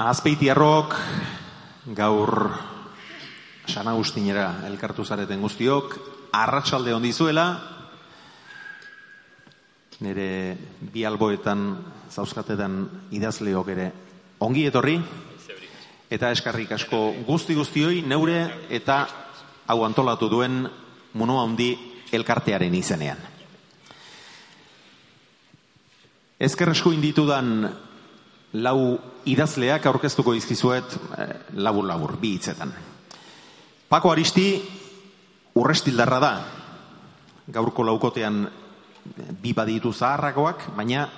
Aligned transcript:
Azpeitiarrok 0.00 0.94
gaur 1.92 2.30
San 3.68 3.84
Agustinera 3.84 4.62
elkartu 4.64 5.04
zareten 5.04 5.42
guztiok, 5.44 5.92
arratsalde 6.32 6.94
hon 6.96 7.04
dizuela, 7.04 7.44
nire 10.00 10.56
bi 10.80 11.04
alboetan 11.04 11.66
zauzkatetan 12.08 12.78
idazleok 13.12 13.68
ere 13.74 13.90
ongi 14.40 14.64
etorri, 14.70 14.96
eta 16.08 16.32
eskarrik 16.32 16.72
asko 16.78 17.02
guzti 17.28 17.58
guztioi 17.60 18.00
neure 18.00 18.38
eta 18.72 19.02
hau 19.68 19.84
antolatu 19.84 20.30
duen 20.32 20.64
muno 21.12 21.42
handi 21.42 21.74
elkartearen 22.08 22.72
izenean. 22.74 23.20
Ezker 26.40 26.72
esku 26.72 26.96
inditudan 26.96 27.68
lau 28.52 28.98
idazleak 29.30 29.86
aurkeztuko 29.86 30.34
izkizuet 30.34 30.96
labur-labur, 31.54 32.16
bi 32.18 32.34
hitzetan. 32.34 32.72
Pako 33.90 34.12
Aristi 34.12 34.46
urrestildarra 35.58 36.18
da, 36.22 36.32
gaurko 37.50 37.84
laukotean 37.86 38.44
bi 39.42 39.52
baditu 39.52 39.92
zaharrakoak, 39.92 40.70
baina 40.76 41.08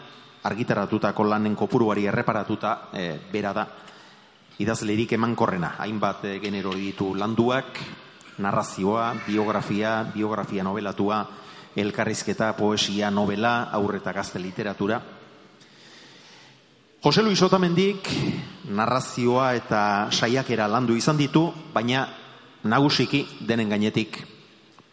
argitaratutako 0.48 1.24
lanen 1.28 1.54
kopuruari 1.56 2.06
erreparatuta 2.10 2.76
e, 2.92 3.18
bera 3.32 3.52
da 3.52 3.66
idazlerik 4.58 5.12
emankorrena. 5.12 5.74
Hainbat 5.78 6.24
e, 6.24 6.38
genero 6.42 6.72
ditu 6.74 7.12
landuak, 7.14 7.78
narrazioa, 8.42 9.12
biografia, 9.26 10.02
biografia 10.14 10.64
novelatua, 10.64 11.22
elkarrizketa, 11.76 12.52
poesia, 12.56 13.10
novela, 13.10 13.68
aurreta 13.72 14.12
gazte 14.12 14.40
literatura. 14.40 15.00
Jose 17.02 17.18
Luis 17.18 17.42
Otamendik 17.42 18.06
narrazioa 18.70 19.56
eta 19.58 19.78
saiakera 20.14 20.68
landu 20.70 20.94
izan 20.94 21.18
ditu, 21.18 21.48
baina 21.74 22.04
nagusiki 22.62 23.24
denen 23.42 23.74
gainetik 23.74 24.20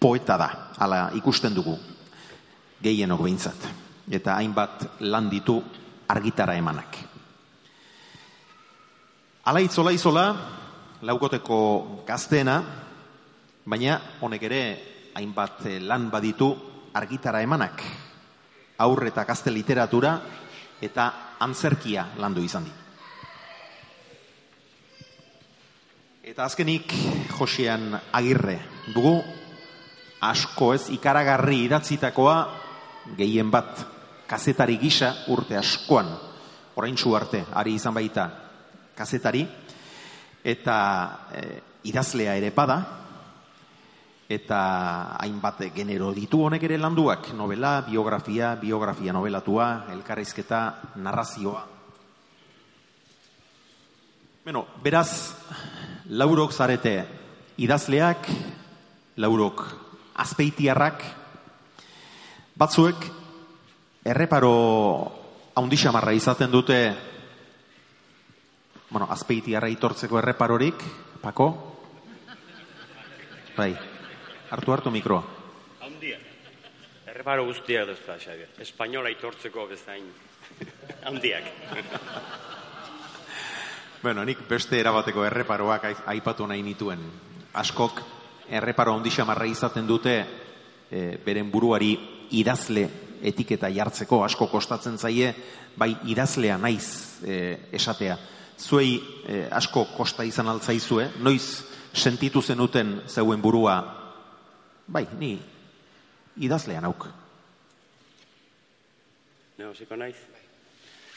poeta 0.02 0.34
da, 0.42 0.48
ala 0.82 1.12
ikusten 1.14 1.54
dugu, 1.54 1.76
gehienok 2.82 3.22
behintzat. 3.22 3.68
Eta 4.10 4.40
hainbat 4.40 4.88
lan 5.06 5.30
ditu 5.30 5.60
argitara 6.10 6.58
emanak. 6.58 6.98
Ala 9.46 9.62
itzola 9.62 9.94
izola, 9.94 10.26
laukoteko 11.06 11.62
gazteena, 12.10 12.58
baina 13.70 14.02
honek 14.26 14.50
ere 14.50 14.64
hainbat 15.14 15.62
lan 15.86 16.10
baditu 16.10 16.56
argitara 16.90 17.46
emanak. 17.46 17.86
Aurre 18.82 19.14
eta 19.14 19.30
gazte 19.30 19.54
literatura 19.54 20.18
eta 20.82 21.36
antzerkia 21.40 22.06
landu 22.18 22.44
izan 22.44 22.64
di. 22.64 22.72
Eta 26.30 26.46
azkenik 26.46 26.94
Josean 27.34 27.96
Agirre 28.14 28.60
dugu 28.94 29.18
asko 30.22 30.74
ez 30.76 30.90
ikaragarri 30.94 31.64
idatzitakoa 31.66 32.38
gehien 33.18 33.50
bat 33.52 33.86
kazetari 34.30 34.78
gisa 34.78 35.14
urte 35.34 35.58
askoan 35.58 36.12
oraintsu 36.76 37.16
arte 37.16 37.44
ari 37.58 37.74
izan 37.80 37.96
baita 37.96 38.30
kazetari 38.96 39.46
eta 40.44 40.78
e, 41.34 41.42
idazlea 41.90 42.36
ere 42.38 42.52
bada 42.56 42.78
eta 44.30 45.18
hainbat 45.18 45.64
genero 45.74 46.12
ditu 46.14 46.44
honek 46.46 46.62
ere 46.68 46.78
landuak 46.78 47.32
novela, 47.34 47.82
biografia, 47.82 48.54
biografia 48.62 49.12
novelatua, 49.12 49.90
elkarrizketa, 49.90 50.62
narrazioa. 51.02 51.66
Bueno, 54.46 54.68
beraz, 54.84 55.34
laurok 56.14 56.54
zarete 56.54 56.94
idazleak, 57.58 58.30
laurok 59.18 59.66
azpeitiarrak, 60.22 61.04
batzuek 62.54 63.10
erreparo 64.06 64.54
haundixamarra 65.58 66.14
izaten 66.14 66.52
dute 66.54 66.80
bueno, 68.90 69.08
azpeitiarra 69.10 69.70
itortzeko 69.70 70.18
erreparorik, 70.22 70.84
pako? 71.22 71.52
Bai, 73.58 73.74
hartu 74.52 74.72
hartu 74.72 74.92
mikroa. 74.92 75.24
Haundia. 75.82 76.18
Erreparo 77.10 77.46
guztiak 77.46 77.88
duzta, 77.90 78.18
Xabier. 78.22 78.50
Espainola 78.62 79.10
itortzeko 79.10 79.66
bezain. 79.68 80.06
Haundiak. 81.06 81.44
bueno, 84.04 84.26
nik 84.26 84.46
beste 84.50 84.80
erabateko 84.80 85.26
erreparoak 85.26 85.90
aipatu 86.14 86.48
nahi 86.48 86.64
nituen. 86.64 87.04
Askok 87.60 88.02
erreparo 88.50 88.96
ondixamarra 88.98 89.46
izaten 89.50 89.88
dute 89.88 90.16
e, 90.90 91.18
beren 91.26 91.52
buruari 91.52 91.94
idazle 92.38 92.88
etiketa 93.22 93.70
jartzeko 93.74 94.24
asko 94.24 94.48
kostatzen 94.48 94.98
zaie, 94.98 95.34
bai 95.78 95.92
idazlea 96.08 96.58
naiz 96.58 97.22
e, 97.24 97.58
esatea. 97.72 98.18
Zuei 98.60 98.98
e, 99.28 99.46
asko 99.52 99.86
kosta 99.96 100.24
izan 100.28 100.50
altzaizue, 100.52 101.10
noiz 101.20 101.64
sentitu 101.94 102.42
zenuten 102.42 103.02
zeuen 103.08 103.42
burua 103.42 103.99
Bai, 104.90 105.06
ni 105.20 105.38
idazlean 106.42 106.86
auk. 106.86 107.06
Ne, 109.58 109.68
osiko 109.68 109.96
naiz. 109.96 110.16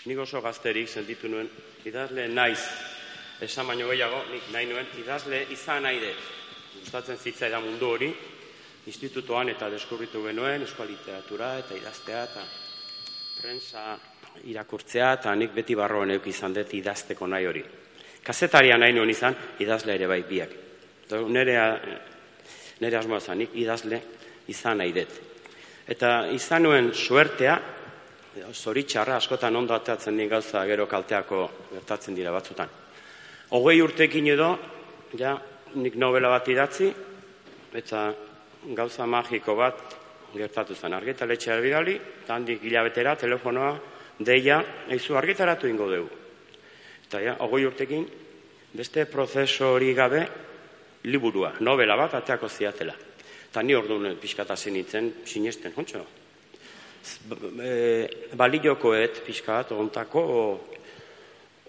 Nik 0.05 0.19
oso 0.19 0.43
gazterik 0.43 0.91
sentitu 0.91 1.31
nuen, 1.31 1.49
idazle 1.87 2.27
naiz. 2.28 2.60
Esan 3.43 3.66
baino 3.66 3.88
gehiago, 3.88 4.25
nik 4.31 4.50
nahi 4.53 4.69
nuen, 4.69 4.87
idazle 5.00 5.44
izan 5.55 5.87
nahi 5.87 6.00
dut. 6.03 6.28
Gustatzen 6.81 7.19
zitza 7.19 7.49
da 7.49 7.60
mundu 7.60 7.88
hori, 7.94 8.10
institutoan 8.87 9.53
eta 9.55 9.71
deskurritu 9.71 10.25
genuen, 10.27 10.66
eskola 10.66 10.91
literatura 10.91 11.53
eta 11.62 11.77
idaztea 11.78 12.25
eta 12.28 12.44
prensa 13.41 13.84
irakurtzea 14.49 15.12
eta 15.19 15.34
nik 15.37 15.53
beti 15.54 15.75
barroan 15.78 16.10
euk 16.15 16.27
izan 16.27 16.54
dut 16.56 16.75
idazteko 16.75 17.27
nahi 17.27 17.47
hori. 17.47 17.62
Kazetaria 18.22 18.78
nahi 18.78 18.94
nuen 18.97 19.10
izan, 19.10 19.37
idazle 19.60 19.94
ere 19.94 20.06
bai 20.06 20.22
biak. 20.28 20.56
Nerea 21.28 21.66
nire 22.82 22.98
asmoa 22.98 23.20
zanik 23.20 23.54
idazle 23.54 24.00
izan 24.50 24.82
nahi 24.82 24.93
dut. 24.97 25.20
Eta 25.88 26.26
izan 26.34 26.66
nuen 26.66 26.91
suertea, 26.94 27.56
zoritxarra 28.53 29.16
askotan 29.20 29.56
ondo 29.56 29.75
ateatzen 29.75 30.16
din 30.16 30.28
gauza 30.28 30.65
gero 30.66 30.87
kalteako 30.88 31.42
gertatzen 31.72 32.15
dira 32.16 32.32
batzutan. 32.32 32.69
Hogei 33.53 33.81
urtekin 33.84 34.28
edo, 34.32 34.53
ja, 35.19 35.34
nik 35.75 35.97
novela 36.00 36.31
bat 36.32 36.48
idatzi, 36.48 36.88
eta 37.76 38.06
gauza 38.76 39.06
magiko 39.06 39.56
bat 39.56 39.82
gertatu 40.32 40.75
zen. 40.75 40.94
Argitaletxea 40.97 41.59
bidali, 41.60 41.98
eta 42.25 42.34
handik 42.34 42.65
hilabetera, 42.65 43.15
telefonoa, 43.21 43.75
deia, 44.19 44.62
eizu 44.88 45.16
argitaratu 45.21 45.69
ingo 45.69 45.91
dugu. 45.91 46.09
Eta 47.04 47.21
ja, 47.21 47.37
hogei 47.44 47.66
urtekin, 47.69 48.06
beste 48.72 49.04
prozeso 49.10 49.75
hori 49.75 49.92
gabe, 49.94 50.25
liburua, 51.04 51.54
novela 51.60 51.96
bat, 51.98 52.14
ateako 52.14 52.48
ziatela. 52.48 52.94
Eta 53.50 53.62
ni 53.62 53.74
orduan 53.76 54.16
pixkata 54.20 54.56
zenitzen, 54.56 55.10
sinesten, 55.26 55.74
hontxo? 55.76 56.04
E, 57.60 57.72
baliokoet 58.38 59.22
pixkat, 59.26 59.74
ontako, 59.74 60.22
o, 60.22 60.44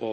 o, 0.06 0.12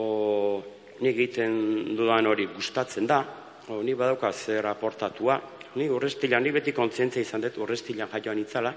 nik 1.00 1.14
egiten 1.14 1.94
dudan 1.96 2.26
hori 2.26 2.48
gustatzen 2.54 3.06
da, 3.06 3.20
o, 3.68 3.82
ni 3.84 3.94
badauka 3.94 4.32
zer 4.32 4.66
aportatua, 4.66 5.38
ni 5.76 5.86
urrestilan, 5.92 6.42
ni 6.42 6.50
beti 6.50 6.74
kontzientzia 6.74 7.22
izan 7.22 7.44
dut 7.44 7.60
urrestilan 7.62 8.10
jaioan 8.10 8.40
itzala, 8.42 8.74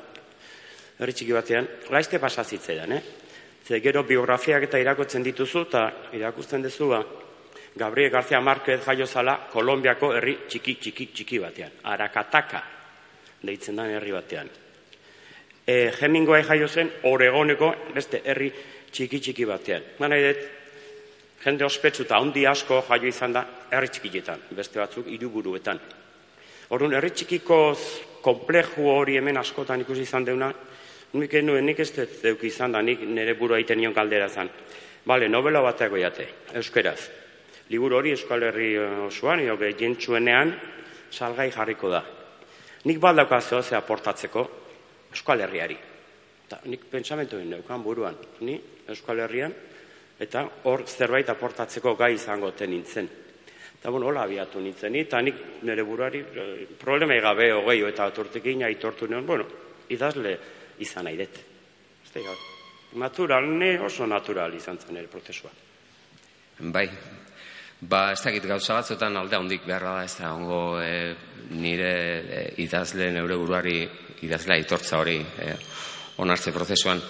herri 1.00 1.16
txiki 1.16 1.34
batean, 1.34 1.68
laizte 1.90 2.20
pasazitzeidan, 2.22 2.94
eh? 2.94 3.04
Ze 3.64 3.80
gero 3.80 4.04
biografiak 4.04 4.68
eta 4.68 4.80
irakotzen 4.82 5.24
dituzu, 5.24 5.64
eta 5.70 5.88
irakusten 6.14 6.62
dezu, 6.62 6.90
ba, 6.92 7.00
Gabriel 7.76 8.12
García 8.12 8.40
Márquez 8.40 8.84
jaio 8.86 9.08
zala 9.08 9.48
Kolombiako 9.50 10.14
herri 10.14 10.36
txiki 10.48 10.76
txiki 10.78 11.08
txiki 11.10 11.40
batean. 11.42 11.72
Arakataka 11.90 12.62
deitzen 13.42 13.76
da 13.76 13.88
herri 13.90 14.12
batean. 14.14 14.50
E, 15.66 15.92
Hemingway 16.00 16.44
jaio 16.46 16.68
zen 16.68 16.92
Oregoneko 17.10 17.74
beste 17.96 18.22
herri 18.26 18.52
txiki 18.92 19.20
txiki 19.20 19.48
batean. 19.50 19.88
Mana 20.00 20.20
edet, 20.22 20.44
jende 21.44 21.66
ospetsu 21.66 22.06
eta 22.06 22.20
handi 22.22 22.46
asko 22.46 22.84
jaio 22.90 23.10
izan 23.10 23.34
da 23.34 23.44
herri 23.72 23.90
txikietan, 23.90 24.46
beste 24.52 24.80
batzuk 24.80 25.10
hiruburuetan. 25.10 25.82
Orduan, 26.70 26.94
herri 26.94 27.10
txikiko 27.10 27.60
kompleju 28.22 28.86
hori 28.86 29.18
hemen 29.18 29.42
askotan 29.42 29.82
ikusi 29.82 30.06
izan 30.06 30.30
deuna, 30.30 30.54
nik 31.14 31.34
nuen 31.42 31.66
nik 31.66 31.80
ez 31.80 31.90
dut 31.96 32.46
izan 32.46 32.72
da, 32.72 32.82
nik 32.82 33.02
nire 33.02 33.34
burua 33.34 33.58
iten 33.60 33.82
nion 33.82 33.94
kaldera 33.94 34.30
zan. 34.30 34.50
Bale, 35.06 35.28
novela 35.28 35.62
bateako 35.62 35.98
jate, 36.00 36.30
euskeraz 36.54 37.23
liburu 37.70 37.98
hori 37.98 38.12
Euskal 38.12 38.44
Herri 38.50 38.74
osoan, 39.08 39.40
edo 39.40 39.58
jentsuenean, 39.80 40.54
salgai 41.12 41.50
jarriko 41.52 41.90
da. 41.90 42.04
Nik 42.84 43.00
baldauka 43.00 43.40
zehose 43.42 43.76
aportatzeko 43.76 44.48
Euskal 45.14 45.46
Herriari. 45.46 45.78
Ta, 46.50 46.60
nik 46.66 46.90
pentsamentu 46.92 47.38
egin 47.40 47.84
buruan. 47.84 48.18
Ni 48.42 48.60
Euskal 48.88 49.20
Herrian 49.20 49.54
eta 50.20 50.44
hor 50.70 50.86
zerbait 50.88 51.30
aportatzeko 51.30 51.96
gai 51.96 52.14
izango 52.16 52.52
ten 52.52 52.70
nintzen. 52.70 53.10
Eta 53.80 53.92
bueno, 53.92 54.08
hola 54.08 54.24
abiatu 54.24 54.62
nintzen, 54.64 54.96
eta 54.96 55.22
nik 55.22 55.64
nire 55.64 55.84
buruari 55.84 56.20
eh, 56.20 56.68
problemai 56.80 57.20
gabe 57.22 57.52
hogei 57.52 57.82
eta 57.88 58.06
atortekin 58.06 58.64
aitortu 58.64 59.08
nion, 59.08 59.26
bueno, 59.26 59.48
idazle 59.90 60.38
izan 60.80 61.06
nahi 61.10 61.18
dut. 61.18 61.42
Natural, 62.94 63.48
ne 63.50 63.80
oso 63.82 64.06
natural 64.06 64.54
izan 64.54 64.78
zen 64.78 64.98
ere 64.98 65.08
prozesua. 65.10 65.50
Bai, 66.60 66.86
ba, 67.82 68.12
ez 68.14 68.22
dakit 68.24 68.46
gauza 68.48 68.78
batzutan 68.80 69.18
alde 69.18 69.38
handik 69.38 69.66
beharra 69.68 69.98
da, 70.00 70.04
ez 70.06 70.16
da, 70.20 70.34
ongo 70.34 70.80
e, 70.82 71.16
nire 71.58 71.94
e, 71.94 72.42
idazle 72.64 73.12
neure 73.12 73.38
buruari 73.40 73.78
idazlea 74.24 74.58
aitortza 74.62 75.00
hori 75.02 75.20
e, 75.20 75.54
onartze 76.24 76.54
prozesuan. 76.56 77.02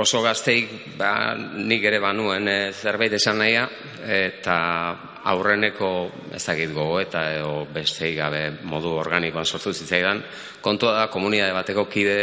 Oso 0.00 0.22
gazteik, 0.24 0.96
ba, 0.98 1.34
nik 1.36 1.84
ere 1.86 2.00
banuen 2.02 2.48
e, 2.50 2.58
zerbait 2.72 3.12
esan 3.14 3.38
nahia, 3.38 3.68
eta 4.04 4.56
aurreneko 5.30 5.90
ez 6.34 6.42
dakit 6.44 6.72
gogo 6.74 6.98
eta 7.00 7.22
edo 7.36 7.64
besteik 7.72 8.16
gabe 8.18 8.42
modu 8.68 8.92
organikoan 9.00 9.46
sortu 9.46 9.72
zitzaidan, 9.72 10.20
kontua 10.60 10.98
da 10.98 11.06
komunidade 11.12 11.54
bateko 11.56 11.86
kide 11.88 12.18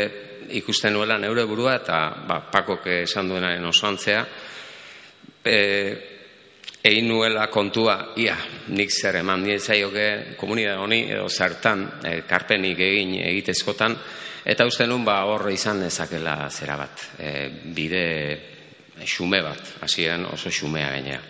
ikusten 0.59 0.93
nuela 0.93 1.17
neure 1.17 1.45
burua 1.49 1.77
eta 1.79 1.99
ba, 2.27 2.41
pakok 2.51 2.87
esan 3.01 3.29
duenaren 3.31 3.65
osoantzea 3.65 4.25
e, 5.45 5.57
egin 6.83 7.07
nuela 7.07 7.47
kontua 7.47 8.13
ia, 8.17 8.35
nik 8.73 8.89
zer 8.89 9.19
eman 9.21 9.43
niezaioke 9.45 10.35
komunidade 10.37 10.81
honi 10.81 11.01
edo 11.13 11.27
zertan 11.29 11.85
e, 12.03 12.21
karpenik 12.27 12.79
egin 12.79 13.15
egitezkotan 13.21 13.97
eta 14.45 14.65
uste 14.65 14.87
nun 14.89 15.05
ba 15.05 15.19
horre 15.29 15.53
izan 15.53 15.83
dezakela 15.85 16.49
zera 16.49 16.77
bat 16.77 17.05
e, 17.19 17.49
bide 17.75 18.05
xume 19.05 19.41
bat 19.45 19.77
hasieran 19.81 20.25
oso 20.33 20.49
xumea 20.49 20.89
gainea 20.91 21.21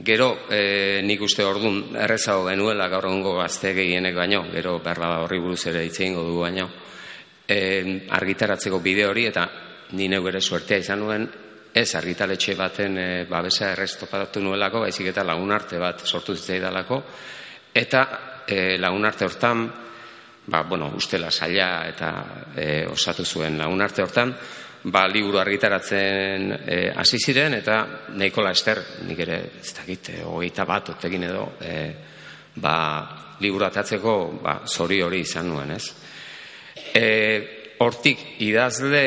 Gero, 0.00 0.46
e, 0.48 1.02
nik 1.04 1.20
uste 1.20 1.44
ordun 1.44 1.96
errezago 2.00 2.46
genuela 2.46 2.86
gaur 2.88 3.04
egungo 3.04 3.34
gazte 3.36 3.74
gehienek 3.76 4.14
baino, 4.16 4.46
gero 4.48 4.78
berla 4.80 5.18
horri 5.20 5.36
buruz 5.44 5.66
ere 5.68 5.82
hitz 5.84 5.98
du 6.14 6.38
baino, 6.40 6.70
e, 7.46 8.06
argitaratzeko 8.08 8.80
bide 8.80 9.04
hori 9.04 9.26
eta 9.26 9.44
ni 9.92 10.08
neu 10.08 10.26
ere 10.28 10.40
suertea 10.40 10.78
izan 10.78 11.00
nuen 11.00 11.28
ez 11.74 11.94
argitaletxe 11.94 12.54
baten 12.58 12.98
e, 12.98 13.08
babesa 13.30 13.70
errestopatu 13.72 14.42
nuelako, 14.42 14.84
baizik 14.86 15.12
eta 15.12 15.24
lagun 15.26 15.52
arte 15.54 15.78
bat 15.78 16.02
sortu 16.04 16.34
zitzaidalako 16.34 17.02
eta 17.74 18.02
e, 18.46 18.78
lagun 18.78 19.06
arte 19.06 19.24
hortan 19.24 19.68
ba, 20.46 20.62
bueno, 20.62 20.90
ustela 20.96 21.30
saia 21.30 21.86
eta 21.88 22.10
e, 22.56 22.86
osatu 22.90 23.24
zuen 23.24 23.58
lagun 23.58 23.82
arte 23.82 24.02
hortan 24.02 24.34
ba, 24.90 25.06
liburu 25.06 25.38
argitaratzen 25.38 26.50
hasi 26.96 27.18
ziren 27.20 27.54
eta 27.54 27.80
Nikola 28.16 28.50
Ester, 28.56 28.80
nik 29.06 29.18
ere 29.20 29.40
ez 29.60 29.74
dakit, 29.76 30.14
hogeita 30.24 30.64
bat 30.66 30.94
otekin 30.96 31.28
edo 31.28 31.46
e, 31.60 31.74
ba, 32.56 32.76
liburu 33.40 33.68
atatzeko 33.68 34.16
ba, 34.42 34.60
zori 34.66 35.00
hori 35.02 35.22
izan 35.22 35.48
nuen, 35.52 35.70
ez? 35.76 35.84
E, 36.94 37.59
hortik 37.80 38.18
idazle 38.44 39.02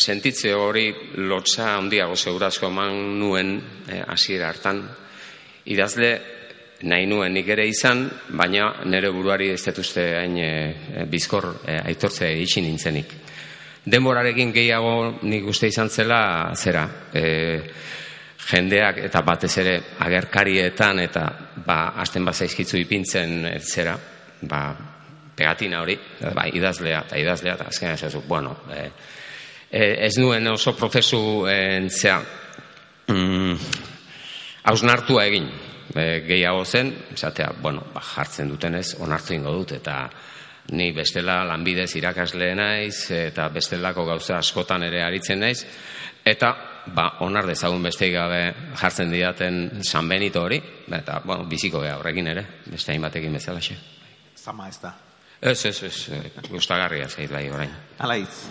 sentitze 0.00 0.54
hori 0.56 0.86
lotza 1.28 1.74
handiago 1.76 2.16
segurazko 2.16 2.70
eman 2.70 2.94
nuen 3.20 3.58
e, 3.88 4.00
hasiera 4.00 4.48
hartan. 4.48 4.80
Idazle 5.68 6.10
nahi 6.88 7.04
nuen 7.08 7.36
nik 7.36 7.48
ere 7.52 7.66
izan 7.68 8.06
baina 8.38 8.70
nire 8.88 9.10
buruari 9.12 9.50
ez 9.52 9.60
detuzte 9.66 10.06
hain 10.16 10.38
e, 10.40 11.04
bizkor 11.10 11.50
e, 11.66 11.76
aitortze 11.92 12.30
itxi 12.46 12.64
nintzenik. 12.64 13.12
Denborarekin 13.84 14.54
gehiago 14.56 14.94
nik 15.28 15.44
uste 15.52 15.68
izan 15.68 15.92
zela 15.92 16.22
zera 16.56 16.86
e, 17.12 17.26
jendeak 18.48 19.04
eta 19.04 19.20
batez 19.20 19.52
ere 19.60 19.76
agerkarietan 20.00 21.04
eta 21.04 21.28
ba, 21.66 21.92
asten 22.00 22.24
bat 22.24 22.40
zaizkitzu 22.40 22.80
ipintzen 22.80 23.52
zera 23.60 23.98
ba, 24.48 24.64
pegatina 25.36 25.82
hori, 25.82 25.98
bai, 26.34 26.50
idazlea 26.54 27.04
eta 27.06 27.18
idazlea, 27.18 27.54
eta 27.58 27.68
azkenean 27.72 27.98
ez 28.06 28.14
bueno, 28.28 28.56
e, 28.70 28.90
ez 29.70 30.16
nuen 30.18 30.46
oso 30.48 30.76
prozesu 30.78 31.46
entzea 31.50 32.20
mm, 33.08 33.56
hausnartua 34.70 35.26
egin, 35.26 35.48
e, 35.94 36.22
gehiago 36.26 36.64
zen, 36.64 36.92
esatea, 37.14 37.52
bueno, 37.60 37.86
ba, 37.94 38.02
jartzen 38.14 38.48
dutenez, 38.52 38.94
onartu 39.00 39.34
ingo 39.34 39.52
dut, 39.52 39.74
eta 39.80 40.04
ni 40.72 40.92
bestela 40.96 41.42
lanbidez 41.44 41.90
irakasle 41.98 42.54
naiz, 42.56 43.10
eta 43.12 43.48
bestelako 43.52 44.06
gauza 44.08 44.38
askotan 44.38 44.86
ere 44.86 45.02
aritzen 45.04 45.42
naiz, 45.44 45.64
eta 46.24 46.54
ba, 46.94 47.08
onar 47.24 47.46
dezagun 47.48 47.82
beste 47.84 48.10
gabe 48.12 48.46
jartzen 48.80 49.12
didaten 49.12 49.82
San 49.84 50.08
Benito 50.08 50.44
hori, 50.44 50.60
eta 50.88 51.20
bueno, 51.24 51.44
biziko 51.48 51.82
geha 51.84 51.98
horrekin 52.00 52.32
ere, 52.32 52.46
beste 52.66 52.94
hainbatekin 52.94 53.40
bezala 53.40 53.60
xe. 53.60 53.76
Zama 54.36 54.68
ez 54.68 54.78
da. 54.80 54.94
Ez, 55.40 55.64
ez, 55.66 55.82
ez, 55.82 55.96
gustagarria 56.50 57.08
zait 57.08 57.30
bai 57.30 57.48
orain. 57.50 57.70
Alaiz. 57.98 58.46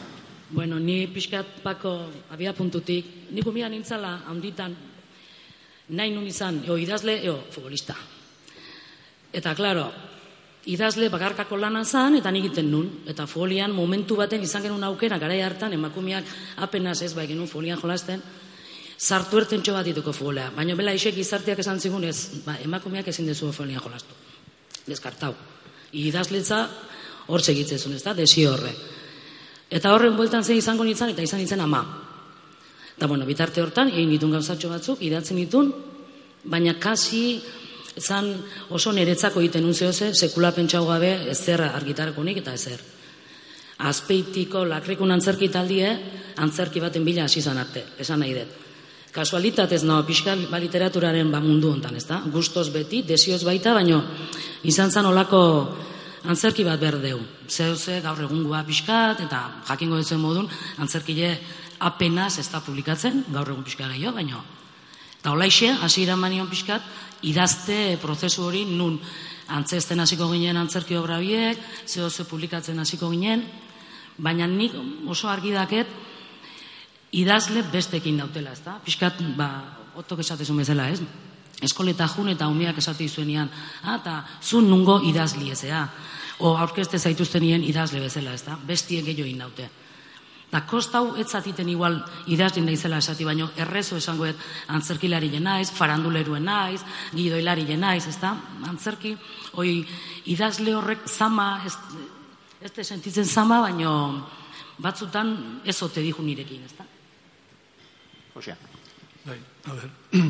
Bueno, 0.53 0.77
ni 0.79 1.07
pixkat 1.07 1.61
pako 1.63 1.95
abia 2.29 2.53
puntutik, 2.53 3.31
niko 3.31 3.51
mira 3.51 3.69
nintzala 3.69 4.19
handitan 4.29 4.75
nahi 5.89 6.11
nun 6.13 6.27
izan, 6.27 6.61
eo 6.67 6.77
idazle, 6.77 7.15
eo 7.25 7.39
futbolista. 7.51 7.95
Eta, 9.33 9.55
klaro, 9.57 9.87
idazle 10.69 11.09
bakarkako 11.09 11.57
lana 11.57 11.83
zan, 11.83 12.19
eta 12.19 12.29
egiten 12.29 12.69
nun. 12.71 12.91
Eta 13.09 13.25
folian, 13.27 13.73
momentu 13.73 14.15
baten 14.15 14.43
izan 14.43 14.61
genuen 14.61 14.83
aukera, 14.83 15.17
gara 15.17 15.39
hartan, 15.45 15.73
emakumeak 15.73 16.29
apenas 16.57 17.01
ez 17.01 17.13
bai 17.15 17.25
genuen 17.27 17.49
folian 17.49 17.79
jolasten, 17.81 18.21
sartu 18.97 19.41
erten 19.41 19.63
bat 19.65 19.85
dituko 19.85 20.13
folea. 20.13 20.51
Baina 20.55 20.75
bela 20.75 20.93
isek 20.93 21.17
izartiak 21.17 21.59
esan 21.59 21.79
zigun 21.79 22.03
ez, 22.03 22.43
ba, 22.45 22.59
emakumeak 22.61 23.07
ezin 23.07 23.25
dezu 23.25 23.51
folian 23.51 23.81
jolastu. 23.81 24.13
Deskartau 24.85 25.33
idazletza 25.93 26.65
hor 27.27 27.41
segitzezun, 27.41 27.95
ez 27.95 28.03
da, 28.03 28.13
desi 28.17 28.45
horre. 28.49 28.73
Eta 29.73 29.93
horren 29.93 30.17
bueltan 30.17 30.43
zen 30.43 30.59
izango 30.59 30.85
nintzen, 30.85 31.13
eta 31.13 31.23
izan 31.25 31.41
nintzen 31.41 31.61
ama. 31.63 31.83
Eta 32.97 33.07
bueno, 33.07 33.25
bitarte 33.25 33.61
hortan, 33.61 33.89
egin 33.93 34.11
ditun 34.13 34.33
gauzatxo 34.35 34.69
batzuk, 34.69 35.01
idatzen 35.01 35.39
ditun, 35.41 35.71
baina 36.43 36.75
kasi 36.79 37.41
zan 37.97 38.29
oso 38.73 38.91
niretzako 38.91 39.41
egiten 39.41 39.65
unzio 39.65 39.91
ze, 39.93 40.13
sekula 40.13 40.51
pentsau 40.51 40.85
gabe 40.87 41.13
ezer 41.31 41.61
argitarako 41.61 42.23
nik 42.23 42.41
eta 42.41 42.53
ezer. 42.53 42.81
Azpeitiko 43.83 44.63
lakrikun 44.65 45.11
antzerki 45.11 45.49
taldie, 45.49 45.89
antzerki 46.37 46.81
baten 46.81 47.05
bila 47.05 47.25
hasi 47.25 47.41
zan 47.41 47.57
arte, 47.57 47.85
esan 47.99 48.19
nahi 48.19 48.33
dut. 48.33 48.59
Kasualitatez 49.13 49.83
no, 49.85 49.99
pixka 50.05 50.33
ba, 50.49 50.57
literaturaren 50.57 51.29
ba 51.31 51.39
mundu 51.39 51.69
hontan, 51.69 51.95
ez 51.95 52.05
da? 52.09 52.23
Gustos 52.33 52.71
beti, 52.73 53.03
desioz 53.05 53.43
baita, 53.45 53.73
baino 53.73 54.01
izan 54.65 54.89
zan 54.91 55.05
olako 55.05 55.43
antzerki 56.25 56.63
bat 56.63 56.79
berdeu. 56.79 57.19
Zeu 57.47 57.75
ze 57.75 57.99
gaur 58.01 58.19
egungua 58.23 58.63
pixkat, 58.63 59.19
eta 59.25 59.63
jakingo 59.67 59.97
duzuen 59.97 60.21
modun, 60.21 60.49
antzerkile 60.77 61.39
apenas 61.79 62.37
ez 62.39 62.49
da 62.49 62.61
publikatzen, 62.61 63.25
gaur 63.31 63.49
egun 63.49 63.63
pixka 63.63 63.87
gehiago, 63.87 64.15
baino. 64.15 64.43
Eta 65.19 65.31
olaixe, 65.31 65.69
hasi 65.81 66.05
manion 66.15 66.49
pixkat, 66.49 66.81
idazte 67.21 67.97
prozesu 68.01 68.43
hori 68.43 68.65
nun 68.65 68.99
antzesten 69.47 69.99
hasiko 69.99 70.29
ginen 70.31 70.57
antzerki 70.57 70.95
obra 70.95 71.19
biek, 71.19 71.57
zeo 71.87 72.09
ze 72.09 72.23
publikatzen 72.23 72.79
hasiko 72.79 73.09
ginen, 73.09 73.43
baina 74.17 74.47
nik 74.47 74.73
oso 75.07 75.29
argi 75.29 75.51
daket, 75.51 75.87
idazle 77.11 77.63
bestekin 77.71 78.17
dautela, 78.17 78.51
ez 78.51 78.61
da? 78.65 78.79
Piskat, 78.83 79.21
ba, 79.37 79.49
otok 79.95 80.19
esatezun 80.19 80.57
bezala, 80.57 80.89
ez? 80.89 81.01
Eskoleta 81.63 82.07
jun 82.07 82.29
eta 82.33 82.47
umeak 82.47 82.77
esate 82.77 83.05
izuenian, 83.05 83.49
ah, 83.83 83.97
eta 83.99 84.23
zun 84.41 84.67
nungo 84.69 84.99
idazli 85.07 85.51
ezea. 85.51 85.87
O 86.39 86.55
aurkezte 86.57 86.99
zaituztenien 86.99 87.63
idazle 87.63 87.99
bezala, 87.99 88.33
ez 88.33 88.43
da? 88.43 88.57
Bestie 88.57 89.01
gehiago 89.05 89.37
daute. 89.39 89.69
Da, 90.53 90.61
kostau 90.69 91.15
ez 91.17 91.31
zatiten 91.33 91.69
igual 91.69 91.95
idazli 92.29 92.61
naizela 92.61 92.99
esati, 93.01 93.25
baino 93.25 93.47
errezo 93.57 93.97
esango 93.97 94.27
ez 94.29 94.35
antzerkilari 94.69 95.31
jenaiz, 95.33 95.71
faranduleruen 95.73 96.45
naiz, 96.45 96.83
gidoilari 97.13 97.65
jenaiz, 97.65 98.05
ez 98.07 98.19
da? 98.21 98.35
Antzerki, 98.69 99.15
oi, 99.57 99.79
idazle 100.29 100.75
horrek 100.77 101.07
zama, 101.09 101.47
ez, 101.65 101.73
ez 102.61 102.85
sentitzen 102.85 103.25
zama, 103.25 103.61
baino 103.65 103.95
batzutan 104.77 105.33
ez 105.65 105.79
ote 105.81 106.05
dihu 106.05 106.21
nirekin, 106.21 106.69
ez 106.69 106.77
da? 106.77 106.85
Josea. 108.35 108.57
Bai, 109.25 109.39
a 109.65 109.73
ber, 109.73 109.89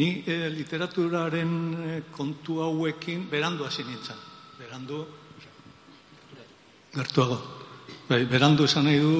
ni 0.00 0.10
eh, 0.26 0.48
literaturaren 0.52 1.52
eh, 1.86 1.98
kontu 2.12 2.60
hauekin 2.60 3.28
berandu 3.30 3.64
hasi 3.64 3.84
nintzen. 3.88 4.20
Berandu, 4.58 5.04
gertuago. 6.92 7.40
Bai, 8.08 8.24
berandu 8.28 8.66
esan 8.68 8.84
nahi 8.84 8.98
du, 9.00 9.12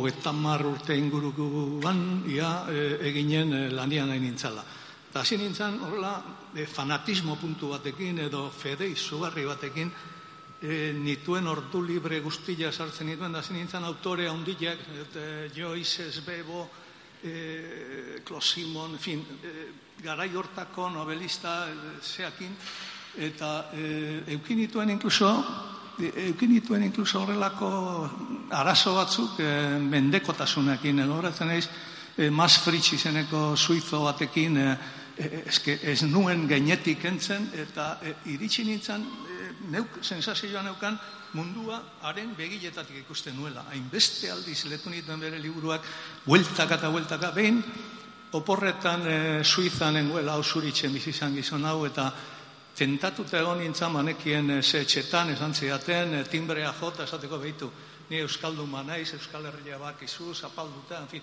hogetan 0.00 0.38
mar 0.42 0.64
urte 0.66 0.96
ingurukuan, 0.98 2.24
ia 2.26 2.50
eh, 2.70 2.98
eginen 3.10 3.52
eh, 3.54 3.66
lanian 3.70 4.10
nahi 4.10 4.20
nintzala. 4.20 4.64
Eta 5.10 5.22
hasi 5.22 5.38
nintzen, 5.38 5.78
horrela, 5.84 6.14
eh, 6.54 6.66
fanatismo 6.66 7.36
puntu 7.38 7.70
batekin, 7.70 8.18
edo 8.26 8.48
fede 8.50 8.88
izugarri 8.90 9.44
batekin, 9.46 9.92
eh, 10.62 10.92
nituen 10.96 11.46
ordu 11.46 11.82
libre 11.86 12.20
guztia 12.20 12.72
sartzen 12.72 13.06
nituen, 13.06 13.32
da 13.32 13.38
hasi 13.38 13.54
nintzen 13.54 13.84
autore 13.84 14.28
handiak, 14.28 14.86
eh, 15.14 15.50
Joyce, 15.54 16.10
Bebo, 16.26 16.68
e, 17.22 18.20
Klosimon, 18.24 18.98
fin, 18.98 19.20
e, 19.20 19.50
garai 20.02 20.30
hortako 20.34 20.88
novelista 20.90 21.68
e, 21.68 21.74
zeakin, 22.00 22.54
eta 23.18 23.70
e, 23.74 24.22
eukinituen 24.36 24.90
inkluso, 24.90 25.28
e, 26.02 26.26
eukinituen 26.30 26.82
inkluso 26.88 27.22
horrelako 27.22 27.70
arazo 28.50 28.94
batzuk 28.96 29.40
e, 29.40 29.50
mendekotasunekin, 29.78 31.04
egoratzen 31.04 31.50
eiz, 31.54 31.68
e, 32.16 32.30
Mas 32.30 32.58
Fritz 32.64 32.92
izeneko 32.96 33.56
suizo 33.56 34.04
batekin, 34.04 34.56
e, 34.56 34.76
eske, 35.46 35.78
ez 35.84 36.02
nuen 36.08 36.46
gainetik 36.48 37.04
entzen, 37.04 37.50
eta 37.62 37.98
e, 38.02 38.14
iritsi 38.32 38.64
nintzen, 38.64 39.04
e, 39.04 39.52
neuk, 39.72 40.00
sensazioa 40.02 40.62
neukan, 40.64 40.98
mundua 41.36 41.78
haren 42.08 42.32
begiletatik 42.34 43.04
ikusten 43.04 43.36
nuela. 43.38 43.64
Hainbeste 43.70 44.30
aldiz 44.32 44.64
letu 44.66 44.90
nituen 44.90 45.20
bere 45.20 45.38
liburuak, 45.38 45.86
bueltaka 46.26 46.80
eta 46.80 46.90
bueltaka, 46.90 47.30
behin, 47.36 47.62
oporretan 48.32 49.06
e, 49.06 49.16
Suizan 49.44 49.96
enguela 50.00 50.36
ausuritzen 50.38 50.92
bizizan 50.94 51.34
gizon 51.36 51.64
hau, 51.66 51.84
eta 51.86 52.10
tentatuta 52.80 53.36
egon 53.40 53.58
nintzen 53.60 53.92
manekien 53.92 54.54
e, 54.54 54.58
etxetan, 54.60 55.34
esan 55.34 55.52
zidaten, 55.54 56.14
e, 56.16 56.24
timbrea 56.24 56.72
jota 56.78 57.04
esateko 57.04 57.38
behitu, 57.42 57.68
ni 58.08 58.22
Euskaldun 58.24 58.72
naiz, 58.86 59.12
Euskal 59.14 59.46
Herria 59.46 59.78
bak 59.78 60.02
izu, 60.02 60.32
zapalduta, 60.34 61.00
en 61.02 61.08
fin, 61.08 61.22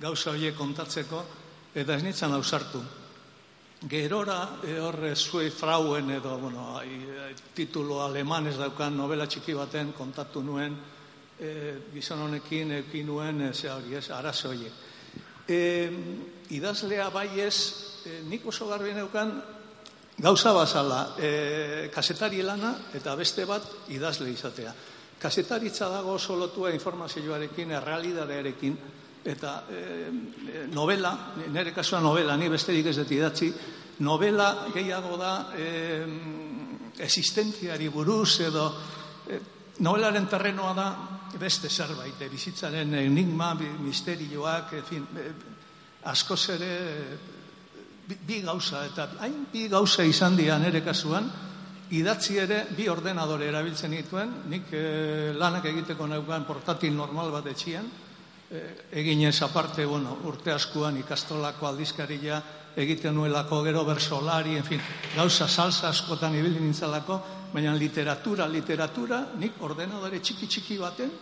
gauza 0.00 0.30
horiek 0.30 0.54
kontatzeko, 0.56 1.24
eta 1.74 1.96
ez 1.96 2.02
nintzen 2.02 2.32
ausartu. 2.32 2.82
Gerora, 3.90 4.60
e, 4.62 4.78
horre 4.78 5.16
zue 5.16 5.50
frauen 5.50 6.10
edo, 6.10 6.36
bueno, 6.38 6.80
titulo 7.54 7.98
aleman 8.04 8.46
ez 8.46 8.56
daukan 8.60 8.94
novela 8.96 9.26
txiki 9.26 9.56
baten 9.58 9.90
kontatu 9.92 10.42
nuen, 10.42 10.76
e, 11.40 11.48
gizon 11.94 12.28
honekin 12.28 12.76
eukin 12.78 13.10
nuen, 13.10 13.42
e, 13.48 13.50
hori 13.72 13.98
ez, 13.98 14.08
arazo 14.10 14.52
horiek. 14.52 14.78
E, 15.48 15.58
idazlea 16.54 17.08
bai 17.10 17.40
ez, 17.42 17.56
e, 18.06 18.20
nik 18.30 18.46
oso 18.46 18.70
garbi 18.70 18.94
neukan, 18.94 19.34
gauza 20.18 20.52
bazala, 20.52 21.14
e, 21.18 21.90
kasetari 21.92 22.42
lana 22.42 22.74
eta 22.94 23.14
beste 23.16 23.44
bat 23.44 23.88
idazle 23.88 24.30
izatea. 24.30 24.74
Kasetaritza 25.22 25.88
dago 25.88 26.16
oso 26.18 26.36
lotua 26.36 26.72
informazioarekin, 26.74 27.70
errealidadearekin, 27.78 28.76
eta 29.24 29.64
e, 29.70 30.66
novela, 30.74 31.14
nire 31.46 31.72
kasua 31.72 32.00
novela, 32.00 32.36
ni 32.36 32.48
besterik 32.50 32.90
ez 32.90 32.96
dut 32.98 33.12
idatzi, 33.14 33.52
novela 34.02 34.68
gehiago 34.74 35.16
da 35.16 35.32
e, 35.54 36.06
existentziari 36.98 37.88
buruz 37.88 38.40
edo 38.42 38.66
e, 39.28 39.38
novelaren 39.80 40.26
terrenoa 40.26 40.74
da 40.74 40.88
beste 41.38 41.70
zerbait, 41.70 42.20
e, 42.20 42.28
bizitzaren 42.28 42.94
enigma, 42.98 43.54
misterioak, 43.54 44.72
e, 44.74 44.82
fin, 44.82 45.06
e, 45.16 45.30
askoz 46.10 46.42
ere 46.56 46.72
bi, 48.06 48.40
gauza, 48.42 48.84
eta 48.86 49.08
hain 49.20 49.46
bi 49.52 49.68
gauza 49.68 50.04
izan 50.04 50.36
dira 50.36 50.58
nire 50.58 50.82
kasuan, 50.82 51.30
idatzi 51.92 52.38
ere 52.40 52.66
bi 52.76 52.88
ordenadore 52.88 53.48
erabiltzen 53.48 53.92
dituen, 53.92 54.32
nik 54.48 54.72
e, 54.72 55.32
lanak 55.36 55.66
egiteko 55.70 56.06
neukan 56.06 56.46
portatil 56.48 56.94
normal 56.96 57.30
bat 57.30 57.46
etxian, 57.52 57.90
eginez 58.92 59.42
aparte, 59.42 59.84
bueno, 59.86 60.18
urte 60.28 60.52
askuan 60.52 60.98
ikastolako 61.00 61.66
aldizkaria 61.66 62.42
egiten 62.76 63.14
nuelako 63.14 63.62
gero 63.64 63.84
bersolari, 63.84 64.56
en 64.56 64.64
fin, 64.64 64.80
gauza 65.16 65.48
salsa 65.48 65.88
askotan 65.88 66.34
ibili 66.36 66.60
nintzalako, 66.60 67.20
baina 67.52 67.74
literatura, 67.76 68.48
literatura, 68.48 69.26
nik 69.40 69.60
ordenadore 69.60 70.20
txiki 70.20 70.48
txiki 70.48 70.78
baten, 70.80 71.12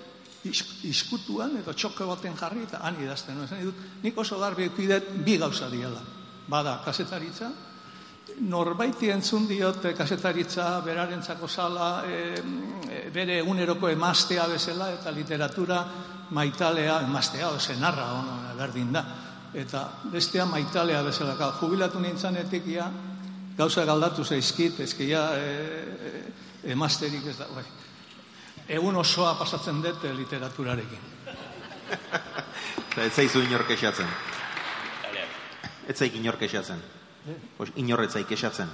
iskutuan 0.89 1.59
edo 1.61 1.75
txoko 1.77 2.07
baten 2.09 2.37
jarri 2.39 2.65
eta 2.65 2.81
han 2.87 2.97
idazten. 3.03 3.43
Nik 4.03 4.19
oso 4.19 4.39
garbi 4.41 4.71
ekuidet 4.71 5.11
bi 5.25 5.37
gauza 5.39 5.69
diala. 5.69 6.01
Bada, 6.51 6.81
kasetaritza, 6.85 7.51
norbaiti 8.51 9.11
entzun 9.11 9.47
diot 9.49 9.85
kasetaritza 9.97 10.81
berarentzako 10.85 11.49
sala 11.49 11.91
e, 12.07 13.11
bere 13.15 13.39
eguneroko 13.41 13.89
emaztea 13.91 14.47
bezala 14.51 14.91
eta 14.95 15.13
literatura 15.15 15.85
maitalea, 16.31 17.01
emaztea, 17.07 17.51
zenarra, 17.59 18.07
ono, 18.19 18.39
berdin 18.59 18.93
da. 18.93 19.05
Eta 19.55 19.85
bestea 20.13 20.47
maitalea 20.47 21.03
bezala, 21.03 21.37
ka, 21.39 21.53
jubilatu 21.61 22.01
nintzanetik 22.01 22.67
ja, 22.71 22.91
gauza 23.59 23.85
galdatu 23.85 24.25
zaizkit, 24.25 24.81
ezkia 24.87 25.25
e, 25.37 25.47
e, 25.47 26.73
emazterik 26.75 27.27
ez 27.27 27.37
da, 27.39 27.49
bai. 27.55 27.65
Egun 28.71 28.97
osoa 28.97 29.35
pasatzen 29.39 29.83
dut 29.83 30.05
literaturarekin. 30.19 31.09
Eta 32.91 33.07
ez 33.07 33.15
zaizu 33.15 33.43
inork 33.43 33.71
esatzen. 33.75 34.40
Ez 35.91 35.99
zaik 35.99 36.15
inork 36.21 36.43
esatzen. 36.47 36.79
Pues 37.57 37.73
inorretzaik 37.83 38.31
esatzen. 38.33 38.71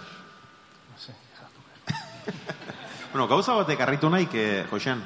bueno, 3.13 3.27
gauza 3.29 3.55
batek 3.57 3.81
harritu 3.81 4.11
nahi, 4.11 4.27
que, 4.29 4.67
Josean, 4.71 5.03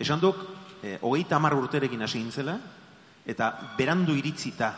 esan 0.00 0.20
duk, 0.22 0.38
e, 0.82 0.96
hogeita 1.02 1.36
hamar 1.36 1.56
urterekin 1.58 2.02
hasi 2.02 2.20
gintzela, 2.20 2.56
eta 3.26 3.52
berandu 3.78 4.16
iritzita. 4.18 4.72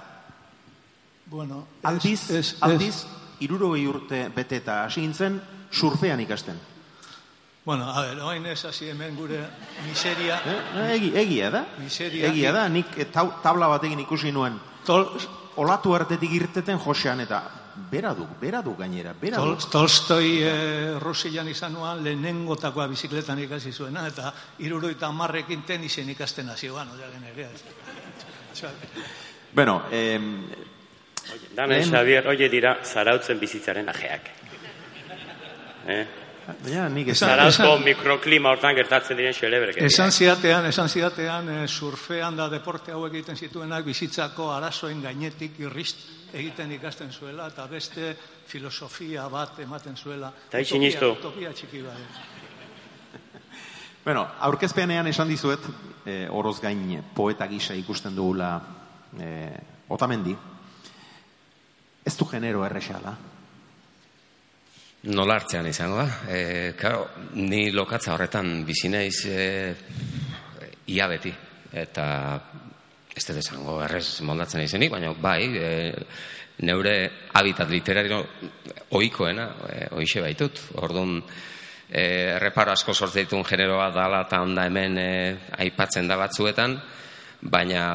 Bueno, 1.27 1.67
aldiz, 1.83 2.31
es, 2.31 2.37
es, 2.37 2.55
aldiz, 2.65 3.05
irurogei 3.45 3.87
urte 3.89 4.29
bete 4.35 4.61
eta 4.61 4.85
hasi 4.85 5.05
gintzen, 5.05 5.41
surfean 5.71 6.21
ikasten. 6.25 6.59
Bueno, 7.65 7.89
a 7.89 8.03
ver, 8.03 8.19
oain 8.21 8.45
ez 8.47 8.61
hasi 8.69 8.91
hemen 8.91 9.15
gure 9.17 9.39
miseria. 9.87 10.37
Eh? 10.45 10.91
Egi, 10.99 11.15
egia 11.17 11.49
da. 11.51 11.63
Miseria. 11.81 12.29
Egia 12.29 12.53
da, 12.53 12.67
nik 12.69 12.99
tabla 13.15 13.71
batekin 13.73 14.03
ikusi 14.05 14.35
nuen. 14.37 14.59
Tol, 14.85 15.07
olatu 15.57 15.95
artetik 15.95 16.33
irteten 16.33 16.79
josean 16.79 17.21
eta 17.21 17.43
bera 17.91 18.15
du, 18.15 18.27
bera 18.41 18.63
du 18.63 18.75
gainera, 18.79 19.15
bera 19.21 19.41
du. 19.43 19.57
Tolstoi 19.71 20.43
e, 20.43 20.53
Rusian 21.03 21.49
izan 21.51 21.75
nuan 21.75 22.03
lehenengotakoa 22.05 22.87
bizikletan 22.91 23.41
ikasi 23.45 23.73
zuena, 23.73 24.07
eta 24.07 24.33
iruroita 24.63 25.11
marrekin 25.13 25.63
tenisen 25.67 26.11
ikasten 26.11 26.49
hasi 26.49 26.69
guan, 26.69 26.91
oia 26.95 27.11
genere. 27.11 27.49
bueno, 29.59 29.83
eh, 29.91 30.21
Dana, 31.55 31.79
Xavier, 31.83 32.27
oie 32.29 32.49
dira, 32.53 32.77
zarautzen 32.85 33.39
bizitzaren 33.41 33.89
ajeak. 33.89 34.31
Eh? 35.87 36.05
Ja, 36.69 36.89
nik 36.93 37.09
esan, 37.09 37.31
Zarazko 37.33 37.79
mikroklima 37.81 38.51
hortan 38.53 38.77
gertatzen 38.77 39.17
diren 39.17 39.35
xelebrek. 39.37 39.79
Esan 39.87 40.13
ziatean, 40.13 40.67
esan 40.69 40.89
ziatean, 40.89 41.49
e, 41.49 41.69
surfean 41.69 42.37
da 42.37 42.51
deporte 42.53 42.93
hau 42.93 43.05
egiten 43.09 43.37
zituenak 43.37 43.85
bizitzako 43.87 44.51
arazoen 44.53 45.01
gainetik 45.03 45.59
irrist 45.65 46.05
egiten 46.35 46.73
ikasten 46.77 47.13
zuela, 47.13 47.49
eta 47.49 47.67
beste 47.71 48.15
filosofia 48.47 49.29
bat 49.33 49.59
ematen 49.65 49.97
zuela. 49.97 50.33
Eta 50.51 50.61
utopia, 50.61 51.11
utopia 51.13 51.53
txiki 51.53 51.83
bat. 51.83 52.23
bueno, 54.05 54.27
aurkezpeanean 54.41 55.07
esan 55.09 55.29
dizuet, 55.29 55.69
e, 56.05 56.25
oroz 56.29 56.59
gain 56.61 56.99
poeta 57.15 57.49
gisa 57.49 57.75
ikusten 57.75 58.17
dugula 58.17 58.59
e, 59.17 59.31
otamendi, 59.89 60.37
ez 62.05 62.17
du 62.19 62.29
genero 62.29 62.67
errexala, 62.67 63.15
Nola 65.05 65.35
hartzean 65.37 65.67
izango 65.69 65.99
da. 66.01 66.07
E, 66.33 66.73
claro, 66.81 67.11
ni 67.37 67.67
lokatza 67.75 68.15
horretan 68.15 68.63
bizi 68.65 68.89
naiz 68.89 69.27
e, 69.29 69.75
ia 70.97 71.09
beti. 71.11 71.33
Eta 71.77 72.07
ez 73.13 73.25
dut 73.27 73.37
esango 73.43 73.83
errez 73.85 74.23
moldatzen 74.25 74.63
izenik, 74.65 74.95
baina 74.95 75.13
bai, 75.13 75.43
e, 75.61 75.69
neure 76.65 76.95
habitat 77.37 77.69
literario 77.69 78.23
oikoena, 78.97 79.47
e, 79.69 79.79
oixe 80.01 80.25
baitut. 80.25 80.63
Orduan, 80.81 81.19
e, 81.91 82.07
erreparo 82.39 82.73
asko 82.73 82.97
sortze 82.97 83.27
ditun 83.27 83.45
generoa 83.45 83.91
dala 83.93 84.25
eta 84.25 84.41
onda 84.41 84.65
hemen 84.65 84.97
e, 84.97 85.09
aipatzen 85.67 86.09
da 86.09 86.17
batzuetan, 86.17 86.79
baina 87.45 87.87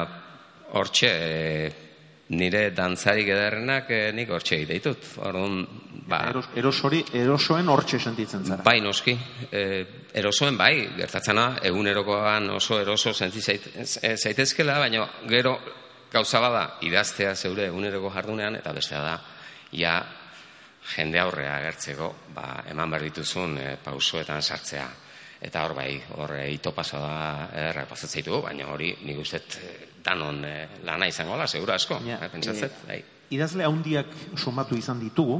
hortxe 0.78 1.10
e, 1.10 1.89
nire 2.30 2.70
dantzarik 2.74 3.28
ederrenak 3.28 3.90
e, 3.90 4.00
nik 4.14 4.30
hortxe 4.30 4.60
ditut. 4.68 5.06
Orduan, 5.26 5.64
ba, 6.06 6.22
Eros, 6.30 6.46
erosori, 6.58 7.02
erosoen 7.18 7.68
hortxe 7.68 7.98
sentitzen 7.98 8.44
zara. 8.46 8.62
Bai, 8.66 8.78
noski. 8.84 9.16
E, 9.50 9.64
erosoen 10.20 10.58
bai, 10.58 10.74
gertatzena, 10.98 11.48
egunerokoan 11.70 12.50
oso 12.54 12.80
eroso 12.80 13.12
senti 13.14 13.42
zaitezkela, 13.42 14.78
baina 14.78 15.06
gero 15.30 15.56
gauza 16.12 16.40
bada 16.42 16.64
idaztea 16.86 17.34
zeure 17.34 17.66
eguneroko 17.70 18.10
jardunean, 18.14 18.56
eta 18.58 18.72
bestea 18.74 19.02
da, 19.04 19.18
ja, 19.72 19.98
jende 20.94 21.20
aurrea 21.22 21.56
agertzeko, 21.58 22.14
ba, 22.34 22.64
eman 22.70 22.90
behar 22.90 23.06
dituzun 23.10 23.58
e, 23.58 23.70
pausoetan 23.84 24.42
sartzea. 24.42 24.88
Eta 25.40 25.62
hor 25.64 25.72
bai, 25.74 25.94
hor 26.18 26.34
e, 26.36 26.50
ito 26.52 26.74
pasa 26.76 26.98
da 27.00 27.20
erra 27.70 27.86
pasatzeitu, 27.88 28.42
baina 28.44 28.66
hori 28.68 28.90
nik 29.06 29.22
uste 29.22 29.40
danon 30.04 30.44
e, 30.44 30.52
lana 30.84 31.08
izango 31.08 31.38
da, 31.40 31.46
segura 31.48 31.78
asko, 31.80 31.96
ja, 32.04 32.18
e, 32.20 32.28
pentsatzet. 32.28 32.82
bai. 32.86 33.00
Idazle 33.32 33.64
handiak 33.64 34.12
sumatu 34.36 34.76
izan 34.76 35.00
ditugu, 35.00 35.38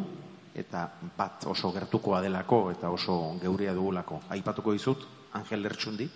eta 0.54 0.86
bat 1.16 1.44
oso 1.50 1.70
gertukoa 1.74 2.22
delako 2.24 2.70
eta 2.72 2.90
oso 2.90 3.36
geurea 3.42 3.74
dugulako. 3.76 4.22
Aipatuko 4.32 4.72
dizut, 4.72 5.04
Angel 5.36 5.62
Lertxundi, 5.62 6.08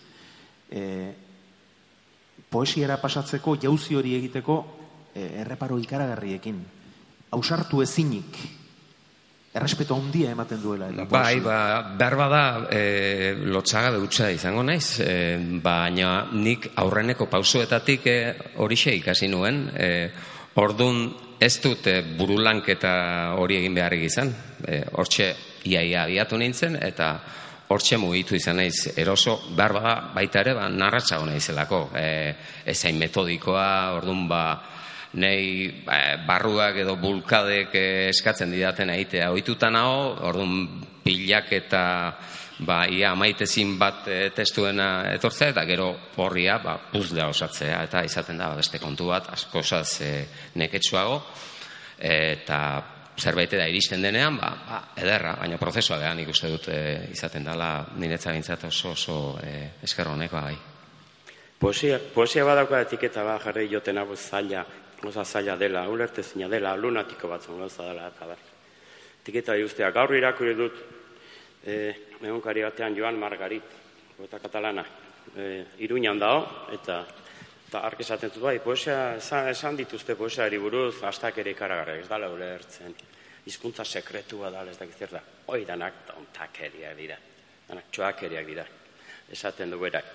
e, 0.70 0.82
poesiera 2.50 2.96
pasatzeko, 3.02 3.58
jauzi 3.62 4.00
hori 4.00 4.16
egiteko, 4.16 4.58
e, 5.12 5.28
erreparo 5.44 5.78
ikaragarriekin. 5.82 6.64
Ausartu 7.36 7.82
ezinik, 7.82 8.38
errespeto 9.54 9.94
handia 9.94 10.32
ematen 10.34 10.58
duela. 10.58 10.88
Eta 10.90 11.06
Bai, 11.06 11.38
ba, 11.40 11.58
behar 11.94 12.16
bada 12.18 12.42
e, 12.75 13.34
lotxaga 13.54 13.92
dutxa 13.94 14.32
izango 14.34 14.64
naiz, 14.66 14.99
e, 14.99 15.38
baina 15.62 16.26
nik 16.34 16.73
aurreneko 16.82 17.28
pausuetatik 17.30 18.08
e, 18.11 18.16
horixe 18.64 18.96
ikasi 18.99 19.30
nuen, 19.30 19.68
e, 19.78 20.11
ordun 20.58 21.06
ez 21.38 21.54
dut 21.62 21.87
e, 21.87 22.00
burulanketa 22.18 22.94
hori 23.38 23.61
egin 23.61 23.78
beharrik 23.78 24.08
izan, 24.11 24.34
e, 24.66 24.82
hortxe 24.99 25.30
iaia 25.70 26.02
abiatu 26.02 26.38
nintzen, 26.40 26.75
eta 26.82 27.14
hortxe 27.70 27.96
mugitu 28.02 28.34
izan 28.34 28.58
naiz. 28.58 28.90
Eroso, 28.99 29.38
behar 29.54 29.78
bada 29.78 29.94
baita 30.18 30.42
ere, 30.42 30.58
ba, 30.58 30.66
narratxa 30.66 31.23
hona 31.23 31.38
izelako, 31.38 31.87
e, 31.94 32.08
ezain 32.75 32.99
metodikoa, 32.99 33.68
ordun 34.00 34.26
ba, 34.26 34.44
nei 35.14 35.71
ba, 35.85 36.16
barruak 36.26 36.80
edo 36.83 36.97
bulkadek 37.00 37.75
eh, 37.75 38.09
eskatzen 38.11 38.52
didaten 38.54 38.90
egitea. 38.94 39.30
Ohituta 39.35 39.71
nago, 39.71 40.14
orduan 40.28 40.64
pilak 41.04 41.52
eta 41.54 41.83
ba, 42.66 42.85
ia 42.90 43.12
amaitezin 43.12 43.76
bat 43.78 44.09
eh, 44.09 44.30
testuena 44.35 45.11
etortzea 45.14 45.52
eta 45.54 45.64
gero 45.68 45.90
horria 46.23 46.59
ba, 46.62 46.78
puzlea 46.92 47.28
osatzea. 47.30 47.83
Eta 47.88 48.04
izaten 48.06 48.40
da 48.40 48.50
ba, 48.52 48.59
beste 48.62 48.80
kontu 48.83 49.11
bat 49.12 49.30
askozaz 49.35 50.00
e, 50.02 50.12
neketsuago. 50.61 51.23
Eta 51.99 52.61
zerbait 53.14 53.52
da 53.54 53.66
iristen 53.71 54.02
denean, 54.02 54.37
ba, 54.40 54.50
ba, 54.66 54.83
ederra, 54.99 55.37
baina 55.38 55.59
prozesua 55.59 56.00
da, 56.02 56.14
nik 56.14 56.30
uste 56.35 56.50
dut 56.50 56.68
e, 56.73 56.78
izaten 57.14 57.47
dela 57.47 57.76
niretza 58.02 58.35
bintzat 58.35 58.66
oso 58.71 58.94
oso 58.94 59.18
e, 59.42 59.78
esker 59.83 60.11
honekoa 60.11 60.47
bai. 60.50 60.56
Poesia, 61.59 62.00
poesia 62.12 62.44
badauka 62.44 62.83
etiketa 62.83 63.23
bat 63.25 63.44
jarri 63.47 63.68
joten 63.71 63.99
hau 64.02 64.16
zaila, 64.16 64.64
gauza 65.04 65.25
zaila 65.25 65.56
dela, 65.56 65.87
ulertezina 65.88 66.49
dela, 66.49 66.75
lunatiko 66.76 67.28
batzun 67.28 67.58
gauza 67.64 67.87
dela, 67.88 68.08
eta 68.08 68.26
bar. 68.26 68.44
Etiketa 69.23 69.56
ustea, 69.64 69.90
gaur 69.90 70.14
irakurri 70.16 70.54
dut, 70.54 70.80
e, 71.64 71.76
egunkari 72.20 72.64
batean 72.64 72.96
Joan 72.96 73.18
Margarit, 73.20 73.76
eta 74.25 74.38
katalana, 74.38 74.84
e, 75.37 75.64
iruñan 75.87 76.18
dao, 76.18 76.42
eta 76.73 77.04
eta 77.75 77.80
ark 77.88 78.04
esaten 78.04 78.30
dut, 78.30 78.42
bai, 78.44 78.58
poesia, 78.62 79.16
esan, 79.18 79.49
esan 79.50 79.75
dituzte 79.75 80.14
poesiari 80.14 80.61
buruz, 80.62 81.02
astak 81.02 81.40
ere 81.42 81.50
ikaragarra, 81.56 81.96
ez 81.99 82.06
dala 82.06 82.28
ulertzen, 82.30 82.92
hizkuntza 83.50 83.84
sekretua 83.84 84.50
da, 84.54 84.62
ez 84.70 84.76
dakit 84.78 85.00
zer 85.02 85.14
da, 85.16 85.23
hoi 85.50 85.64
danak 85.66 86.04
tontakeriak 86.06 86.94
dira, 86.96 87.16
danak 87.66 87.90
txoakeriak 87.90 88.46
dira, 88.46 88.66
esaten 89.34 89.75
du 89.75 89.80
berak. 89.80 90.12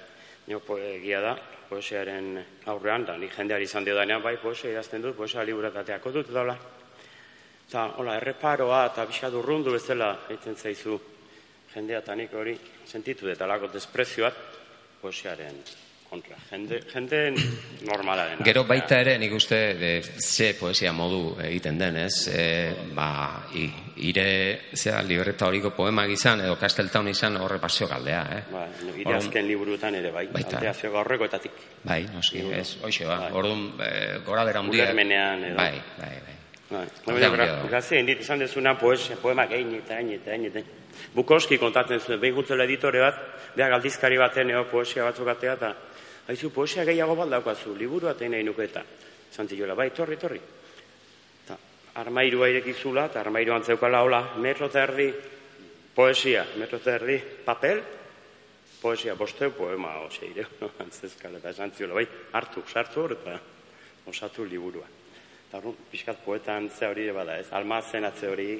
Nio 0.49 0.61
egia 0.81 1.19
da, 1.21 1.35
poesiaren 1.69 2.39
aurrean, 2.71 3.05
da, 3.05 3.17
ni 3.21 3.29
jendeari 3.29 3.67
izan 3.69 3.85
dio 3.85 3.93
danean, 3.95 4.23
bai, 4.23 4.37
poesia 4.41 4.71
idazten 4.71 5.03
dut, 5.03 5.15
poesia 5.15 5.43
liburatateako 5.45 6.11
dut, 6.15 6.31
daula. 6.33 6.55
Eta, 7.67 7.83
hola, 8.01 8.15
erreparoa 8.17 8.79
eta 8.87 9.05
pixka 9.05 9.29
urrundu 9.29 9.75
bezala 9.75 10.09
egiten 10.25 10.57
zaizu 10.57 10.97
jendea 11.73 11.99
eta 12.01 12.15
nik 12.17 12.33
hori 12.33 12.55
sentitu 12.89 13.29
dut, 13.29 13.41
alako 13.45 13.69
desprezioat 13.75 14.41
poesiaren 15.03 15.61
kontra. 16.09 16.35
Jende, 16.49 16.81
jende 16.89 17.19
normala 17.85 18.25
dena. 18.31 18.45
Gero 18.45 18.63
baita 18.65 18.97
ere, 19.03 19.19
nik 19.21 19.35
uste, 19.37 19.59
de, 19.77 19.91
ze 20.01 20.55
poesia 20.57 20.91
modu 20.97 21.35
egiten 21.45 21.77
den, 21.77 22.01
ez? 22.07 22.25
E, 22.33 22.45
ba, 22.97 23.11
i, 23.53 23.67
ire, 23.99 24.25
zera, 24.73 25.01
libreta 25.03 25.47
horiko 25.47 25.71
poemak 25.75 26.09
izan, 26.13 26.41
edo 26.45 26.55
kasteltaun 26.59 27.07
izan 27.11 27.37
horre 27.37 27.59
pasio 27.59 27.87
galdea, 27.87 28.21
eh? 28.37 28.41
Ba, 28.51 28.65
ire 28.95 29.15
azken 29.17 29.47
liburutan 29.47 29.95
ere, 29.99 30.11
bai. 30.11 30.27
Baita. 30.31 30.57
Aldeazio 30.57 30.91
gaurrekoetatik. 30.93 31.51
Bai, 31.83 32.03
noski, 32.13 32.39
Liburu. 32.43 32.57
ez, 32.57 32.77
hoxe, 32.83 33.05
ba, 33.05 33.19
Bai. 33.25 33.31
orduan, 33.33 33.63
e, 33.79 34.19
gora 34.25 34.43
bera 34.47 34.61
hundia. 34.61 34.83
Ulermenean 34.89 35.43
edo. 35.51 35.55
Bai, 35.57 35.81
bai, 35.97 36.13
bai. 36.25 36.35
Bai, 36.69 36.85
dago. 37.19 37.67
Grazia, 37.67 37.99
indit 37.99 38.21
izan 38.21 38.39
dezuna 38.39 38.75
poesia, 38.77 39.15
poemak 39.17 39.51
egin 39.57 39.73
eta 39.79 39.97
egin 39.97 40.19
eta 40.19 40.35
egin 40.35 40.51
eta. 40.51 40.61
Bukoski 41.15 41.57
kontatzen 41.57 41.99
zuen, 41.99 42.19
behin 42.21 42.35
gutzela 42.35 42.63
editore 42.69 43.01
bat, 43.01 43.17
beha 43.55 43.69
galdizkari 43.73 44.19
baten 44.21 44.51
eo 44.53 44.65
poesia 44.69 45.03
batzuk 45.07 45.27
atea, 45.33 45.55
eta 45.57 45.73
haizu 46.27 46.51
poesia 46.53 46.85
gehiago 46.85 47.15
bat 47.15 47.29
daukazu, 47.29 47.73
liburu 47.75 48.07
atein 48.11 48.31
nahi 48.37 48.43
nuke 48.45 48.67
eta. 48.69 48.83
Zantziola, 49.33 49.73
bai, 49.75 49.89
torri, 49.97 50.17
torri. 50.17 50.41
Armairua 51.99 52.47
irekizula, 52.47 53.07
eta 53.09 53.19
armairu 53.19 53.53
antzeukala 53.55 54.03
hola, 54.05 54.21
metro 54.39 54.69
eta 54.69 54.83
erdi 54.85 55.09
poesia, 55.95 56.45
metro 56.57 56.79
eta 56.79 56.95
erdi 56.95 57.17
papel, 57.45 57.81
poesia, 58.79 59.15
bosteu 59.19 59.51
poema, 59.51 59.97
ose, 60.05 60.29
ire, 60.29 60.45
antzezkala, 60.85 61.41
eta 61.41 61.51
esan 61.51 61.73
ziola, 61.75 61.97
bai, 61.99 62.05
hartu, 62.39 62.63
sartu 62.71 63.03
hor, 63.03 63.17
eta 63.17 63.35
osatu 64.07 64.45
liburua. 64.47 64.87
Eta 65.47 65.59
orduan, 65.59 65.75
pixkat 65.91 66.21
poeta 66.23 66.55
antzea 66.55 66.91
hori 66.93 67.09
bada, 67.11 67.39
ez? 67.41 67.49
Almazen 67.57 68.07
atze 68.07 68.29
hori, 68.31 68.51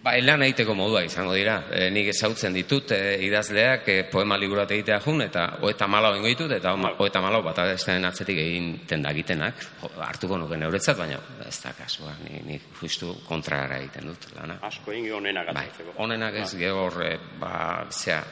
Ba, 0.00 0.14
lan 0.24 0.40
egiteko 0.46 0.72
modua 0.72 1.02
izango 1.04 1.34
dira. 1.36 1.58
E, 1.76 1.90
nik 1.92 2.06
ezautzen 2.08 2.54
ditut 2.56 2.92
e, 2.96 3.18
idazleak 3.26 3.88
e, 3.92 3.96
poema 4.08 4.38
liburat 4.40 4.70
egitea 4.72 4.96
jun, 5.04 5.20
eta 5.26 5.42
oeta 5.66 5.84
malau 5.92 6.14
ingo 6.16 6.30
ditut, 6.30 6.54
eta 6.56 6.72
Bai. 6.72 6.94
oeta 7.04 7.20
malau 7.20 7.42
bat 7.44 7.58
adesten 7.60 8.08
atzetik 8.08 8.38
egin 8.40 8.70
dagitenak, 9.04 9.60
Jo, 9.82 9.90
hartuko 10.00 10.38
nuke 10.40 10.56
neuretzat, 10.56 10.96
baina 10.96 11.18
ez 11.46 11.58
da 11.60 11.74
kasua, 11.76 12.14
ni, 12.24 12.40
ni 12.46 12.56
justu 12.80 13.12
kontrara 13.28 13.76
egiten 13.82 14.08
dut 14.08 14.24
lana. 14.38 14.56
asko 14.62 14.92
ingi 14.96 15.10
honenak 15.10 15.52
Bai, 15.52 15.66
atzeko. 15.68 15.92
honenak 15.98 16.34
ez 16.46 16.48
gehor, 16.56 17.02
e, 17.04 17.12
ba, 17.38 17.84
zea, 17.90 18.22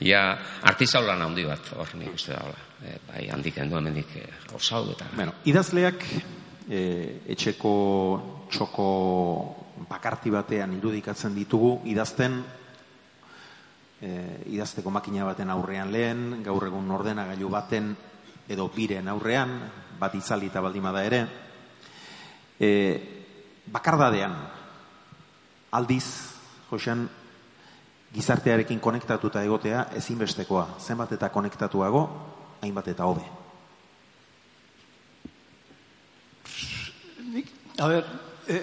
ja, 0.00 0.24
artizau 0.62 1.04
lan 1.04 1.22
handi 1.28 1.44
bat, 1.44 1.72
hor 1.76 1.94
nik 2.00 2.14
uste 2.14 2.32
da, 2.32 2.40
hola. 2.46 2.66
E, 2.88 2.96
bai, 3.06 3.28
handik 3.36 3.58
endu 3.58 3.76
hemendik 3.76 4.16
e, 4.16 4.26
osau 4.56 4.86
eta... 4.96 5.12
Bueno, 5.14 5.36
idazleak 5.44 6.08
e, 6.70 6.82
etxeko 7.36 7.76
txoko 8.48 8.90
bakarti 9.88 10.30
batean 10.34 10.74
irudikatzen 10.78 11.34
ditugu 11.36 11.78
idazten 11.86 12.40
e, 14.00 14.10
idazteko 14.54 14.90
makina 14.90 15.26
baten 15.28 15.50
aurrean 15.50 15.92
lehen, 15.92 16.42
gaur 16.44 16.66
egun 16.66 16.90
ordenagailu 16.90 17.50
baten 17.52 17.92
edo 18.48 18.68
biren 18.74 19.08
aurrean, 19.08 19.58
bat 19.98 20.14
itzalita 20.14 20.62
baldimada 20.64 21.04
ere, 21.04 21.22
e, 22.58 22.70
bakardadean 23.70 24.36
aldiz, 25.72 26.06
Josean, 26.68 27.06
gizartearekin 28.12 28.80
konektatuta 28.80 29.42
egotea 29.44 29.86
ezinbestekoa, 29.96 30.64
zenbat 30.80 31.12
eta 31.16 31.28
konektatuago, 31.32 32.02
hainbat 32.62 32.88
eta 32.92 33.08
hobe. 33.08 33.24
Nik, 37.28 37.52
a 37.76 37.88
ber, 37.88 38.08
e, 38.48 38.62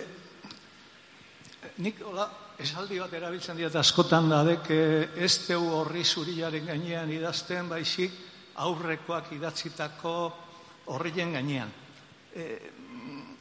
nik 1.83 1.99
hola, 2.07 2.29
esaldi 2.61 2.99
bat 3.01 3.13
erabiltzen 3.13 3.57
diat 3.57 3.75
askotan 3.75 4.29
da 4.31 4.43
dek 4.47 4.69
ez 4.71 5.33
teu 5.47 5.59
horri 5.75 6.05
zuriaren 6.05 6.65
gainean 6.69 7.11
idazten 7.11 7.67
baizik 7.69 8.13
aurrekoak 8.63 9.33
idatzitako 9.35 10.13
horrien 10.95 11.33
gainean. 11.35 11.71
E, 12.35 12.45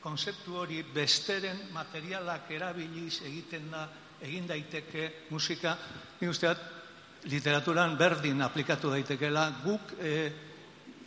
konzeptu 0.00 0.60
hori 0.62 0.82
besteren 0.94 1.68
materialak 1.74 2.50
erabiliz 2.54 3.20
egiten 3.26 3.70
da, 3.70 3.88
egin 4.22 4.46
daiteke 4.46 5.08
musika, 5.30 5.76
nik 6.20 6.30
usteat, 6.30 6.62
literaturan 7.30 7.96
berdin 7.98 8.42
aplikatu 8.42 8.90
daitekeela, 8.90 9.48
guk 9.64 9.94
e, 9.98 10.14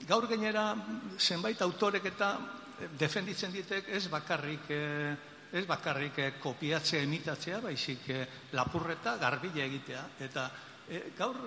gaur 0.07 0.27
gainera 0.27 0.73
zenbait 1.17 1.61
autorek 1.61 2.05
eta 2.11 2.33
e, 2.79 2.89
defenditzen 2.99 3.53
ditek 3.53 3.89
ez 3.89 4.07
bakarrik 4.11 4.69
e, 4.69 4.81
ez 5.53 5.65
bakarrik 5.69 6.17
e, 6.19 6.29
kopiatzea, 6.41 7.03
imitatzea, 7.05 7.59
baizik 7.61 8.07
lapurreta 8.57 9.17
garbila 9.21 9.63
egitea. 9.67 10.05
Eta 10.25 10.47
gaur 11.17 11.37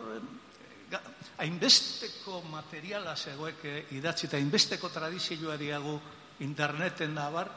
ga, 0.90 1.00
hainbesteko 1.42 2.40
materiala 2.52 3.16
zegoek 3.16 3.64
idatzi 3.98 4.28
eta 4.28 4.38
hainbesteko 4.38 4.90
tradizioa 4.94 5.58
diagu 5.60 5.98
interneten 6.46 7.14
da 7.16 7.28
bar, 7.32 7.50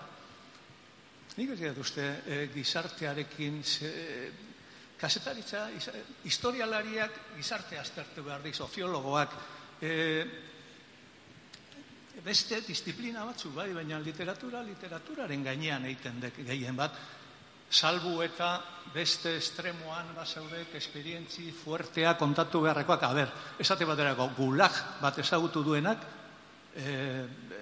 nik 1.38 1.56
ez 1.56 1.78
uste 1.78 2.06
e, 2.26 2.38
gizartearekin 2.54 3.64
ze, 3.64 3.90
kasetaritza, 5.00 5.70
isa- 5.72 5.96
historialariak 6.28 7.36
gizarte 7.38 7.80
aztertu 7.80 8.24
behar 8.24 8.44
di, 8.44 8.54
soziologoak, 8.54 9.36
e, 9.82 9.94
beste 12.24 12.62
disiplina 12.66 13.24
batzu 13.26 13.52
bai, 13.56 13.72
baina 13.74 14.00
literatura 14.00 14.64
literaturaren 14.64 15.44
gainean 15.44 15.86
egiten 15.86 16.20
dek 16.20 16.42
gehien 16.46 16.76
bat, 16.76 16.96
salbu 17.70 18.22
eta 18.26 18.58
beste 18.94 19.36
estremoan 19.38 20.16
basaudek 20.18 20.74
esperientzi 20.76 21.52
fuertea 21.54 22.16
kontatu 22.18 22.64
beharrekoak, 22.66 23.04
a 23.04 23.14
ber, 23.14 23.34
esate 23.60 23.86
baterako 23.86 24.32
gulag 24.38 24.80
bat 25.02 25.20
ezagutu 25.22 25.64
duenak, 25.64 26.08
e, 26.76 26.84
e, 26.84 27.62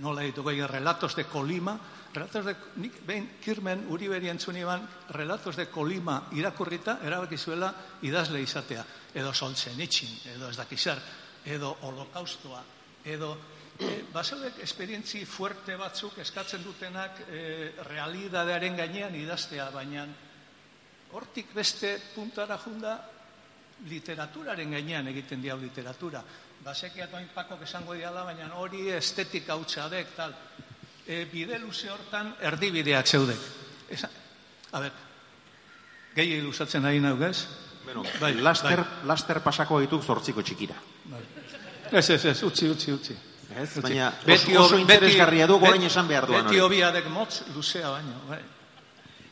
nola 0.00 0.22
dituko 0.22 0.50
relatos 0.50 1.14
de 1.14 1.24
Colima, 1.24 1.78
Relatos 2.14 2.44
de, 2.46 2.54
nik 2.78 3.00
behin 3.02 3.26
kirmen 3.42 3.88
Uriberi 3.90 4.28
entzun 4.30 4.56
iban, 4.56 4.84
Relatos 5.10 5.56
de 5.58 5.66
Colima 5.66 6.28
irakurrita, 6.38 7.00
erabaki 7.02 7.36
zuela 7.36 7.72
idazle 8.06 8.40
izatea. 8.40 8.84
Edo 9.14 9.34
Solzhenitsyn, 9.34 10.36
edo 10.36 10.48
ez 10.48 10.56
dakizar, 10.56 11.00
edo 11.44 11.72
Holokaustoa, 11.82 12.62
edo 13.04 13.34
e, 13.80 14.04
basaudek 14.12 14.60
esperientzi 14.62 15.24
fuerte 15.26 15.76
batzuk 15.76 16.18
eskatzen 16.22 16.62
dutenak 16.64 17.24
e, 17.28 17.72
realidadearen 17.88 18.76
gainean 18.76 19.14
idaztea, 19.18 19.70
baina 19.74 20.06
hortik 21.14 21.52
beste 21.54 21.96
puntara 22.14 22.58
junda 22.58 22.96
literaturaren 23.90 24.70
gainean 24.70 25.08
egiten 25.10 25.42
diau 25.42 25.58
literatura. 25.60 26.22
Basekiat 26.64 27.12
oin 27.14 27.26
pakok 27.34 27.62
esango 27.66 27.94
diala, 27.94 28.24
baina 28.24 28.48
hori 28.56 28.88
estetika 28.94 29.56
hutsa 29.58 29.88
dek, 29.92 30.14
tal. 30.16 30.32
E, 31.06 31.24
bide 31.28 31.58
luze 31.58 31.90
hortan 31.92 32.32
erdibideak 32.40 33.06
zeudek. 33.06 33.42
Esa, 33.92 34.08
a 34.72 34.80
ber, 34.80 34.92
gehi 36.16 36.38
ilusatzen 36.38 36.82
nahi 36.82 37.02
naugez? 37.04 37.46
Bueno, 37.84 38.02
Bai, 38.20 38.32
laster, 38.40 38.80
bai. 38.80 39.06
laster 39.10 39.42
pasako 39.44 39.82
dituk 39.82 40.02
zortziko 40.02 40.40
txikira. 40.42 40.74
Ez, 41.92 42.08
ez, 42.10 42.24
ez, 42.24 42.42
utzi, 42.42 42.70
utzi, 42.72 42.92
utzi. 42.94 43.16
Ez? 43.56 43.80
Baina 43.82 44.12
Beti 44.26 44.56
oso, 44.56 44.78
interesgarria 44.78 45.46
du 45.46 45.58
gorain 45.58 45.82
esan 45.82 46.08
behar 46.08 46.26
duan 46.26 46.44
Beti 46.44 46.56
hori. 46.60 46.64
hobiadek 46.64 47.08
motz 47.10 47.42
luzea 47.54 47.90
baino. 47.90 48.14
Bai. 48.28 48.40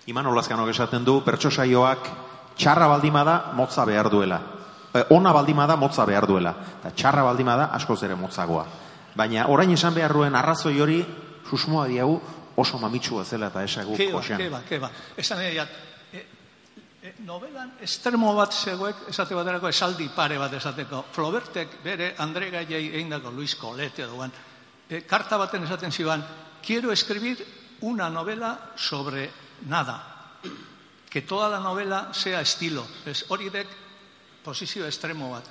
Iman 0.06 0.26
Olazkanok 0.26 0.68
esaten 0.70 1.04
du, 1.04 1.20
pertso 1.24 1.50
saioak 1.50 2.08
txarra 2.56 2.86
baldima 2.88 3.24
da, 3.24 3.36
motza 3.54 3.84
behar 3.84 4.10
duela. 4.10 4.40
E, 4.94 5.04
ona 5.10 5.32
baldima 5.32 5.66
da, 5.66 5.76
motza 5.76 6.04
behar 6.04 6.26
duela. 6.26 6.54
Eta 6.80 6.90
txarra 6.94 7.22
baldima 7.22 7.56
da, 7.56 7.64
askoz 7.78 8.02
ere 8.02 8.14
motzagoa. 8.14 8.66
Baina 9.14 9.46
orain 9.48 9.70
esan 9.72 9.94
behar 9.94 10.12
duen 10.12 10.34
arrazoi 10.34 10.80
hori, 10.80 11.04
susmoa 11.48 11.86
diagu, 11.88 12.20
oso 12.56 12.78
mamitsua 12.78 13.24
zela 13.24 13.46
eta 13.48 13.62
esagu 13.64 13.96
Keba, 13.96 14.18
josean. 14.20 14.38
keba, 14.38 14.60
keba. 14.68 14.90
Esan 15.16 15.40
egiat, 15.40 15.68
e, 17.02 17.14
novelan 17.26 17.74
estremo 17.82 18.30
bat 18.36 18.54
zegoek, 18.54 19.08
esate 19.10 19.34
baterako 19.34 19.68
esaldi 19.72 20.08
pare 20.14 20.38
bat 20.38 20.52
esateko. 20.54 21.04
Flobertek 21.12 21.80
bere 21.82 22.14
Andre 22.22 22.50
Gaiei 22.54 22.94
eindako 23.00 23.32
Luis 23.34 23.56
Colete 23.58 24.06
duan, 24.06 24.32
e, 24.88 25.02
karta 25.02 25.36
baten 25.36 25.66
esaten 25.66 25.92
ziban, 25.92 26.24
quiero 26.62 26.92
escribir 26.92 27.42
una 27.82 28.08
novela 28.08 28.72
sobre 28.76 29.30
nada. 29.66 30.38
Que 31.10 31.22
toda 31.22 31.50
la 31.50 31.58
novela 31.60 32.14
sea 32.14 32.40
estilo. 32.40 32.86
Ez 33.04 33.26
hori 33.28 33.50
dek 33.50 33.68
posizio 34.42 34.86
estremo 34.86 35.28
bat. 35.30 35.44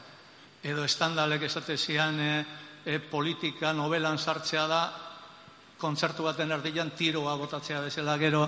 Edo 0.63 0.85
estandalek 0.85 1.43
esate 1.43 1.77
zian 1.77 2.19
e, 2.19 2.45
e, 2.85 2.99
politika 2.99 3.73
novelan 3.73 4.17
sartzea 4.17 4.67
da, 4.67 4.81
kontzertu 5.77 6.23
baten 6.23 6.51
erdian 6.53 6.91
tiroa 6.95 7.35
botatzea 7.35 7.81
bezala 7.81 8.17
gero 8.21 8.47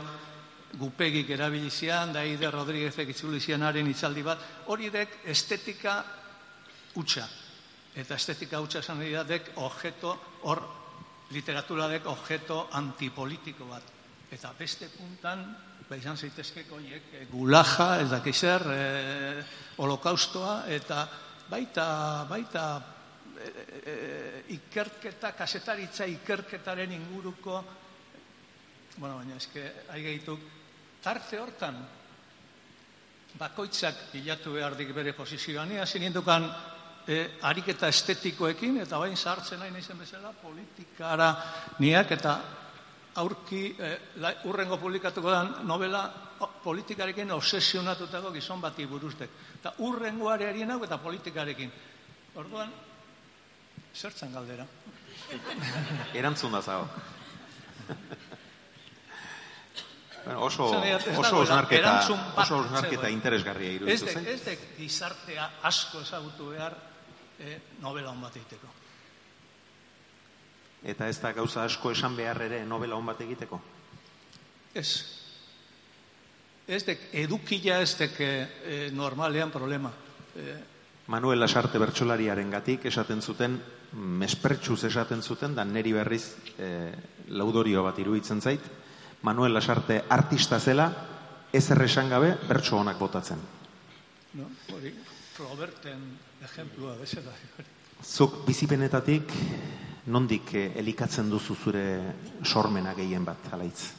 gupegik 0.80 1.30
erabilizian, 1.36 2.14
daide 2.14 2.50
Rodríguezek 2.52 3.12
itzulizianaren 3.14 3.90
itzaldi 3.92 4.24
bat, 4.26 4.46
hori 4.74 4.90
dek 4.94 5.20
estetika 5.30 6.00
utxa. 7.00 7.28
Eta 7.94 8.18
estetika 8.18 8.62
utxa 8.64 8.82
esan 8.82 9.04
da 9.04 9.24
dek 9.24 9.52
objeto, 9.62 10.16
hor 10.50 10.64
literatura 11.34 11.88
dek 11.92 12.08
objeto 12.10 12.68
antipolitiko 12.74 13.68
bat. 13.70 13.92
Eta 14.34 14.54
beste 14.58 14.90
puntan, 14.90 15.46
ba 15.90 15.98
izan 16.00 16.18
zaitezkeko 16.18 16.80
hiek, 16.82 17.12
e, 17.14 17.26
gulaja, 17.30 18.00
ez 18.02 18.10
dakizer, 18.10 18.66
e, 18.74 19.44
holokaustoa, 19.78 20.64
eta 20.74 21.04
baita, 21.50 21.86
baita 22.30 22.66
e, 23.38 23.96
ikerketa, 24.58 25.36
kasetaritza 25.38 26.10
ikerketaren 26.10 26.92
inguruko, 26.98 27.62
bueno, 28.98 29.20
baina 29.20 29.38
eske, 29.38 29.70
aigeituk, 29.94 30.63
tarte 31.04 31.40
hortan, 31.40 31.78
bakoitzak 33.40 34.08
bilatu 34.14 34.54
behar 34.56 34.78
dik 34.78 34.94
bere 34.96 35.14
posizioan, 35.14 35.70
ni 35.70 35.80
hasi 35.82 36.00
nindukan 36.00 36.48
e, 37.08 37.20
ariketa 37.50 37.90
estetikoekin, 37.92 38.80
eta 38.86 39.00
bain 39.02 39.18
sartzen 39.18 39.60
nahi 39.60 39.72
naizen 39.74 40.00
bezala, 40.00 40.34
politikara 40.42 41.30
niak, 41.80 42.12
eta 42.16 42.36
aurki 43.22 43.66
e, 43.78 43.90
la, 44.24 44.34
urrengo 44.50 44.78
publikatuko 44.82 45.32
da 45.32 45.44
novela 45.68 46.06
politikarekin 46.64 47.32
obsesionatutako 47.32 48.32
gizon 48.36 48.62
bati 48.62 48.86
buruztek. 48.90 49.30
Eta 49.60 49.74
urrengoarearien 49.86 50.72
hau 50.72 50.80
eta 50.84 50.98
politikarekin. 50.98 51.72
Orduan, 52.42 52.72
zertzen 53.94 54.34
galdera. 54.34 54.66
Erantzun 56.14 56.52
da 56.52 56.62
zago. 56.62 56.88
Bueno, 60.26 60.42
oso, 60.42 60.70
oso 61.18 61.38
osnarketa, 61.40 62.00
oso 62.36 62.58
osnarketa 62.58 63.10
interesgarria 63.10 63.72
iruditu 63.72 64.08
zen. 64.08 64.28
ez 64.28 64.42
dek 64.46 64.66
gizartea 64.78 65.50
asko 65.64 66.02
ezagutu 66.02 66.50
behar 66.54 66.78
e, 67.40 67.60
novela 67.82 68.12
hon 68.12 68.22
bat 68.22 68.36
egiteko. 68.40 68.68
Eta 70.84 71.08
ez 71.08 71.20
da 71.22 71.32
gauza 71.34 71.64
asko 71.64 71.92
esan 71.92 72.16
behar 72.16 72.42
ere 72.48 72.64
novela 72.66 72.96
hon 72.96 73.06
bat 73.06 73.22
egiteko. 73.24 73.62
Ez. 74.74 74.90
Ez 76.68 76.84
dek, 76.88 77.10
edukila 77.24 77.82
ez 77.84 77.96
dek 78.00 78.20
e, 78.20 78.32
normalean 78.96 79.52
problema. 79.52 79.92
E, 80.36 80.56
Manuel 81.12 81.42
Lasarte 81.44 81.80
bertsolariaren 81.80 82.52
gatik 82.52 82.86
esaten 82.88 83.22
zuten, 83.22 83.58
mespertsuz 83.94 84.86
esaten 84.88 85.22
zuten, 85.22 85.56
da 85.56 85.66
neri 85.68 85.92
berriz 85.94 86.24
e, 86.58 86.70
laudorio 87.36 87.84
bat 87.84 88.00
iruditzen 88.00 88.40
zait, 88.42 88.64
Manuel 89.24 89.54
Lasarte 89.56 90.04
artista 90.10 90.60
zela, 90.60 90.88
ez 91.54 91.64
erresan 91.72 92.10
gabe 92.10 92.34
bertso 92.48 92.78
honak 92.80 92.98
botatzen. 93.00 93.40
no? 94.34 94.50
Hori, 94.76 94.92
Roberten 95.38 96.02
ejemplua 96.44 96.96
bezala. 97.00 97.32
Zuk 98.04 98.42
bizipenetatik 98.46 99.32
nondik 100.12 100.52
eh, 100.54 100.72
elikatzen 100.76 101.30
duzu 101.32 101.56
zure 101.56 101.84
sormena 102.44 102.94
gehien 102.94 103.24
bat, 103.26 103.48
alaitz? 103.56 103.94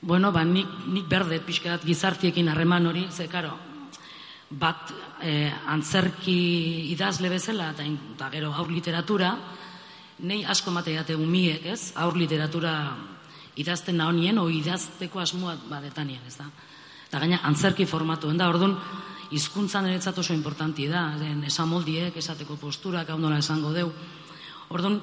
Bueno, 0.00 0.32
ba, 0.32 0.42
nik, 0.44 0.66
nik 0.90 1.06
berdet 1.10 1.44
pixkat 1.46 1.84
gizartiekin 1.86 2.48
harreman 2.48 2.86
hori, 2.86 3.06
ze, 3.10 3.28
karo, 3.30 3.52
bat 4.50 4.90
eh, 5.22 5.52
antzerki 5.66 6.90
idazle 6.94 7.28
bezala, 7.30 7.70
eta, 7.76 7.82
in- 7.86 7.98
eta 8.16 8.30
gero 8.34 8.52
aur 8.54 8.70
literatura, 8.72 9.36
nei 10.26 10.42
asko 10.44 10.70
mate 10.74 10.94
jate 10.96 11.14
umiek, 11.14 11.66
ez? 11.66 11.92
Aur 11.96 12.16
literatura 12.18 12.72
idazten 13.58 13.98
nahonien, 13.98 14.38
o 14.38 14.48
idazteko 14.50 15.20
asmoa 15.20 15.56
badetanien, 15.68 16.22
ez 16.26 16.36
da? 16.38 16.48
Eta 17.08 17.20
gaina 17.22 17.40
antzerki 17.48 17.86
formatuen 17.88 18.38
da, 18.38 18.48
orduan, 18.52 18.76
hizkuntzan 19.34 19.84
niretzat 19.88 20.18
oso 20.20 20.34
importanti 20.34 20.86
da, 20.88 21.10
den 21.20 21.42
esamoldiek, 21.48 22.16
esateko 22.16 22.56
posturak, 22.60 23.10
hau 23.10 23.18
esango 23.36 23.72
deu. 23.72 23.90
Orduan, 24.68 25.00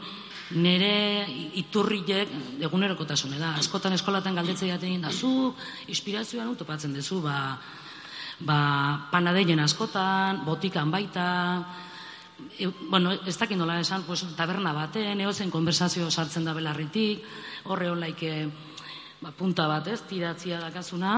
nire 0.54 1.26
iturriek 1.58 2.30
egunerokotasune 2.62 3.40
da. 3.42 3.56
Askotan 3.58 3.94
eskolatan 3.98 4.36
galdetzea 4.36 4.76
jaten 4.76 5.02
da, 5.02 5.10
zu 5.12 5.54
inspirazioan 5.88 6.54
utopatzen 6.54 6.94
duzu, 6.94 7.22
ba, 7.22 7.58
ba, 8.40 8.60
panadeien 9.12 9.60
askotan, 9.60 10.44
botikan 10.46 10.92
baita, 10.92 11.26
e, 12.60 12.68
bueno, 12.90 13.12
ez 13.14 13.38
dakit 13.38 13.58
nola 13.58 13.80
esan, 13.80 14.04
pues, 14.06 14.26
taberna 14.38 14.74
baten, 14.74 15.22
eozen 15.22 15.52
konversazio 15.52 16.12
sartzen 16.12 16.46
da 16.46 16.54
belarritik, 16.54 17.26
horre 17.66 17.90
honlaike, 17.90 18.36
ba, 19.22 19.32
punta 19.36 19.68
bat 19.68 19.88
ez, 19.88 20.02
tiratzia 20.10 20.60
dakazuna, 20.62 21.16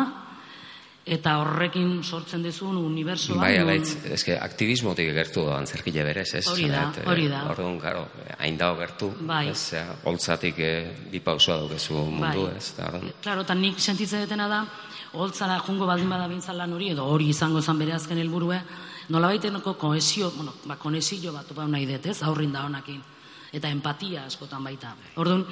eta 1.07 1.37
horrekin 1.39 2.01
sortzen 2.03 2.43
duzun 2.43 2.75
unibersoan. 2.81 3.39
Bai, 3.39 3.53
alaitz, 3.61 3.93
eske 4.11 4.35
aktivismotik 4.43 5.13
gertu 5.15 5.45
da 5.47 5.55
antzerkile 5.61 6.03
berez, 6.03 6.27
ez? 6.35 6.43
Hori 6.51 6.67
da, 6.71 6.81
hori 7.07 7.29
da. 7.31 7.45
Orduan, 7.53 7.77
karo, 7.79 8.03
hain 8.37 8.57
dago 8.59 8.75
gertu, 8.81 9.11
Bai. 9.29 9.45
ez? 9.53 9.69
Holtzatik 10.03 10.59
eh, 10.59 10.91
bi 11.11 11.21
pausoa 11.23 11.61
daukezu 11.63 11.95
mundu, 11.95 12.49
Bai. 12.49 12.57
ez? 12.57 12.73
Da, 12.75 12.89
orduan, 12.91 13.13
Claro, 13.23 13.47
eta 13.47 13.55
nik 13.55 13.79
sentitzen 13.79 14.25
dutena 14.25 14.49
da, 14.51 14.61
holtzara 15.17 15.61
jungo 15.63 15.87
baldin 15.87 16.09
bada 16.11 16.27
bintzan 16.27 16.57
lan 16.59 16.75
hori, 16.75 16.91
edo 16.91 17.07
hori 17.07 17.29
izango 17.31 17.61
zen 17.63 17.79
bere 17.79 17.95
azken 17.95 18.19
helburue, 18.19 18.59
nola 19.09 19.31
baitenoko 19.31 19.77
kohesio, 19.79 20.31
bueno, 20.35 20.57
ba, 20.67 20.75
konesio 20.75 21.31
bat 21.31 21.47
topa 21.47 21.67
nahi 21.71 21.87
dut, 21.87 22.05
ez, 22.11 22.19
aurrin 22.27 22.51
da 22.51 22.65
honakin. 22.67 22.99
Eta 23.55 23.69
empatia 23.71 24.25
askotan 24.27 24.59
baita. 24.67 24.91
Orduan, 25.15 25.45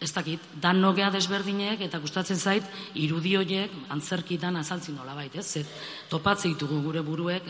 ez 0.00 0.12
dakit, 0.14 0.40
dan 0.62 0.80
nogea 0.80 1.10
desberdinek, 1.10 1.80
eta 1.88 1.98
gustatzen 1.98 2.38
zait, 2.38 2.64
irudi 2.94 3.34
horiek 3.36 3.72
antzerkitan 3.90 4.56
azaltzin 4.60 4.94
nola 4.94 5.14
baita, 5.18 5.40
ez? 5.42 5.46
Zer, 5.58 5.66
topatze 6.10 6.48
ditugu 6.48 6.80
gure 6.84 7.02
buruek 7.02 7.48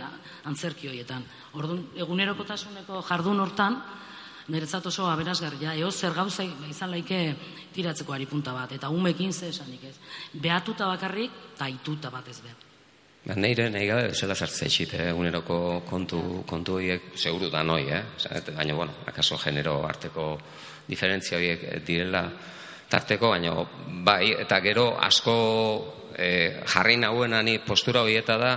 antzerki 0.49 0.89
horietan. 0.89 1.27
Orduan, 1.61 1.83
egunerokotasuneko 1.97 3.03
jardun 3.09 3.45
hortan, 3.45 3.77
niretzat 4.49 4.87
oso 4.89 5.11
aberasgarria, 5.11 5.75
eo 5.77 5.91
zer 5.93 6.15
gauza 6.17 6.47
izan 6.71 6.95
laike 6.95 7.21
tiratzeko 7.75 8.17
ari 8.17 8.27
punta 8.27 8.55
bat, 8.57 8.73
eta 8.73 8.89
umekin 8.89 9.33
ze 9.33 9.51
esanik 9.53 9.85
ez. 9.85 9.97
Behatuta 10.33 10.89
bakarrik, 10.89 11.31
eta 11.55 11.69
ituta 11.69 12.11
bat 12.11 12.29
ez 12.29 12.41
behar. 12.41 12.65
Ba, 13.27 13.35
neire 13.37 13.69
nahi 13.69 13.87
gabe 13.87 14.15
zela 14.15 14.35
sartzea 14.35 14.71
itxit, 14.71 14.95
eh? 14.95 15.11
eguneroko 15.11 15.83
kontu, 15.85 16.45
kontu 16.49 16.79
horiek 16.79 17.11
seguru 17.15 17.51
da 17.51 17.63
noi, 17.63 17.83
eh? 17.93 18.03
Baina, 18.55 18.75
bueno, 18.75 18.95
akaso 19.07 19.37
genero 19.37 19.83
arteko 19.85 20.39
diferentzia 20.89 21.39
horiek 21.39 21.85
direla 21.87 22.25
tarteko, 22.89 23.31
baina 23.35 23.55
bai, 24.05 24.33
eta 24.41 24.61
gero 24.65 24.91
asko 24.97 25.39
e, 26.17 26.61
jarri 26.67 26.97
nahuena 26.97 27.43
ni 27.43 27.59
postura 27.61 28.03
horieta 28.03 28.39
da, 28.41 28.53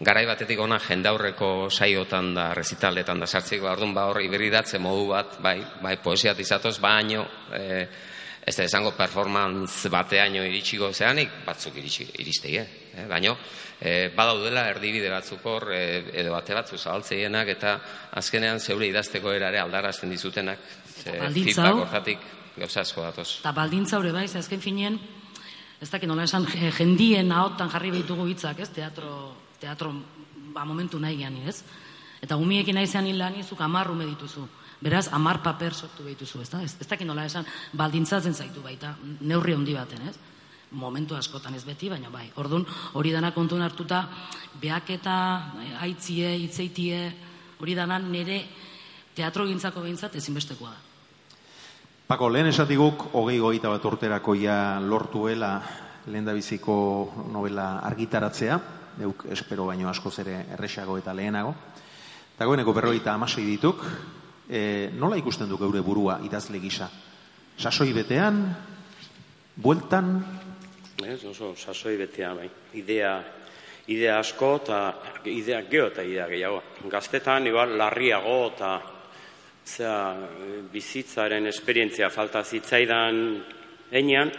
garai 0.00 0.24
batetik 0.26 0.60
ona 0.60 0.78
jendaurreko 0.80 1.68
saiotan 1.70 2.32
da, 2.34 2.50
rezitaletan 2.56 3.20
da 3.20 3.28
sartzeko, 3.28 3.68
orduan 3.70 3.94
ba 3.94 4.08
horri 4.10 4.28
berridatze 4.32 4.80
modu 4.80 5.10
bat, 5.12 5.36
bai, 5.44 5.58
bai 5.82 5.96
poesiat 6.02 6.40
izatoz, 6.40 6.78
baino, 6.80 7.26
e, 7.54 7.86
ez 8.40 8.56
da 8.56 8.64
esango 8.64 8.94
performance 8.96 9.90
bateaino 9.92 10.42
iritsiko 10.48 10.88
zeanik, 10.96 11.42
batzuk 11.44 11.76
iritsi, 11.76 12.06
iristei, 12.22 12.56
eh? 12.56 12.66
eh? 12.96 13.04
baino, 13.08 13.36
e, 13.78 14.08
badaudela 14.16 14.64
erdibide 14.72 15.10
batzuk 15.12 15.44
hor, 15.46 15.68
e, 15.76 15.82
edo 16.22 16.32
bate 16.32 16.56
batzu 16.56 16.80
zabaltzeienak, 16.80 17.52
eta 17.52 17.76
azkenean 18.16 18.60
zeure 18.60 18.88
idazteko 18.88 19.36
erare 19.36 19.60
aldarazten 19.60 20.10
dizutenak, 20.10 20.64
ze 21.02 21.18
Baldintza 21.18 21.66
hau. 21.68 21.78
hortatik 21.80 22.18
gauza 22.56 22.80
asko 22.80 23.02
datoz. 23.02 23.38
Eta 23.40 23.52
baldintza 23.52 23.98
hori 23.98 24.10
bai, 24.12 24.24
azken 24.26 24.60
finien, 24.60 24.98
ez 25.80 25.90
dakit 25.90 26.08
nola 26.08 26.24
esan, 26.24 26.46
je- 26.46 26.72
jendien 26.78 27.32
ahotan 27.32 27.70
jarri 27.70 27.90
behitugu 27.90 28.26
hitzak, 28.28 28.58
ez, 28.60 28.68
teatro, 28.70 29.34
teatro 29.60 29.92
ba, 30.54 30.64
momentu 30.64 30.98
nahi 31.00 31.16
geani, 31.16 31.46
ez? 31.48 31.62
Eta 32.20 32.36
umiekin 32.36 32.74
nahi 32.76 32.86
zean 32.86 33.06
hilan 33.06 33.34
izuk 33.40 33.60
amar 33.60 33.90
ume 33.90 34.04
dituzu. 34.06 34.46
Beraz, 34.80 35.08
amar 35.12 35.42
paper 35.42 35.74
sortu 35.74 36.04
behituzu, 36.04 36.40
ez 36.40 36.48
da? 36.50 36.62
Ez, 36.64 36.74
ez 36.80 36.86
dakit 36.88 37.06
nola 37.06 37.24
esan, 37.28 37.44
baldintzatzen 37.76 38.34
zaitu 38.34 38.60
baita, 38.64 38.94
neurri 39.20 39.52
handi 39.54 39.74
baten, 39.74 40.06
ez? 40.08 40.16
Momentu 40.72 41.16
askotan 41.16 41.54
ez 41.54 41.64
beti, 41.64 41.88
baina 41.90 42.08
bai. 42.10 42.30
Orduan, 42.36 42.64
hori 42.94 43.10
dana 43.12 43.32
kontuen 43.34 43.62
hartuta, 43.62 44.04
beaketa, 44.60 45.16
eh, 45.64 45.82
aitzie, 45.82 46.30
hitzeitie, 46.44 47.00
hori 47.60 47.74
dana 47.74 47.98
nire 47.98 48.44
teatro 49.14 49.46
gintzako 49.46 49.80
behintzat 49.82 50.14
ezinbestekoa 50.16 50.70
da. 50.70 50.78
Pako, 52.10 52.26
lehen 52.26 52.48
esatiguk, 52.50 53.04
hogei 53.14 53.36
goita 53.38 53.70
bat 53.70 53.84
urterako 53.86 54.32
ja 54.34 54.80
lortuela 54.82 55.52
lehendabiziko 56.10 56.74
novela 57.30 57.76
argitaratzea, 57.86 58.56
euk 59.06 59.28
espero 59.30 59.68
baino 59.68 59.86
askoz 59.86 60.16
ere 60.24 60.40
erresago 60.56 60.98
eta 60.98 61.14
lehenago. 61.14 61.54
Dagoeneko 62.34 62.74
berroita 62.74 63.14
amasei 63.14 63.46
dituk, 63.46 63.86
e, 64.50 64.90
nola 64.98 65.20
ikusten 65.22 65.46
du 65.46 65.60
geure 65.60 65.84
burua 65.86 66.18
idazle 66.26 66.58
gisa? 66.58 66.90
Sasoi 67.54 67.92
betean, 67.94 68.42
bueltan, 69.54 70.16
Ez, 71.00 71.24
oso 71.24 71.54
sasoi 71.56 71.94
betea, 71.96 72.34
bai. 72.34 72.50
Idea, 72.74 73.14
idea 73.86 74.18
asko 74.18 74.56
eta 74.58 74.80
idea 75.30 75.62
geho 75.70 75.86
eta 75.94 76.02
idea 76.02 76.26
gehiago. 76.26 76.62
Gaztetan, 76.90 77.46
igual, 77.46 77.78
larriago 77.78 78.40
eta 78.50 78.80
zera, 79.70 80.16
bizitzaren 80.72 81.46
esperientzia 81.46 82.10
falta 82.10 82.42
zitzaidan 82.44 83.20
enean, 83.90 84.32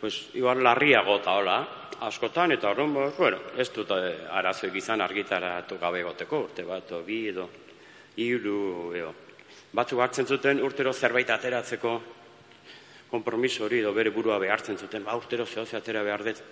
pues, 0.00 0.30
igual, 0.34 0.62
larriago 0.62 1.18
eta 1.18 1.34
hola, 1.38 1.58
askotan, 2.06 2.52
eta 2.54 2.70
horren, 2.70 2.94
bueno, 3.16 3.40
ez 3.58 3.68
dut 3.74 3.90
eh, 3.96 4.12
arazoik 4.30 4.76
izan 4.78 5.02
argitaratu 5.02 5.78
gabe 5.78 6.02
goteko, 6.06 6.44
urte 6.46 6.66
bat, 6.66 6.92
o 6.92 7.02
bi 7.02 7.24
edo, 7.32 7.48
hiru 8.18 8.92
edo. 8.94 9.14
Batzuk 9.74 10.00
hartzen 10.00 10.26
zuten 10.26 10.62
urtero 10.64 10.92
zerbait 10.92 11.30
ateratzeko 11.30 11.98
konpromiso 13.10 13.64
hori 13.64 13.80
edo 13.80 13.92
bere 13.96 14.10
burua 14.12 14.38
behartzen 14.38 14.78
zuten, 14.78 15.04
ba, 15.04 15.16
urtero 15.16 15.46
zehoz 15.46 15.72
atera 15.74 16.02
behar 16.04 16.24
dut. 16.24 16.42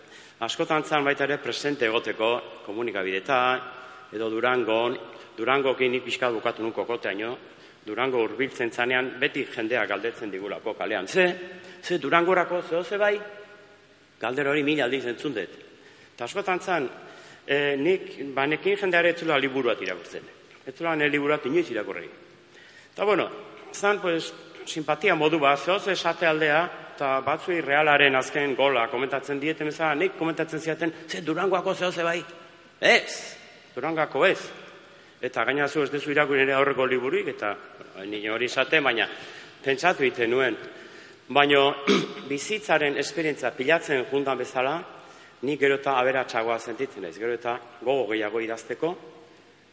Askotan 0.46 0.84
zan 0.84 1.04
baita 1.04 1.24
ere 1.24 1.38
presente 1.38 1.86
egoteko 1.86 2.62
komunikabidetan, 2.66 3.60
edo 4.12 4.30
Durangon, 4.30 4.96
Durangokin 5.36 5.92
nik 5.92 6.04
pixka 6.04 6.30
bukatu 6.32 6.64
nun 6.64 6.72
kokoteaino, 6.72 7.36
Durango 7.86 8.24
hurbiltzen 8.24 8.72
zanean 8.72 9.12
beti 9.20 9.44
jendea 9.46 9.84
galdetzen 9.86 10.30
digulako 10.30 10.74
kalean. 10.74 11.06
Ze, 11.06 11.26
ze 11.82 11.98
Durangorako 12.02 12.62
zehoze 12.62 12.96
bai, 12.98 13.14
galdera 14.20 14.50
hori 14.50 14.64
mila 14.66 14.84
aldiz 14.84 15.04
entzun 15.06 15.34
dut. 15.34 15.52
Eta 16.14 16.24
askotan 16.24 16.60
zan, 16.60 16.88
e, 17.46 17.76
nik, 17.78 18.10
banekin 18.34 18.80
jendeare 18.80 19.14
etzula 19.14 19.38
liburuat 19.38 19.82
irakurtzen. 19.82 20.26
Etzula 20.66 20.96
nire 20.96 21.12
liburuat 21.14 21.46
inoiz 21.46 21.68
irakurri. 21.70 22.08
Eta 22.92 23.04
bueno, 23.04 23.28
zan, 23.72 24.00
pues, 24.00 24.32
simpatia 24.66 25.14
modu 25.14 25.38
bat, 25.38 25.60
zehoz 25.60 25.86
esate 25.92 26.26
aldea, 26.26 26.64
eta 26.96 27.20
batzuei 27.22 27.60
realaren 27.60 28.16
azken 28.16 28.56
gola 28.56 28.88
komentatzen 28.88 29.38
dieten 29.38 29.70
bezala, 29.70 29.94
nik 29.94 30.16
komentatzen 30.18 30.60
ziaten, 30.60 30.92
ze 31.06 31.20
Durangoako 31.22 31.74
zehoze 31.74 32.02
bai? 32.02 32.22
Ez, 32.80 33.36
Durangako 33.74 34.26
ez. 34.26 34.40
Eta 35.20 35.44
gaina 35.48 35.68
zu 35.68 35.82
ez 35.82 35.90
dezu 35.90 36.10
irakurri 36.12 36.42
nire 36.44 36.52
aurreko 36.52 36.84
liburuik, 36.86 37.28
eta 37.32 37.54
ni 38.04 38.20
hori 38.28 38.50
esate, 38.50 38.80
baina 38.80 39.08
pentsatu 39.64 40.04
egiten 40.04 40.30
nuen. 40.30 40.56
Baina 41.28 41.62
bizitzaren 42.30 42.98
esperientza 43.00 43.50
pilatzen 43.56 44.04
jundan 44.10 44.38
bezala, 44.38 44.76
ni 45.42 45.56
gero 45.56 45.80
eta 45.80 45.96
aberatsagoa 46.00 46.58
sentitzen 46.58 47.02
naiz, 47.02 47.16
gero 47.18 47.32
eta 47.32 47.56
gogo 47.80 48.10
gehiago 48.12 48.40
idazteko, 48.44 48.92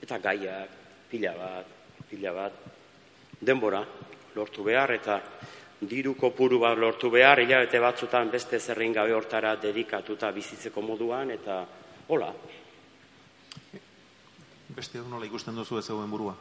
eta 0.03 0.19
gaiak, 0.23 0.79
pila 1.11 1.35
bat, 1.37 1.75
pila 2.09 2.33
bat, 2.33 2.63
denbora 3.39 3.83
lortu 4.35 4.63
behar, 4.63 4.95
eta 4.95 5.19
diru 5.83 6.15
kopuru 6.15 6.59
bat 6.63 6.79
lortu 6.79 7.11
behar, 7.11 7.43
hilabete 7.43 7.79
batzutan 7.79 8.31
beste 8.31 8.59
zerrein 8.59 8.93
gabe 8.95 9.13
hortara 9.13 9.55
dedikatuta 9.61 10.31
bizitzeko 10.31 10.81
moduan, 10.81 11.31
eta 11.35 11.63
hola, 12.07 12.31
beste 14.75 15.01
nola 15.09 15.25
ikusten 15.25 15.55
duzu 15.55 15.77
ez 15.77 15.85
zeuen 15.85 16.11
burua. 16.11 16.35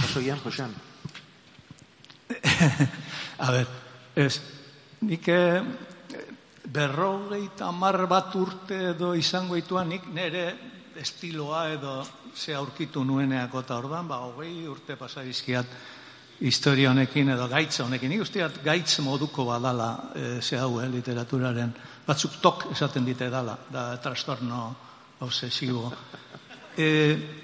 Sasoian, 0.00 0.40
Josean? 0.44 0.74
A 3.44 3.50
ber, 3.52 3.66
ez, 4.16 4.40
nik 5.04 5.28
eh, 5.28 5.62
berrogeita 6.72 7.70
mar 7.72 8.06
bat 8.10 8.34
urte 8.38 8.78
edo 8.94 9.12
izango 9.14 9.56
ituan, 9.56 9.88
nik 9.92 10.08
nire 10.14 10.46
estiloa 10.96 11.68
edo 11.74 11.98
ze 12.34 12.54
aurkitu 12.54 13.04
nueneako 13.04 13.60
eta 13.60 13.76
ordan, 13.78 14.08
ba, 14.08 14.22
hogei 14.24 14.66
urte 14.68 14.96
pasarizkiat 14.96 15.66
historia 16.40 16.90
honekin 16.90 17.30
edo 17.34 17.46
gaitz 17.48 17.78
honekin. 17.84 18.10
Nik 18.10 18.24
usteat 18.24 18.58
gaitz 18.64 18.98
moduko 19.04 19.46
badala 19.46 19.90
e, 20.14 20.40
ze 20.42 20.58
hau, 20.58 20.80
eh, 20.80 20.88
literaturaren. 20.90 21.74
Batzuk 22.06 22.40
tok 22.42 22.66
esaten 22.72 23.04
dite 23.06 23.30
dala, 23.30 23.56
da 23.70 23.92
trastorno 24.02 24.66
obsesibo. 25.20 25.92
E, 26.74 27.43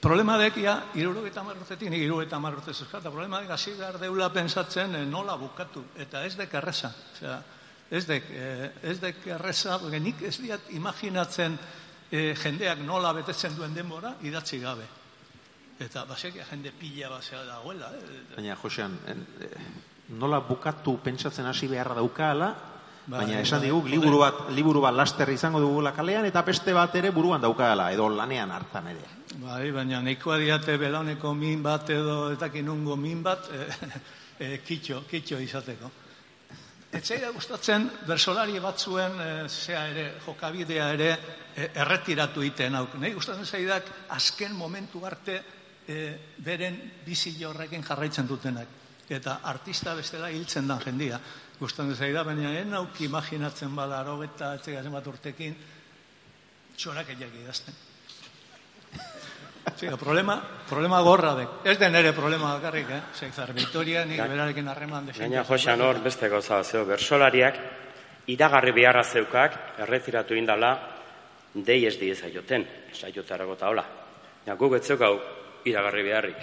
Problema 0.00 0.36
dek, 0.38 0.60
ja, 0.62 0.76
irurogeita 0.94 1.42
marrotetik, 1.42 1.88
nik 1.90 2.04
irurogeita 2.04 2.38
marrote 2.38 2.70
zuzkata, 2.74 3.10
problema 3.10 3.40
dek, 3.42 3.50
hasi 3.50 3.72
behar 3.74 3.98
deula 3.98 4.28
pensatzen 4.30 4.94
eh, 4.94 5.06
nola 5.06 5.34
bukatu, 5.36 5.82
eta 5.98 6.22
ez 6.26 6.36
dek 6.38 6.54
erreza, 6.54 6.92
Osea, 7.16 7.38
ez 7.90 8.04
dek, 8.06 8.28
eh, 8.30 8.68
ez 8.92 9.00
dek 9.02 9.26
erreza, 9.34 9.80
porque 9.82 9.98
nik 9.98 10.22
ez 10.22 10.36
diat 10.38 10.70
imaginatzen 10.78 11.58
eh, 12.12 12.36
jendeak 12.38 12.84
nola 12.86 13.10
betetzen 13.16 13.58
duen 13.58 13.74
denbora, 13.74 14.14
idatzi 14.22 14.62
gabe. 14.62 14.86
Eta 15.82 16.04
basekia 16.06 16.46
jende 16.46 16.70
pila 16.78 17.10
basea 17.10 17.42
dagoela. 17.46 17.90
Eh? 17.94 18.22
Baina, 18.36 18.56
Josean, 18.58 18.96
nola 20.18 20.40
bukatu 20.46 20.98
pentsatzen 21.02 21.46
hasi 21.46 21.66
beharra 21.70 21.98
daukala, 21.98 22.54
Bai, 23.08 23.22
baina 23.22 23.38
esan 23.40 23.62
bai. 23.62 23.70
diguk, 23.70 23.86
liburu 23.88 24.18
bat, 24.20 24.40
liburu 24.52 24.82
bat 24.84 24.92
laster 24.92 25.30
izango 25.32 25.62
dugula 25.64 25.94
kalean, 25.96 26.26
eta 26.28 26.42
beste 26.44 26.74
bat 26.76 26.94
ere 27.00 27.10
buruan 27.10 27.40
daukala, 27.40 27.88
edo 27.94 28.10
lanean 28.12 28.50
hartan 28.52 28.90
ere. 28.92 29.14
Bai, 29.48 29.70
baina 29.72 30.02
nahikoa 30.04 30.34
diate 30.42 30.74
belauneko 30.76 31.30
min 31.32 31.62
bat 31.64 31.88
edo 31.88 32.16
etakinungo 32.34 32.96
min 33.00 33.22
bat 33.24 33.46
e, 33.48 33.62
e, 34.44 34.48
kitxo, 34.60 34.98
kitxo 35.08 35.38
izateko. 35.40 35.88
Etzaida 36.98 37.30
gustatzen 37.32 37.86
bersolari 38.04 38.60
batzuen 38.60 39.16
e, 39.24 39.30
zea 39.48 39.86
ere, 39.88 40.04
jokabidea 40.26 40.90
ere 40.98 41.08
e, 41.14 41.70
erretiratu 41.80 42.44
iten 42.44 42.76
hauk. 42.76 42.98
Nahi 43.00 43.16
gustatzen 43.16 43.48
zaidak 43.48 43.88
azken 44.18 44.52
momentu 44.52 45.06
arte 45.08 45.40
e, 45.40 45.98
beren 46.44 46.76
bizi 47.08 47.32
horrekin 47.48 47.88
jarraitzen 47.88 48.28
dutenak. 48.28 48.78
Eta 49.08 49.40
artista 49.48 49.96
bestela 49.96 50.28
hiltzen 50.28 50.68
da 50.68 50.76
jendia. 50.84 51.22
Gustatzen 51.56 51.96
zaida, 51.96 52.26
baina 52.28 52.52
en 52.60 52.82
hauk 52.82 53.00
imaginatzen 53.08 53.72
bada 53.80 54.04
arogeta 54.04 54.58
etxegazen 54.60 55.00
bat 55.00 55.14
urtekin 55.16 55.62
txorak 56.76 57.16
eiak 57.16 57.44
idazten. 57.46 57.87
Sí, 59.78 59.86
problema, 59.94 60.40
problema 60.68 60.98
gorra 61.06 61.36
dek. 61.38 61.50
Ez 61.70 61.76
den 61.78 61.94
ere 61.94 62.10
problema 62.12 62.56
bakarrik, 62.56 62.88
eh? 62.90 63.00
Seizar 63.14 63.52
Vitoria, 63.54 64.02
nik 64.04 64.18
berarekin 64.18 64.66
harreman 64.66 65.06
defendatzen. 65.06 65.30
Gaina 65.30 65.44
Josean 65.46 65.82
hor 65.86 66.00
beste 66.02 66.28
gauza 66.28 66.64
zeo, 66.64 66.82
bersolariak 66.88 67.60
iragarri 68.34 68.72
beharra 68.74 69.04
zeukak 69.04 69.54
erretiratu 69.84 70.34
indala 70.34 70.72
dei 71.54 71.84
ez 71.86 71.94
die 72.00 72.16
zaioten, 72.16 72.66
saiotarako 72.92 73.54
eta 73.54 73.68
hola. 73.70 73.84
Ja, 74.48 74.56
guk 74.58 74.74
ez 74.80 74.82
zeukau 74.82 75.12
iragarri 75.70 76.02
beharrik. 76.08 76.40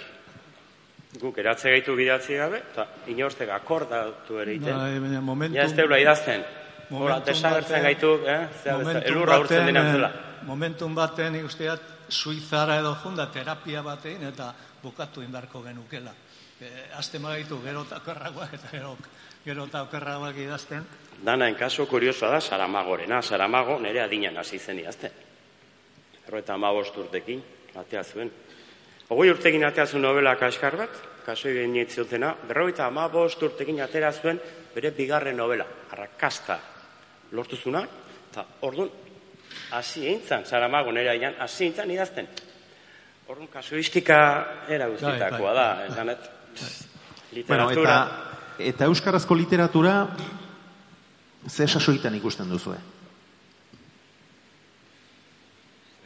Guk 1.20 1.36
eratze 1.38 1.74
gaitu 1.74 1.96
bidatzi 1.96 2.38
gabe, 2.40 2.62
eta 2.72 2.86
inortek 3.12 3.52
akordatu 3.52 4.40
ere 4.40 4.54
iten. 4.56 4.72
Bai, 4.72 4.96
baina 5.04 5.20
momentum... 5.20 5.58
Ja 5.60 5.66
ez 5.68 5.76
deula 5.76 5.98
idazten. 6.00 6.46
Hola, 6.88 7.20
desagertzen 7.26 7.84
gaitu, 7.84 8.14
eh? 8.24 8.40
Zea, 8.62 8.78
elurra 9.02 9.36
urtzen 9.44 9.68
dena 9.68 9.84
zela. 9.92 10.10
Momentum 10.48 10.94
baten, 10.94 11.34
nik 11.36 11.44
usteat, 11.44 11.95
suizara 12.08 12.78
edo 12.80 12.94
junda 13.02 13.26
terapia 13.32 13.82
batein 13.82 14.22
eta 14.28 14.52
bukatu 14.82 15.22
indarko 15.22 15.62
genukela. 15.62 16.14
e, 16.60 16.68
azte 16.96 17.18
magaitu 17.18 17.58
gero 17.62 17.84
eta 17.84 18.00
okerragoak 18.00 18.54
eta 18.54 18.70
gero, 18.72 18.96
gero 19.44 19.66
eta 19.66 19.82
okerragoak 19.86 20.38
idazten. 20.40 20.86
Danaen 21.24 21.54
kaso 21.54 21.86
kuriosoa 21.86 22.30
da 22.30 22.40
Saramagorena. 22.40 23.22
Saramago 23.22 23.78
nere 23.80 24.02
adinan 24.02 24.36
hasi 24.36 24.58
zen 24.58 24.80
idazten. 24.80 25.12
Erro 26.26 26.38
eta 26.38 26.54
amabost 26.54 26.96
urtekin, 26.96 27.42
atea 27.76 28.02
zuen. 28.04 28.30
Ogoi 29.08 29.30
urtekin 29.30 29.64
atea 29.64 29.86
zuen 29.86 30.02
novela 30.02 30.34
kaskar 30.36 30.76
bat, 30.76 31.02
kaso 31.26 31.48
egin 31.48 31.76
ziotena, 31.86 32.34
berroita 32.48 32.86
amabost 32.86 33.42
urtekin 33.42 33.80
atera 33.80 34.12
zuen 34.12 34.40
bere 34.74 34.90
bigarren 34.90 35.36
novela, 35.36 35.66
arrakasta 35.92 36.58
lortuzuna, 37.32 37.86
eta 38.30 38.44
orduan, 38.66 38.90
hasi 39.70 40.06
eintzan, 40.08 40.44
Saramago 40.46 40.92
nere 40.92 41.10
aian, 41.10 41.34
hasi 41.40 41.64
eintzan 41.66 41.90
idazten. 41.90 42.28
Orduan, 43.28 43.48
kasuistika 43.50 44.18
era 44.68 44.86
guztitakoa 44.88 45.52
da, 45.54 45.66
bai, 45.74 45.76
bai. 45.76 45.92
esanet. 45.92 46.18
Bueno, 46.56 47.68
Literatura, 47.68 47.96
eta, 47.96 48.64
eta 48.70 48.84
euskarazko 48.88 49.34
literatura 49.36 49.96
ze 51.48 51.66
sasoitan 51.68 52.14
ikusten 52.14 52.48
duzue? 52.48 52.76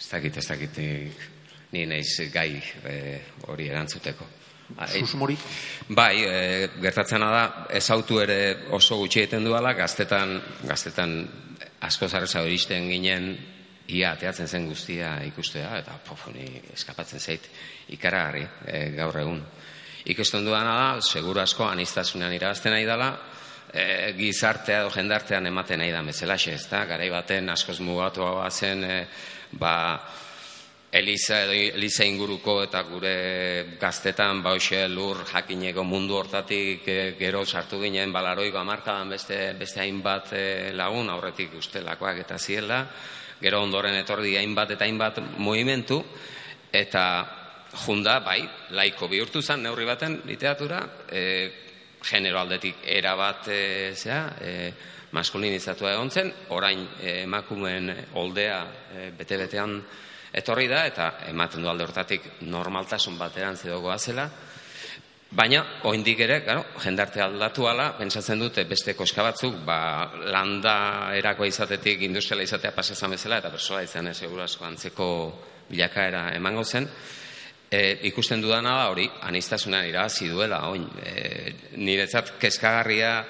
Ez 0.01 0.09
dakit, 0.11 0.37
ez 0.37 0.47
dakit, 0.49 0.79
nik- 0.81 1.29
ni 1.73 1.85
naiz 1.87 2.17
gai 2.33 2.63
eh, 2.85 3.21
hori 3.47 3.69
erantzuteko. 3.69 4.27
Ah, 4.77 4.87
eh, 4.87 5.01
Susmorik? 5.01 5.39
Bai, 5.89 6.23
e, 6.25 6.69
gertatzena 6.81 7.31
da, 7.31 7.45
ezautu 7.75 8.21
ere 8.23 8.67
oso 8.71 8.97
gutxi 9.01 9.21
egiten 9.25 9.45
duala, 9.45 9.73
gaztetan, 9.75 10.37
gaztetan 10.67 11.15
asko 11.81 12.09
zarreza 12.09 12.43
iristen 12.45 12.89
ginen, 12.91 13.33
ia 13.91 14.13
ateatzen 14.15 14.49
zen 14.49 14.69
guztia 14.71 15.17
ikustea, 15.27 15.73
eta 15.81 15.97
pofoni 16.07 16.47
eskapatzen 16.75 17.21
zait 17.21 17.49
ikaragarri 17.97 18.45
e, 18.67 18.83
gaur 18.95 19.19
egun. 19.23 19.41
Ikusten 20.11 20.47
duana 20.47 20.75
da, 20.77 20.89
seguru 21.03 21.43
asko 21.43 21.67
anistasunean 21.67 22.33
irabazten 22.37 22.73
nahi 22.75 22.87
dela, 22.89 23.11
e, 23.73 24.13
gizartea 24.19 24.85
edo 24.85 24.93
jendartean 24.95 25.47
ematen 25.51 25.83
nahi 25.83 25.93
da 25.93 26.03
bezalaxe, 26.07 26.55
ez 26.55 26.67
da? 26.71 26.85
Garai 26.89 27.11
baten 27.13 27.51
askoz 27.53 27.81
mugatuagoa 27.85 28.51
zen, 28.51 28.85
e, 28.85 29.01
ba, 29.59 29.75
Eliza 30.93 31.45
Eliza 31.47 32.03
inguruko 32.05 32.57
eta 32.65 32.81
gure 32.83 33.77
gaztetan 33.79 34.41
bauxe 34.43 34.89
lur 34.91 35.23
jakineko 35.23 35.85
mundu 35.87 36.17
hortatik 36.19 36.89
e, 36.89 36.97
gero 37.19 37.45
sartu 37.47 37.79
ginen 37.79 38.11
balaroiko 38.11 38.59
amarkadan 38.59 39.15
beste, 39.15 39.39
beste 39.55 39.85
hainbat 39.85 40.33
e, 40.35 40.73
lagun 40.75 41.13
aurretik 41.15 41.55
ustelakoak 41.55 42.25
eta 42.25 42.39
ziela. 42.39 42.81
Gero 43.41 43.63
ondoren 43.63 43.95
etorri 44.01 44.35
hainbat 44.37 44.75
eta 44.75 44.85
hainbat 44.85 45.23
movimentu 45.39 46.03
eta 46.73 47.05
junda 47.87 48.19
bai 48.27 48.43
laiko 48.75 49.07
bihurtu 49.07 49.43
zen 49.43 49.63
neurri 49.63 49.87
baten 49.87 50.21
literatura 50.27 50.83
e, 51.07 51.23
genero 52.03 52.43
aldetik 52.43 52.83
erabat 52.83 53.47
e, 53.47 53.63
zea, 53.95 54.23
e, 54.43 54.73
maskulinizatua 55.15 55.95
egon 55.95 56.11
zen, 56.11 56.35
orain 56.51 56.87
emakumeen 56.99 57.95
oldea 58.19 58.63
e, 58.91 59.11
bete-betean 59.15 59.83
etorri 60.33 60.69
da 60.71 60.85
eta 60.87 61.11
ematen 61.31 61.63
du 61.63 61.71
alde 61.71 61.85
hortatik 61.85 62.31
normaltasun 62.47 63.19
bateran 63.19 63.57
zedogoa 63.57 63.99
zela. 63.99 64.29
Baina, 65.31 65.61
oindik 65.87 66.19
ere, 66.25 66.41
claro, 66.43 66.65
jendarte 66.83 67.23
aldatu 67.23 67.69
ala, 67.71 67.93
pentsatzen 67.95 68.41
dute 68.43 68.65
beste 68.67 68.97
koska 68.99 69.23
batzuk, 69.23 69.61
ba, 69.63 70.11
landa 70.27 70.75
erakoa 71.15 71.47
izatetik 71.47 72.03
industriala 72.03 72.43
izatea 72.43 72.73
pasazan 72.75 73.15
bezala, 73.15 73.39
eta 73.39 73.53
persoa 73.53 73.85
izan 73.87 74.11
ez 74.11 74.19
asko 74.25 74.65
antzeko 74.67 75.07
bilakaera 75.69 76.33
emango 76.35 76.65
zen. 76.65 76.89
E, 77.71 78.01
ikusten 78.11 78.43
dudana 78.43 78.75
da 78.81 78.89
hori, 78.91 79.07
anistasunean 79.23 79.87
irabazi 79.87 80.27
duela, 80.29 80.65
oin, 80.67 80.89
e, 80.99 81.55
niretzat 81.79 82.35
kezkagarria 82.41 83.25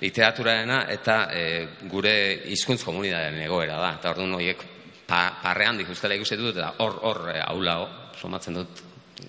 literaturaena 0.00 0.82
eta 0.92 1.20
e, 1.32 1.42
gure 1.88 2.42
hizkuntz 2.52 2.82
komunidadearen 2.84 3.40
egoera 3.48 3.80
da. 3.80 3.94
Eta 3.96 4.12
orduan 4.12 4.36
horiek 4.36 4.75
pa, 5.06 5.38
parrean 5.42 5.80
ustela 5.88 6.16
ikusten 6.18 6.42
dut, 6.42 6.56
eta 6.56 6.74
hor, 6.82 6.98
hor 7.02 7.22
e, 7.32 7.38
aulao, 7.40 7.88
somatzen 8.18 8.58
dut 8.58 8.82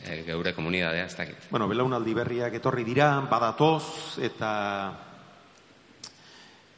e, 0.04 0.24
geure 0.28 0.54
komunidadea, 0.54 1.06
ez 1.06 1.16
dakit. 1.16 1.50
Bueno, 1.52 1.68
belaunaldi 1.68 2.16
berriak 2.18 2.58
etorri 2.60 2.84
dira, 2.88 3.12
badatoz, 3.30 4.18
eta 4.24 4.52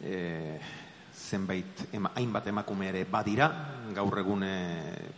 e, 0.04 0.60
zenbait, 1.16 1.88
ema, 1.94 2.14
hainbat 2.16 2.52
emakume 2.52 2.90
ere 2.90 3.06
badira, 3.10 3.50
gaur 3.96 4.20
egun 4.22 4.44
e, 4.44 4.56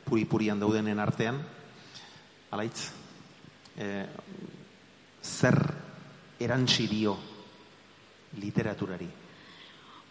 puri-purian 0.05 0.59
daudenen 0.59 0.99
artean, 0.99 1.41
alaitz, 2.51 2.91
e, 3.77 3.91
zer 5.21 5.59
erantsi 6.41 6.87
dio 6.89 7.17
literaturari? 8.41 9.09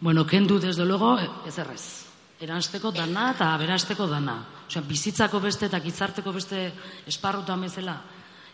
Bueno, 0.01 0.25
kendu 0.25 0.59
desde 0.59 0.85
luego 0.85 1.19
ez 1.45 1.57
errez. 1.57 2.10
Eransteko 2.41 2.89
dana 2.89 3.27
eta 3.35 3.51
aberasteko 3.53 4.07
dana. 4.09 4.39
Osea, 4.65 4.81
bizitzako 4.87 5.39
beste 5.43 5.67
eta 5.67 5.79
gizarteko 5.83 6.31
beste 6.33 6.63
esparrutan 7.07 7.61
bezala, 7.61 7.99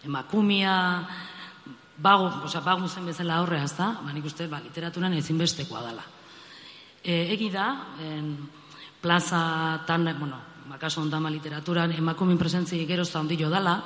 emakumia, 0.03 0.73
bagu, 1.97 2.27
osea, 2.49 2.61
bagu 2.65 2.89
zen 2.89 3.05
bezala 3.07 3.37
aurre, 3.39 3.61
ezta? 3.63 3.93
Ba, 4.03 4.11
nik 4.11 4.27
uste, 4.27 4.49
ba, 4.51 4.59
literaturan 4.63 5.15
ezinbestekoa 5.15 5.85
dela. 5.85 6.03
E, 7.03 7.31
egi 7.37 7.49
da, 7.53 7.67
en, 8.03 8.33
plaza 9.01 9.85
tan, 9.87 10.03
bueno, 10.19 10.41
makaso 10.67 11.01
ondama 11.01 11.31
literaturan, 11.31 11.93
emakumin 11.95 12.37
presentzi 12.37 12.83
gerozta 12.85 13.21
ondillo 13.21 13.49
dala, 13.49 13.77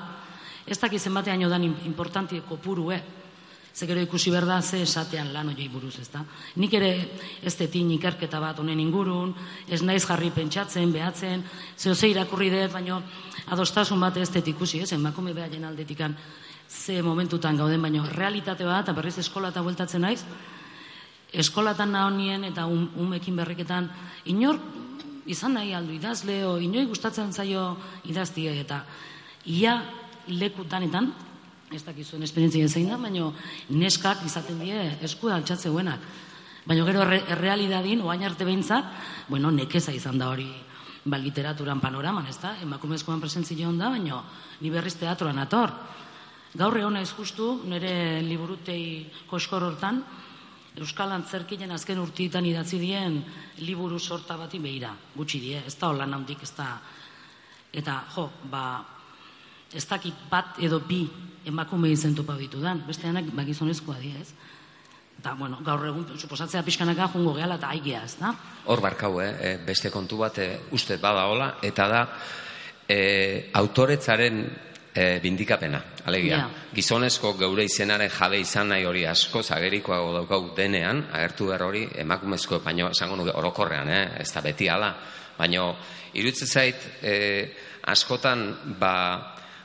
ez 0.65 0.79
dakiz 0.79 1.03
zenbatean 1.03 1.45
dan 1.49 1.63
importanti 1.85 2.41
kopurue, 2.41 2.97
ze 3.73 3.87
gero 3.87 4.01
ikusi 4.01 4.31
behar 4.31 4.45
da 4.45 4.61
ze 4.61 4.81
esatean 4.81 5.33
lan 5.33 5.49
oiei 5.49 5.69
buruz, 5.69 5.97
ezta? 5.99 6.25
Nik 6.55 6.73
ere 6.73 7.09
ez 7.41 7.55
detin 7.57 7.91
ikerketa 7.91 8.39
bat 8.39 8.59
honen 8.59 8.79
ingurun, 8.79 9.33
ez 9.67 9.81
naiz 9.81 10.05
jarri 10.05 10.31
pentsatzen, 10.31 10.91
behatzen, 10.91 11.43
zeo 11.77 11.95
ze 11.95 12.09
irakurri 12.09 12.49
dut, 12.49 12.71
baino 12.71 13.01
adostasun 13.47 13.99
bat 13.99 14.17
ez 14.17 14.29
det 14.29 14.47
ikusi, 14.47 14.81
ez, 14.81 14.91
emakume 14.91 15.33
behaien 15.33 15.65
aldetikan 15.65 16.15
ze 16.67 17.01
momentutan 17.01 17.57
gauden, 17.57 17.81
baino 17.81 18.05
realitate 18.05 18.65
bat, 18.65 18.83
eta 18.83 18.93
berriz 18.93 19.17
eskola 19.17 19.49
eta 19.49 19.61
bueltatzen 19.61 20.01
naiz, 20.01 20.23
eskolatan 21.31 21.91
nahonien 21.91 22.43
eta 22.43 22.65
um, 22.67 22.89
umekin 22.99 23.35
berriketan, 23.35 23.89
inor 24.25 24.59
izan 25.25 25.55
nahi 25.55 25.73
aldu 25.73 25.95
idazle, 25.95 26.41
o 26.45 26.57
inoi 26.59 26.85
gustatzen 26.89 27.31
zaio 27.33 27.75
idaztie, 28.09 28.53
eta 28.61 28.83
ia 29.45 29.77
lekutanetan, 30.27 31.11
ez 31.71 31.83
dakizuen 31.87 32.23
esperientzia 32.25 32.67
zein 32.67 32.89
da, 32.91 32.97
baina 32.99 33.29
neskak 33.69 34.25
izaten 34.27 34.59
die 34.59 34.79
esku 35.07 35.29
altxatzeuenak. 35.31 36.03
Baina 36.67 36.83
gero 36.85 37.05
erre, 37.05 37.21
errealidadin, 37.31 38.03
oain 38.05 38.25
arte 38.27 38.45
behintzat, 38.45 38.91
bueno, 39.29 39.51
nekeza 39.51 39.93
izan 39.95 40.19
da 40.19 40.29
hori 40.29 40.49
ba, 41.05 41.17
literaturan 41.17 41.79
panoraman, 41.81 42.27
ez 42.27 42.37
da? 42.41 42.57
Emakumezkoan 42.61 43.21
presentzio 43.23 43.71
da, 43.71 43.89
baina 43.89 44.21
ni 44.59 44.69
berriz 44.69 44.97
teatroan 44.99 45.39
ator. 45.39 45.71
Gaur 46.53 46.77
egon 46.77 46.93
naiz 46.99 47.09
justu, 47.15 47.61
nire 47.65 48.21
liburutei 48.21 49.07
koskor 49.29 49.63
hortan, 49.63 50.03
Euskal 50.71 51.11
Antzerkinen 51.11 51.71
azken 51.75 51.99
urtietan 51.99 52.45
idatzi 52.47 52.77
dien 52.79 53.17
liburu 53.59 53.99
sorta 53.99 54.37
bati 54.39 54.59
behira, 54.59 54.93
gutxi 55.15 55.39
die, 55.43 55.63
ez 55.67 55.75
da 55.75 55.89
holan 55.91 56.13
handik, 56.13 56.43
ez 56.43 56.53
da... 56.55 56.67
Eta, 57.71 57.97
jo, 58.15 58.29
ba, 58.51 58.83
ez 59.73 59.83
dakit 59.87 60.27
bat 60.31 60.59
edo 60.63 60.79
bi 60.79 61.01
emakume 61.45 61.91
izen 61.91 62.15
topa 62.15 62.35
ditudan, 62.39 62.83
beste 62.87 63.09
anak 63.09 63.31
bagizonezkoa 63.35 63.97
dira, 64.01 64.21
ez? 64.21 64.33
Eta, 65.21 65.35
bueno, 65.37 65.59
gaur 65.61 65.85
egun, 65.85 66.05
suposatzea 66.17 66.63
pixkanaka 66.65 67.11
jungo 67.13 67.35
gehala 67.37 67.59
eta 67.59 67.69
aigea, 67.75 68.03
ez 68.07 68.15
da? 68.17 68.33
Hor 68.65 68.81
barkau, 68.81 69.19
eh? 69.21 69.31
eh, 69.39 69.57
beste 69.65 69.91
kontu 69.93 70.17
bat 70.21 70.39
eh, 70.41 70.55
uste 70.73 70.97
bada 71.01 71.27
hola, 71.29 71.53
eta 71.61 71.87
da 71.87 72.01
eh, 72.89 73.51
autoretzaren 73.53 74.41
eh, 74.93 75.19
bindikapena, 75.23 75.81
alegia. 76.05 76.37
Ja. 76.41 76.65
Gizonezko 76.75 77.35
geure 77.39 77.65
izenaren 77.67 78.09
jabe 78.11 78.41
izan 78.41 78.71
nahi 78.73 78.85
hori 78.85 79.05
asko 79.07 79.43
zagerikoago 79.43 80.13
daukau 80.19 80.41
denean, 80.57 81.05
agertu 81.13 81.51
behar 81.51 81.67
hori 81.67 81.85
emakumezko, 82.03 82.59
baino 82.65 82.89
esango 82.91 83.19
nuke 83.19 83.35
orokorrean, 83.37 83.89
eh? 83.89 84.05
ez 84.21 84.29
da 84.33 84.41
beti 84.41 84.69
ala, 84.69 84.93
baino 85.37 85.75
iruditzen 86.13 86.47
zait 86.47 86.87
eh, 87.01 87.51
askotan 87.87 88.49
ba, 88.79 88.95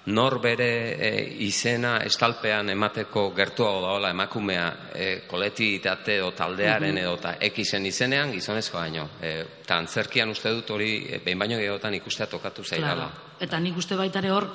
nor 0.06 0.38
bere 0.38 0.70
e, 0.94 1.10
izena 1.42 1.96
estalpean 2.06 2.70
emateko 2.70 3.32
gertuago 3.34 3.80
daola 3.82 4.12
emakumea 4.14 4.66
e, 4.94 5.06
kolektibitate 5.26 6.18
edo 6.20 6.30
taldearen 6.36 7.00
edo 7.02 7.16
eta 7.18 7.32
ekisen 7.48 7.86
izenean 7.90 8.30
gizonezko 8.34 8.78
baino. 8.78 9.08
E, 9.20 9.32
eta 9.64 9.80
antzerkian 9.82 10.30
uste 10.30 10.52
dut 10.54 10.70
hori 10.70 10.90
e, 11.10 11.20
behin 11.24 11.42
baino 11.42 11.58
gehiagotan 11.58 11.98
ikustea 11.98 12.28
tokatu 12.30 12.64
zaidala. 12.64 13.08
Claro. 13.10 13.32
Eta 13.40 13.60
nik 13.60 13.80
uste 13.82 13.98
baitare 13.98 14.30
hor, 14.30 14.46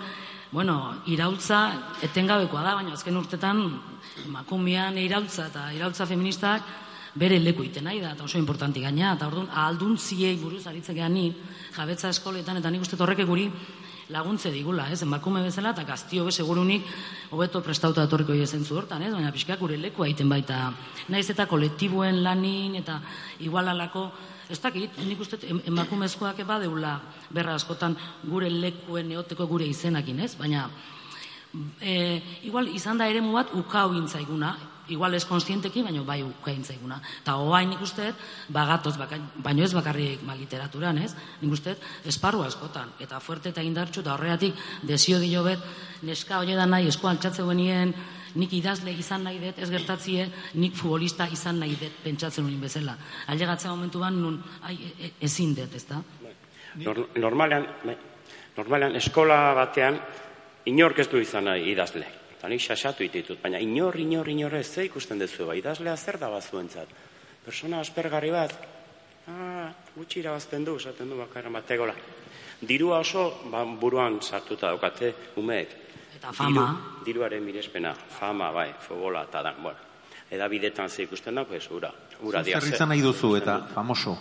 bueno, 0.51 0.77
irautza 1.11 1.65
etengabekoa 2.07 2.63
da, 2.63 2.77
baina 2.79 2.95
azken 2.95 3.19
urtetan 3.19 3.65
emakumean 4.25 4.97
irautza 5.03 5.49
eta 5.51 5.67
irautza 5.75 6.07
feministak 6.07 6.79
bere 7.11 7.41
leku 7.43 7.65
iten 7.67 7.83
nahi 7.83 7.99
da, 7.99 8.13
eta 8.15 8.23
oso 8.23 8.39
importanti 8.39 8.79
gaina, 8.79 9.17
eta 9.17 9.27
orduan, 9.27 9.51
ahaldun 9.51 9.97
ziei 9.99 10.37
buruz 10.39 10.63
aritzen 10.67 10.95
gehan 10.95 11.11
ni, 11.13 11.27
jabetza 11.75 12.07
eskoletan, 12.07 12.63
eta 12.63 12.71
nik 12.71 12.87
uste 12.87 12.95
horrek 12.95 13.25
guri 13.27 13.49
laguntze 14.11 14.51
digula, 14.51 14.89
ez, 14.91 15.01
emakume 15.01 15.41
bezala, 15.43 15.71
eta 15.71 15.85
gaztio 15.87 16.25
be 16.25 16.31
segurunik 16.31 16.85
hobeto 17.31 17.61
prestauta 17.63 18.03
etorriko 18.03 18.33
zen 18.45 18.65
zu 18.65 18.77
hortan, 18.77 19.03
ez, 19.03 19.13
baina 19.13 19.31
pixka 19.31 19.55
gure 19.57 19.77
leku 19.77 20.03
egiten 20.03 20.29
baita, 20.29 20.73
naiz 21.09 21.29
eta 21.29 21.47
kolektibuen 21.47 22.23
lanin, 22.23 22.75
eta 22.75 22.99
igualalako, 23.39 24.11
ez 24.49 24.59
dakit, 24.59 24.97
nik 25.07 25.19
uste 25.19 25.39
em- 25.47 25.61
emakumezkoak 25.65 26.39
eba 26.39 26.59
berra 27.29 27.55
askotan 27.55 27.95
gure 28.23 28.49
lekuen 28.49 29.07
neoteko 29.07 29.47
gure 29.47 29.65
izenakin, 29.65 30.19
ez, 30.19 30.35
baina 30.35 30.69
e, 31.81 32.21
igual 32.43 32.67
izan 32.67 32.97
da 32.97 33.07
eremu 33.07 33.33
bat 33.33 33.53
ukau 33.53 33.91
gintzaiguna, 33.93 34.55
igual 34.91 35.15
ez 35.15 35.25
konstienteki, 35.25 35.83
baina 35.83 36.03
bai 36.03 36.21
uka 36.23 36.51
gintzaiguna. 36.51 36.99
Eta 37.21 37.35
hoain 37.39 37.69
nik 37.71 37.81
uste, 37.81 38.11
bagatoz, 38.49 38.95
baino 39.41 39.63
ez 39.63 39.73
bakarrik 39.73 40.23
ma 40.27 40.35
literaturan, 40.35 40.97
ez? 41.01 41.13
Nik 41.41 41.51
uste, 41.51 41.75
esparru 42.05 42.43
askotan, 42.43 42.93
eta 42.99 43.19
fuerte 43.19 43.49
eta 43.49 43.63
indartxu, 43.65 44.01
eta 44.01 44.13
horregatik 44.13 44.55
desio 44.83 45.19
dio 45.19 45.43
bet, 45.43 45.59
neska 46.03 46.39
hori 46.39 46.55
da 46.55 46.65
nahi, 46.65 46.87
esko 46.91 47.09
altxatze 47.09 47.43
guenien, 47.47 47.93
nik 48.35 48.53
idazle 48.55 48.93
izan 48.95 49.25
nahi 49.27 49.39
dut, 49.41 49.59
ez 49.59 49.69
gertatzie, 49.71 50.27
nik 50.59 50.77
futbolista 50.79 51.27
izan 51.31 51.59
nahi 51.59 51.75
dut, 51.79 51.99
pentsatzen 52.03 52.45
unin 52.45 52.61
bezala. 52.61 52.95
Ailegatzen 53.31 53.71
momentu 53.71 53.99
ban, 53.99 54.21
nun, 54.21 54.39
ai, 54.63 54.77
e- 54.77 54.93
e- 55.07 55.13
ezin 55.27 55.55
dut, 55.55 55.75
ez 55.75 55.85
da? 55.89 56.01
Nor, 56.85 57.03
normalean, 57.19 57.67
bai, 57.83 57.97
normalean 58.57 58.95
eskola 58.95 59.53
batean 59.57 59.99
inork 60.65 60.99
ez 60.99 61.09
du 61.11 61.19
izan 61.19 61.49
nahi 61.49 61.71
idazle. 61.73 62.20
Eta 62.41 62.49
nik 62.49 62.63
xaxatu 62.65 63.05
ditut, 63.05 63.37
baina 63.37 63.59
inor, 63.61 63.93
inor, 64.01 64.25
inor 64.31 64.55
ez 64.57 64.71
ze 64.73 64.87
ikusten 64.87 65.19
duzu, 65.21 65.45
ba, 65.45 65.53
idazlea 65.53 65.93
zer 65.93 66.17
da 66.17 66.25
bazuentzat. 66.33 66.89
Persona 67.45 67.83
aspergarri 67.85 68.31
bat, 68.33 68.55
ah, 69.29 69.67
gutxi 69.93 70.23
irabazten 70.23 70.65
du, 70.65 70.73
esaten 70.81 71.13
du 71.13 71.19
bakarra 71.19 71.53
bategola. 71.53 71.93
Dirua 72.65 72.97
oso 73.05 73.27
ba, 73.51 73.61
buruan 73.63 74.17
sartuta 74.25 74.73
daukate 74.73 75.13
umeek. 75.37 75.77
Eta 76.17 76.33
fama. 76.33 76.65
Diru, 76.65 77.05
diruaren 77.05 77.45
mirespena, 77.45 77.93
fama, 77.93 78.49
bai, 78.51 78.71
futbola 78.87 79.21
eta 79.29 79.45
da, 79.45 79.53
bueno. 79.61 79.77
Edabidetan 80.31 80.89
ze 80.89 81.03
ikusten 81.03 81.35
da, 81.37 81.45
pues, 81.45 81.69
ura. 81.69 81.93
Ura 82.25 82.41
Zer 82.43 82.73
izan 82.73 82.89
nahi 82.89 83.05
duzu 83.05 83.35
eta 83.37 83.67
famoso. 83.69 84.17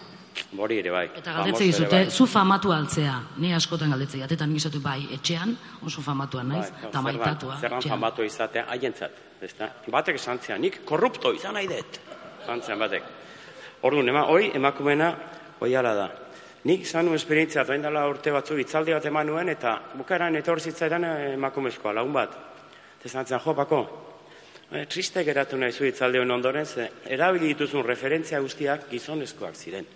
Hori 0.59 0.79
ere 0.79 0.91
bai. 0.91 1.07
Eta 1.17 1.33
galdetze 1.33 1.65
dizute, 1.65 1.97
bai. 2.05 2.11
zu 2.11 2.27
famatu 2.27 2.73
altzea, 2.73 3.21
ni 3.37 3.55
askotan 3.55 3.91
galdetze 3.91 4.23
eta 4.25 4.47
nik 4.47 4.83
bai, 4.83 5.09
etxean, 5.13 5.57
oso 5.87 6.03
famatua 6.03 6.43
naiz, 6.43 6.71
Bai, 6.71 6.89
eta 6.89 7.03
maitatua. 7.03 7.59
Zerran 7.61 7.79
etxean. 7.79 7.95
famatu 7.95 8.23
izatea, 8.23 8.65
haientzat. 8.69 9.11
ezta? 9.41 9.71
Batek 9.91 10.17
esan 10.17 10.39
zian, 10.39 10.61
nik 10.61 10.83
korrupto 10.85 11.33
izan 11.33 11.55
nahi 11.55 11.69
dut. 11.69 12.01
Esan 12.43 12.63
zian 12.63 12.79
batek. 12.79 13.03
Orduan, 13.83 14.09
ema, 14.09 14.27
hoi 14.29 14.51
emakumena, 14.55 15.15
hoi 15.61 15.75
ala 15.77 15.95
da. 15.95 16.09
Nik 16.65 16.83
izan 16.85 17.07
nuen 17.07 17.17
esperientzia, 17.17 17.65
doain 17.65 17.83
dela 17.83 18.07
urte 18.09 18.31
batzu, 18.31 18.59
itzaldi 18.61 18.93
bat 18.93 19.07
eman 19.07 19.27
nuen, 19.27 19.49
eta 19.49 19.79
bukaeran 19.97 20.37
etor 20.37 20.61
zitzaidan 20.61 21.05
eh, 21.05 21.33
emakumezkoa, 21.35 21.95
lagun 21.97 22.13
bat. 22.13 22.37
Eta 22.99 23.09
zian, 23.09 23.41
jo, 23.41 23.55
bako, 23.55 23.81
eh, 24.73 24.85
triste 24.87 25.25
geratu 25.25 25.57
nahi 25.57 25.73
zu 25.73 25.89
itzaldi 25.89 26.19
ondoren, 26.19 26.67
ze 26.67 26.91
erabili 27.07 27.55
dituzun 27.55 27.87
referentzia 27.87 28.41
guztiak 28.41 28.91
gizonezkoak 28.91 29.57
ziren. 29.57 29.87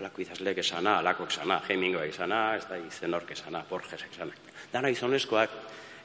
Alako 0.00 0.22
idazleek 0.24 0.58
esana, 0.58 0.96
alako 0.98 1.28
esana, 1.30 1.60
Hemingway 1.68 2.08
esana, 2.10 2.56
ez 2.56 2.64
da 2.66 2.78
izenork 2.78 3.30
esana, 3.30 3.62
Borges 3.68 4.02
esana. 4.10 4.34
Dana 4.72 4.90
gizonezkoak. 4.90 5.50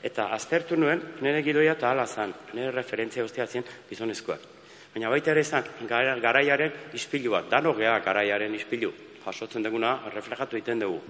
Eta 0.05 0.27
aztertu 0.35 0.77
nuen, 0.79 1.01
nire 1.25 1.41
gidoia 1.43 1.73
eta 1.75 1.89
ala 1.91 2.05
zan, 2.07 2.31
nire 2.53 2.69
referentzia 2.71 3.23
guztia 3.25 3.47
zien 3.47 3.65
gizonezkoak. 3.89 4.45
Baina 4.93 5.09
baita 5.09 5.31
ere 5.33 5.43
zan, 5.43 5.65
gara- 5.89 6.15
garaiaren 6.21 6.71
ispilu 6.93 7.31
bat, 7.31 7.49
dano 7.49 7.73
gea 7.75 7.97
garaiaren 8.05 8.55
ispilu. 8.55 8.93
Jasotzen 9.25 9.63
duguna, 9.65 9.97
reflejatu 10.13 10.55
egiten 10.55 10.79
dugu. 10.79 11.01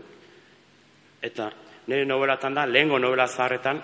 Eta 1.21 1.51
nire 1.87 2.05
nobelatan 2.05 2.55
da, 2.55 2.65
lehengo 2.65 2.97
novela 2.99 3.27
zaharretan, 3.27 3.83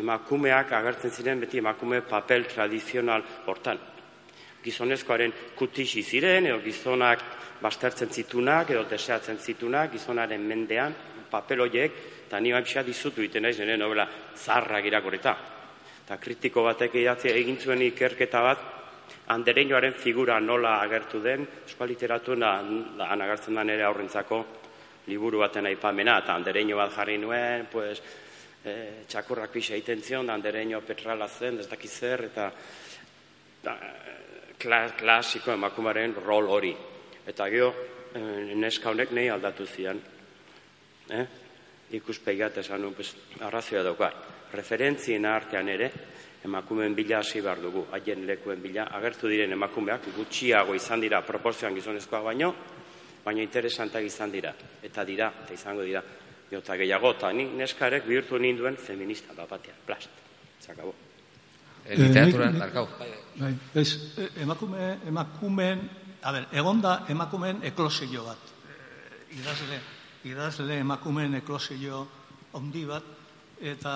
emakumeak 0.00 0.72
agertzen 0.72 1.10
ziren 1.10 1.40
beti 1.40 1.58
emakume 1.58 2.00
papel 2.00 2.46
tradizional 2.48 3.22
hortan 3.46 3.78
gizonezkoaren 4.64 5.32
kutixi 5.56 6.02
ziren, 6.02 6.46
edo 6.46 6.60
gizonak 6.64 7.22
bastertzen 7.60 8.10
zitunak, 8.10 8.70
edo 8.70 8.84
deseatzen 8.88 9.38
zitunak, 9.38 9.92
gizonaren 9.92 10.42
mendean, 10.46 10.94
papel 11.30 11.60
horiek, 11.66 11.96
eta 12.26 12.40
ni 12.40 12.52
pixat 12.52 12.86
dizutu 12.86 13.22
iten 13.22 13.42
naiz 13.42 13.58
nire 13.58 13.76
novela 13.76 14.08
zarrak 14.36 14.84
irakorreta. 14.86 15.36
Eta 16.04 16.18
kritiko 16.18 16.64
batek 16.66 16.94
idatzi 16.94 17.30
egin 17.30 17.58
zuen 17.60 17.82
ikerketa 17.82 18.40
bat, 18.42 18.64
andereñoaren 19.30 19.94
figura 19.94 20.40
nola 20.40 20.80
agertu 20.80 21.20
den, 21.22 21.46
euskal 21.66 21.88
literatura 21.88 22.56
han 22.58 23.22
agertzen 23.22 23.54
da 23.54 23.64
nire 23.64 23.84
aurrentzako 23.86 24.44
liburu 25.06 25.40
baten 25.42 25.66
aipamena, 25.66 26.18
eta 26.22 26.34
andereño 26.34 26.76
bat 26.76 26.92
jarri 26.94 27.18
nuen, 27.18 27.66
pues, 27.70 28.02
e, 28.64 29.04
txakurrak 29.08 29.50
pixa 29.50 29.74
egiten 29.74 30.02
zion, 30.02 30.30
andereño 30.30 30.80
petrala 30.86 31.28
zen, 31.28 31.58
ez 31.60 31.68
dakiz 31.68 31.92
zer, 31.92 32.24
eta 32.30 32.50
da, 33.64 33.76
klasiko 34.60 35.52
emakumaren 35.52 36.14
rol 36.14 36.48
hori. 36.48 36.74
Eta 37.26 37.48
gero, 37.50 37.74
eh, 38.14 38.54
neska 38.54 38.90
honek 38.90 39.12
nahi 39.12 39.28
aldatu 39.28 39.66
zian. 39.66 40.00
Eh? 41.10 41.26
Ikuspegiat 41.92 42.58
esan 42.58 42.82
nuen, 42.82 42.94
pues, 42.94 43.16
arrazioa 43.40 43.82
dauka. 43.82 44.12
Referentzien 44.52 45.24
artean 45.26 45.68
ere, 45.68 45.90
emakumeen 46.44 46.94
bila 46.94 47.18
hasi 47.18 47.40
behar 47.40 47.60
dugu, 47.60 47.86
haien 47.92 48.26
lekuen 48.26 48.62
bila, 48.62 48.84
agertu 48.96 49.28
diren 49.28 49.52
emakumeak 49.52 50.08
gutxiago 50.16 50.74
izan 50.74 51.00
dira 51.00 51.22
proporzioan 51.22 51.74
gizonezkoa 51.74 52.22
baino, 52.22 52.54
baina 53.24 53.42
interesantak 53.42 54.04
izan 54.04 54.32
dira, 54.32 54.54
eta 54.82 55.04
dira, 55.04 55.32
eta 55.44 55.54
izango 55.54 55.82
dira, 55.82 56.02
jota 56.50 56.76
gehiago, 56.76 57.12
eta 57.18 57.32
ni 57.32 57.44
neskarek 57.44 58.06
bihurtu 58.06 58.38
ninduen 58.38 58.76
feminista 58.76 59.34
bapatea, 59.36 59.74
plast, 59.86 60.10
zakabo. 60.60 61.09
E, 61.84 61.96
literatura, 61.96 62.46
nik- 62.46 62.52
nik- 62.54 62.60
darkau. 62.60 62.88
Bai, 63.40 63.54
ez, 63.74 63.88
e, 64.18 64.28
emakume, 64.42 64.98
emakumeen, 65.06 65.80
a 66.22 66.32
ber, 66.32 66.46
egonda 66.52 67.04
emakumeen 67.08 67.62
eklosio 67.64 68.24
bat. 68.24 68.38
Idazle, 69.30 69.80
idazle 70.24 70.78
emakumeen 70.82 71.34
eklosio 71.40 72.06
handi 72.52 72.84
bat, 72.84 73.04
eta 73.60 73.94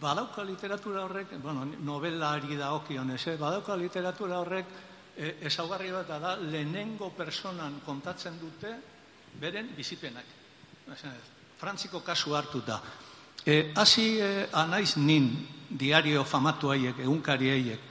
badauka 0.00 0.42
literatura 0.44 1.04
horrek, 1.06 1.32
bueno, 1.42 1.64
novelari 1.80 2.56
da 2.56 2.72
okionez, 2.74 3.22
eh? 3.28 3.36
badauka 3.40 3.76
literatura 3.76 4.38
horrek 4.42 4.66
e, 5.16 5.36
ezaugarri 5.48 5.90
bat 5.92 6.08
da 6.20 6.36
lehenengo 6.36 7.10
personan 7.16 7.80
kontatzen 7.86 8.36
dute 8.38 8.74
beren 9.40 9.70
bizipenak. 9.76 10.24
Ez, 10.92 11.02
Frantziko 11.56 12.00
kasu 12.04 12.34
hartuta. 12.36 12.82
E, 13.46 13.70
hasi 13.78 14.18
e, 14.18 14.48
anaiz 14.58 14.96
nin 14.98 15.30
diario 15.70 16.24
famatu 16.26 16.72
haiek, 16.74 16.98
egunkari 16.98 17.52
haiek. 17.52 17.84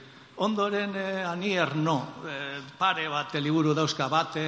Ondoren 0.44 0.92
e, 0.92 1.04
ani 1.24 1.54
erno, 1.56 1.96
e, 2.28 2.34
pare 2.76 3.06
bat 3.08 3.32
liburu 3.40 3.72
dauzka 3.72 4.10
bate, 4.12 4.44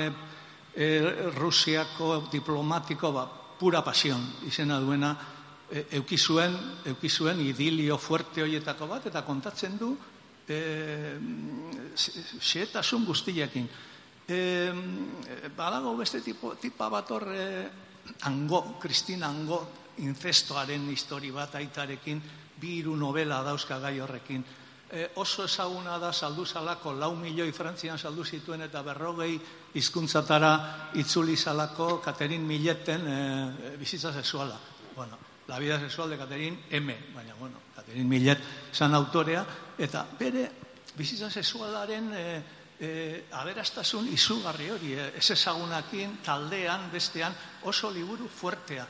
e, 0.77 0.89
Rusiako 1.33 2.29
diplomatiko, 2.29 3.13
ba, 3.17 3.25
pura 3.59 3.81
pasion 3.81 4.21
izena 4.45 4.77
duena, 4.85 5.15
e, 5.73 5.87
eukizuen, 5.97 6.61
eukizuen 6.93 7.41
idilio 7.41 7.97
fuerte 7.97 8.45
hoietako 8.45 8.93
bat, 8.93 9.09
eta 9.09 9.25
kontatzen 9.25 9.81
du 9.81 9.95
e, 10.45 10.61
xetasun 11.97 13.09
guztiekin. 13.09 13.65
E, 14.29 14.39
badago 15.57 15.97
beste 15.97 16.21
tipo, 16.21 16.53
tipa 16.61 16.93
bat 16.93 17.17
hor, 17.17 17.31
e, 17.33 17.69
ango, 18.29 18.77
Kristina 18.77 19.33
Ango, 19.33 19.65
incestoaren 20.05 20.89
histori 20.93 21.31
bat 21.35 21.55
aitarekin, 21.59 22.23
bi 22.59 22.79
hiru 22.79 22.97
novela 22.97 23.43
dauzka 23.47 23.79
gai 23.83 23.99
horrekin. 24.01 24.45
E, 24.89 25.11
oso 25.21 25.45
ezaguna 25.45 25.99
da 26.01 26.13
saldu 26.13 26.47
zalako, 26.47 26.95
lau 26.97 27.15
milioi 27.17 27.53
frantzian 27.53 27.99
saldu 27.99 28.25
zituen 28.25 28.65
eta 28.65 28.83
berrogei 28.83 29.39
hizkuntzatara 29.75 30.53
itzuli 30.97 31.37
zalako 31.37 31.99
Katerin 32.01 32.47
Milleten 32.47 33.07
e, 33.07 33.77
bizitza 33.77 34.13
sexuala. 34.13 34.57
Bueno, 34.97 35.19
la 35.47 35.59
vida 35.59 35.79
sexual 35.79 36.11
de 36.11 36.17
Katerin 36.17 36.59
M, 36.71 36.97
baina, 37.15 37.35
bueno, 37.35 37.61
Katerin 37.77 38.09
Millet 38.09 38.41
zan 38.73 38.95
autorea, 38.95 39.45
eta 39.79 40.07
bere 40.19 40.49
bizitza 40.97 41.31
sexualaren 41.31 42.13
e, 42.17 42.43
e, 42.81 42.91
aberastasun 43.33 44.09
izugarri 44.09 44.71
hori, 44.71 44.95
e, 44.95 45.13
ez 45.21 45.31
ezagunakin, 45.37 46.23
taldean, 46.25 46.89
bestean, 46.91 47.37
oso 47.69 47.91
liburu 47.91 48.29
fuertea 48.29 48.89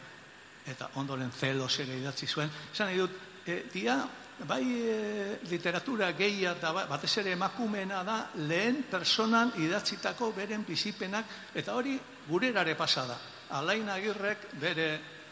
eta 0.69 0.91
ondoren 1.01 1.31
zelos 1.33 1.79
ere 1.81 1.97
idatzi 1.99 2.27
zuen. 2.27 2.51
Esan 2.73 2.91
nahi 2.91 2.99
dut, 2.99 3.17
e, 3.47 3.63
dia, 3.73 3.99
bai 4.47 4.63
e, 4.63 5.39
literatura 5.51 6.13
gehia 6.13 6.53
eta 6.55 6.73
ba- 6.73 6.87
batez 6.87 7.17
ere 7.19 7.33
emakumeena 7.33 8.05
da 8.05 8.19
lehen 8.47 8.85
personan 8.91 9.53
idatzitako 9.59 10.33
beren 10.33 10.65
bizipenak 10.69 11.53
eta 11.55 11.75
hori 11.75 11.99
gurerare 12.29 12.77
pasada. 12.77 13.17
Alain 13.51 13.89
Agirrek 13.89 14.53
bere 14.61 14.89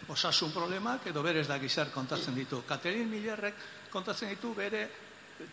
osasun 0.09 0.53
problemak 0.53 1.07
edo 1.07 1.23
bere 1.23 1.41
ez 1.41 1.49
dakizar 1.49 1.91
kontatzen 1.93 2.35
ditu. 2.35 2.63
Katerin 2.67 3.09
Millerrek 3.11 3.55
kontatzen 3.91 4.29
ditu 4.31 4.55
bere 4.55 4.89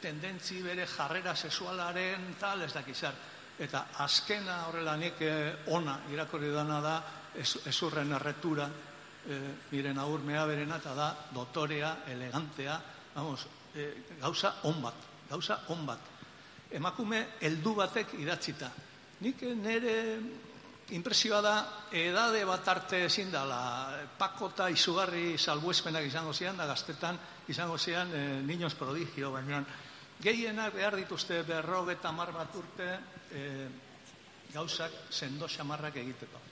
tendentzi, 0.01 0.61
bere 0.63 0.88
jarrera 0.88 1.36
sexualaren 1.36 2.36
tal 2.39 2.61
ez 2.61 2.71
dakizar. 2.73 3.13
Eta 3.59 3.88
azkena 4.01 4.63
horrela 4.67 4.95
nik 4.97 5.21
eh, 5.21 5.53
ona 5.67 5.99
irakorri 6.09 6.49
dana 6.49 6.79
da 6.81 6.95
ez, 7.36 7.57
ezurren 7.69 8.11
erretura 8.15 8.69
e, 9.28 9.39
nire 9.71 9.93
naur 9.93 10.24
mea 10.26 10.45
berena, 10.45 10.78
eta 10.78 10.93
da 10.95 11.09
dotorea, 11.34 12.03
elegantea, 12.07 12.80
vamos, 13.15 13.47
e, 13.76 13.89
gauza 14.21 14.55
on 14.63 14.82
bat, 14.82 15.05
gauza 15.30 15.61
on 15.69 15.86
bat. 15.86 16.11
Emakume 16.74 17.38
heldu 17.41 17.76
batek 17.78 18.15
idatzita. 18.19 18.71
Nik 19.21 19.43
nire 19.61 19.95
impresioa 20.91 21.39
da, 21.41 21.55
edade 21.91 22.43
bat 22.45 22.67
arte 22.67 23.05
ezin 23.05 23.32
dela, 23.32 23.59
pakota 24.17 24.67
izugarri 24.69 25.38
salbuespenak 25.38 26.05
izango 26.09 26.34
zian, 26.34 26.57
da 26.57 26.67
gaztetan 26.67 27.19
izango 27.47 27.78
zian 27.78 28.11
e, 28.13 28.24
niños 28.43 28.76
prodigio, 28.76 29.32
baina 29.32 29.63
gehienak 30.24 30.76
behar 30.76 30.95
dituzte 30.95 31.41
berrogeta 31.47 32.11
mar 32.11 32.32
bat 32.36 32.55
urte 32.55 32.89
e, 33.32 33.43
gauzak 34.53 35.09
sendo 35.09 35.47
xamarrak 35.49 35.97
egiteko. 36.03 36.42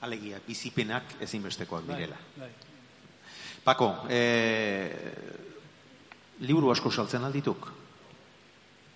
Alegia, 0.00 0.40
bizipenak 0.46 1.18
ezinbestekoak 1.20 1.84
Bai, 1.84 1.96
direla. 1.96 2.16
bai. 2.36 2.48
Pako, 3.64 3.90
e, 4.08 4.20
liburu 6.40 6.70
asko 6.72 6.90
saltzen 6.90 7.24
aldituk? 7.24 7.68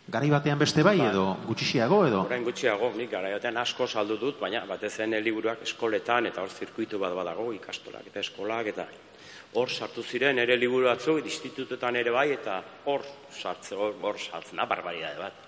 Garai 0.08 0.28
batean 0.32 0.58
beste 0.60 0.82
bai 0.84 0.98
edo 1.00 1.24
gutxixiago 1.46 2.02
edo? 2.06 2.22
Orain 2.28 2.44
gutxiago, 2.44 2.90
nik 2.96 3.10
garaiotean 3.12 3.56
asko 3.56 3.86
saldu 3.88 4.18
dut, 4.20 4.38
baina 4.40 4.64
batez 4.68 4.92
zen 4.96 5.16
liburuak 5.24 5.62
eskoletan 5.64 6.28
eta 6.28 6.42
hor 6.44 6.52
zirkuitu 6.52 7.00
bat 7.00 7.14
badago, 7.16 7.50
ikastolak 7.56 8.08
eta 8.10 8.20
eskolak 8.20 8.68
eta 8.72 8.86
hor 9.54 9.70
sartu 9.70 10.02
ziren 10.02 10.38
ere 10.38 10.56
liburu 10.60 10.90
batzuk, 10.90 11.22
institutuetan 11.24 11.96
ere 11.96 12.12
bai, 12.12 12.30
eta 12.36 12.58
hor 12.90 13.04
sartze, 13.30 13.76
hor, 13.76 13.96
hor 14.02 14.20
sartzen 14.20 14.60
da, 14.60 14.66
barbaridade 14.68 15.20
bat. 15.20 15.40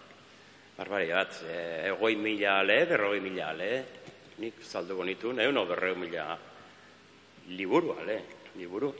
Barbaridade 0.76 1.20
bat, 1.20 1.40
e, 1.48 1.60
egoi 1.92 2.14
mila 2.20 2.60
ale, 2.60 2.78
berrogei 2.88 3.20
mila 3.24 3.50
ale, 3.50 3.70
nik 4.38 4.60
salduko 4.62 5.04
nitu, 5.04 5.32
egun 5.40 5.68
berrogei 5.68 5.96
mila 5.96 6.38
liburu 7.48 7.94
ale, 8.00 8.22
liburu, 8.56 8.92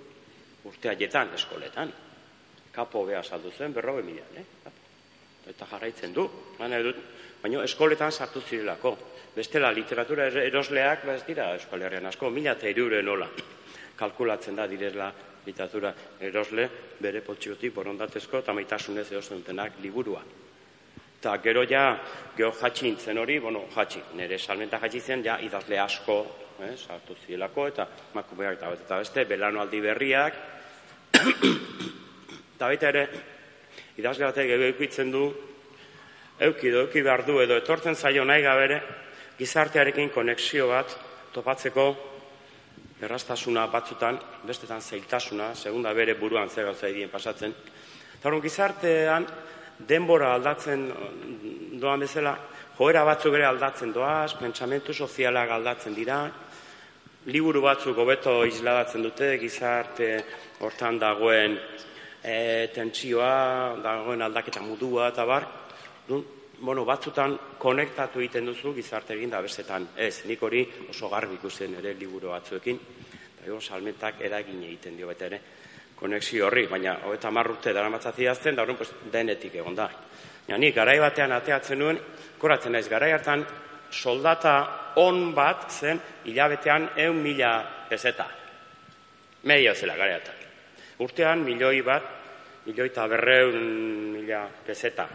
urte 0.64 0.88
haietan 0.88 1.34
eskoletan. 1.34 1.92
Kapo 2.72 3.04
beha 3.06 3.22
saldu 3.22 3.50
zen, 3.56 3.72
berrogei 3.72 4.04
mila 4.04 4.24
kapo 4.64 4.84
eta 5.46 5.66
jarraitzen 5.70 6.14
du. 6.14 6.24
Baina, 6.58 7.62
eskoletan 7.64 8.12
sartu 8.12 8.40
zirelako. 8.40 8.96
Bestela, 9.36 9.70
literatura 9.72 10.26
er- 10.26 10.46
erosleak, 10.48 11.04
ba 11.06 11.14
ez 11.14 11.22
dira 11.26 11.52
Euskal 11.54 11.82
Herrian 11.82 12.06
asko, 12.06 12.30
mila 12.30 12.52
eta 12.52 12.68
irure 12.68 13.02
nola. 13.02 13.28
Kalkulatzen 13.96 14.56
da 14.56 14.66
direla 14.66 15.12
literatura 15.46 15.94
erosle, 16.20 16.68
bere 17.00 17.20
potxiotik 17.20 17.74
borondatezko 17.74 18.38
eta 18.38 18.52
maitasunez 18.52 19.12
eosten 19.12 19.38
dutenak 19.38 19.78
liburua. 19.82 20.22
Eta 21.18 21.38
gero 21.42 21.64
ja, 21.68 21.84
geho 22.36 22.52
jatxi 22.52 22.86
nintzen 22.86 23.18
hori, 23.18 23.38
bueno, 23.40 23.64
jatxi, 23.74 24.02
nire 24.18 24.38
salmenta 24.38 24.78
jatxi 24.82 25.00
zen, 25.00 25.24
ja, 25.24 25.38
idazle 25.40 25.78
asko, 25.80 26.18
eh, 26.60 26.74
sartu 26.76 27.16
zirelako, 27.24 27.66
eta 27.72 27.86
makumeak 28.14 28.58
eta, 28.58 28.72
eta 28.72 28.98
beste, 29.00 29.24
belano 29.24 29.60
aldi 29.60 29.80
berriak, 29.80 30.36
eta 32.56 32.68
baita 32.68 32.92
ere, 32.92 33.06
idazle 33.96 34.28
batek 34.28 34.52
egitzen 34.70 35.10
du, 35.10 35.24
euki 36.40 36.68
edo 36.68 36.84
euki 36.84 37.02
behar 37.02 37.24
du 37.24 37.40
edo 37.40 37.56
etortzen 37.56 37.96
zaio 37.96 38.24
nahi 38.24 38.44
gabere, 38.44 38.82
gizartearekin 39.38 40.12
konexio 40.12 40.68
bat 40.68 40.92
topatzeko 41.32 41.86
errastasuna 43.04 43.66
batzutan, 43.72 44.18
bestetan 44.48 44.80
zailtasuna, 44.80 45.54
segunda 45.54 45.92
bere 45.92 46.14
buruan 46.14 46.48
zer 46.48 46.64
gauza 46.64 46.88
pasatzen. 47.12 47.54
Eta 48.16 48.30
gizartean 48.40 49.26
denbora 49.78 50.32
aldatzen 50.34 50.86
doan 51.80 52.00
bezala, 52.00 52.36
joera 52.78 53.04
batzuk 53.04 53.34
ere 53.36 53.46
aldatzen 53.48 53.92
doaz, 53.92 54.34
pentsamentu 54.40 54.94
sozialak 54.94 55.50
aldatzen 55.50 55.94
dira, 55.94 56.20
liburu 57.26 57.62
batzuk 57.64 57.98
hobeto 57.98 58.44
isladatzen 58.46 59.02
dute, 59.02 59.34
gizarte 59.40 60.10
hortan 60.60 60.98
dagoen 60.98 61.58
e, 62.22 62.68
tentsioa, 62.74 63.76
dagoen 63.82 64.22
aldaketa 64.22 64.62
mudua 64.62 65.10
eta 65.12 65.24
bar, 65.26 65.48
nun, 66.08 66.24
bueno, 66.60 66.84
batzutan 66.88 67.36
konektatu 67.60 68.22
egiten 68.22 68.46
duzu 68.48 68.72
gizarte 68.74 69.12
egin 69.12 69.34
da 69.34 69.42
bestetan. 69.44 69.90
Ez, 69.96 70.24
nik 70.24 70.42
hori 70.42 70.62
oso 70.88 71.10
garbi 71.12 71.36
ikusten 71.36 71.74
ere 71.82 71.92
liburu 71.98 72.32
batzuekin, 72.32 72.80
eta 73.42 73.60
salmentak 73.60 74.22
eragin 74.24 74.62
egiten 74.64 74.96
dio 74.96 75.08
bete 75.12 75.26
ere 75.26 75.40
konexio 75.96 76.46
horri, 76.46 76.66
baina 76.68 76.98
hogeita 77.06 77.30
marrute 77.32 77.72
dara 77.72 77.90
matzat 77.90 78.18
idazten, 78.20 78.54
da 78.54 78.66
pues, 78.66 78.90
denetik 79.12 79.54
egon 79.54 79.74
da. 79.74 79.88
Ja, 80.46 80.58
nik 80.58 80.74
garai 80.74 80.98
batean 81.00 81.32
ateatzen 81.32 81.78
nuen, 81.78 81.98
koratzen 82.38 82.72
naiz, 82.72 82.88
garai 82.88 83.12
hartan 83.12 83.44
soldata 83.90 84.92
on 84.96 85.32
bat 85.34 85.70
zen 85.70 86.00
hilabetean 86.24 86.90
eun 86.96 87.22
mila 87.22 87.52
peseta. 87.88 88.26
Media 89.42 89.74
zela 89.74 89.96
garai 89.96 90.14
hartan. 90.18 90.44
Urtean 90.98 91.42
milioi 91.44 91.82
bat, 91.82 92.04
milioi 92.66 92.88
eta 92.90 93.06
berreun 93.08 93.58
mila 94.12 94.46
peseta. 94.66 95.08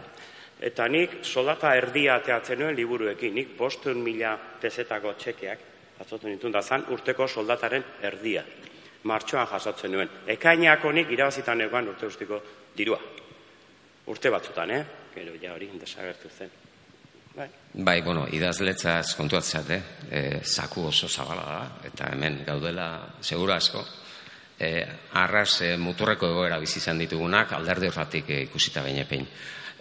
Eta 0.62 0.86
nik 0.88 1.22
soldata 1.26 1.74
erdia 1.74 2.16
ateatzen 2.20 2.58
nuen 2.58 2.76
liburuekin, 2.76 3.34
nik 3.34 3.56
bostun 3.58 3.98
mila 4.02 4.36
pesetako 4.60 5.14
txekeak, 5.18 5.64
atzotu 6.00 6.28
nituen 6.28 6.52
da 6.54 6.62
zan, 6.62 6.86
urteko 6.90 7.26
soldataren 7.28 7.84
erdia. 8.02 8.44
Martxoan 9.04 9.46
jasotzen 9.50 9.92
nuen. 9.92 10.10
Ekainako 10.26 10.92
nik 10.92 11.10
irabazitan 11.10 11.60
egoan 11.60 11.88
urte 11.90 12.06
ustiko 12.06 12.40
dirua. 12.76 12.98
Urte 14.06 14.30
batzutan, 14.30 14.70
eh? 14.70 14.82
Gero 15.14 15.34
ja 15.42 15.54
hori 15.54 15.68
desagertu 15.78 16.30
zen. 16.30 16.50
Bai. 17.34 17.48
Bai, 17.72 18.02
bueno, 18.04 18.26
idazletzaz 18.28 19.14
kontuatzat, 19.16 19.70
eh? 19.70 19.80
E, 20.10 20.22
zaku 20.44 20.84
oso 20.90 21.08
zabala 21.08 21.44
da, 21.48 21.60
eta 21.88 22.10
hemen 22.12 22.42
gaudela 22.44 23.16
segura 23.20 23.56
asko. 23.56 23.82
E, 24.58 24.70
arras 25.18 25.62
e, 25.64 25.76
muturreko 25.80 26.28
egoera 26.28 26.58
bizi 26.60 26.78
izan 26.82 27.00
ditugunak, 27.00 27.54
alderdi 27.56 27.88
horratik 27.88 28.28
e, 28.30 28.42
ikusita 28.48 28.84
behinepein. 28.84 29.26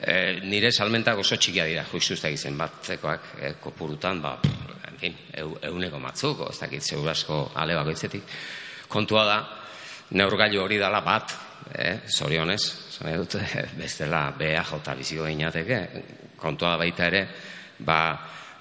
E, 0.01 0.15
nire 0.47 0.71
salmentak 0.71 1.19
oso 1.19 1.35
txikia 1.35 1.67
dira, 1.67 1.83
juizuzta 1.91 2.31
izen 2.31 2.57
batzekoak, 2.57 3.27
e, 3.37 3.53
kopurutan, 3.61 4.21
ba, 4.23 4.37
en 4.87 4.97
fin, 5.01 5.19
eu, 5.43 5.51
euneko 5.73 5.99
matzuk, 5.99 6.47
ez 6.47 6.59
dakit 6.61 6.87
segura 6.87 7.11
asko 7.11 7.43
ale 7.55 7.75
bakoitzetik. 7.75 8.31
Kontua 8.91 9.23
da, 9.25 9.39
neurgailu 10.19 10.59
hori 10.63 10.77
dala 10.81 10.99
bat, 11.05 11.35
eh, 11.71 12.01
zorionez, 12.11 12.61
zone 12.91 13.15
dut, 13.17 13.37
bestela 13.79 14.27
BA 14.37 14.63
jota 14.67 14.95
biziko 14.99 15.27
inateke, 15.31 15.81
kontua 16.41 16.75
baita 16.81 17.07
ere, 17.07 17.25
ba, 17.79 18.01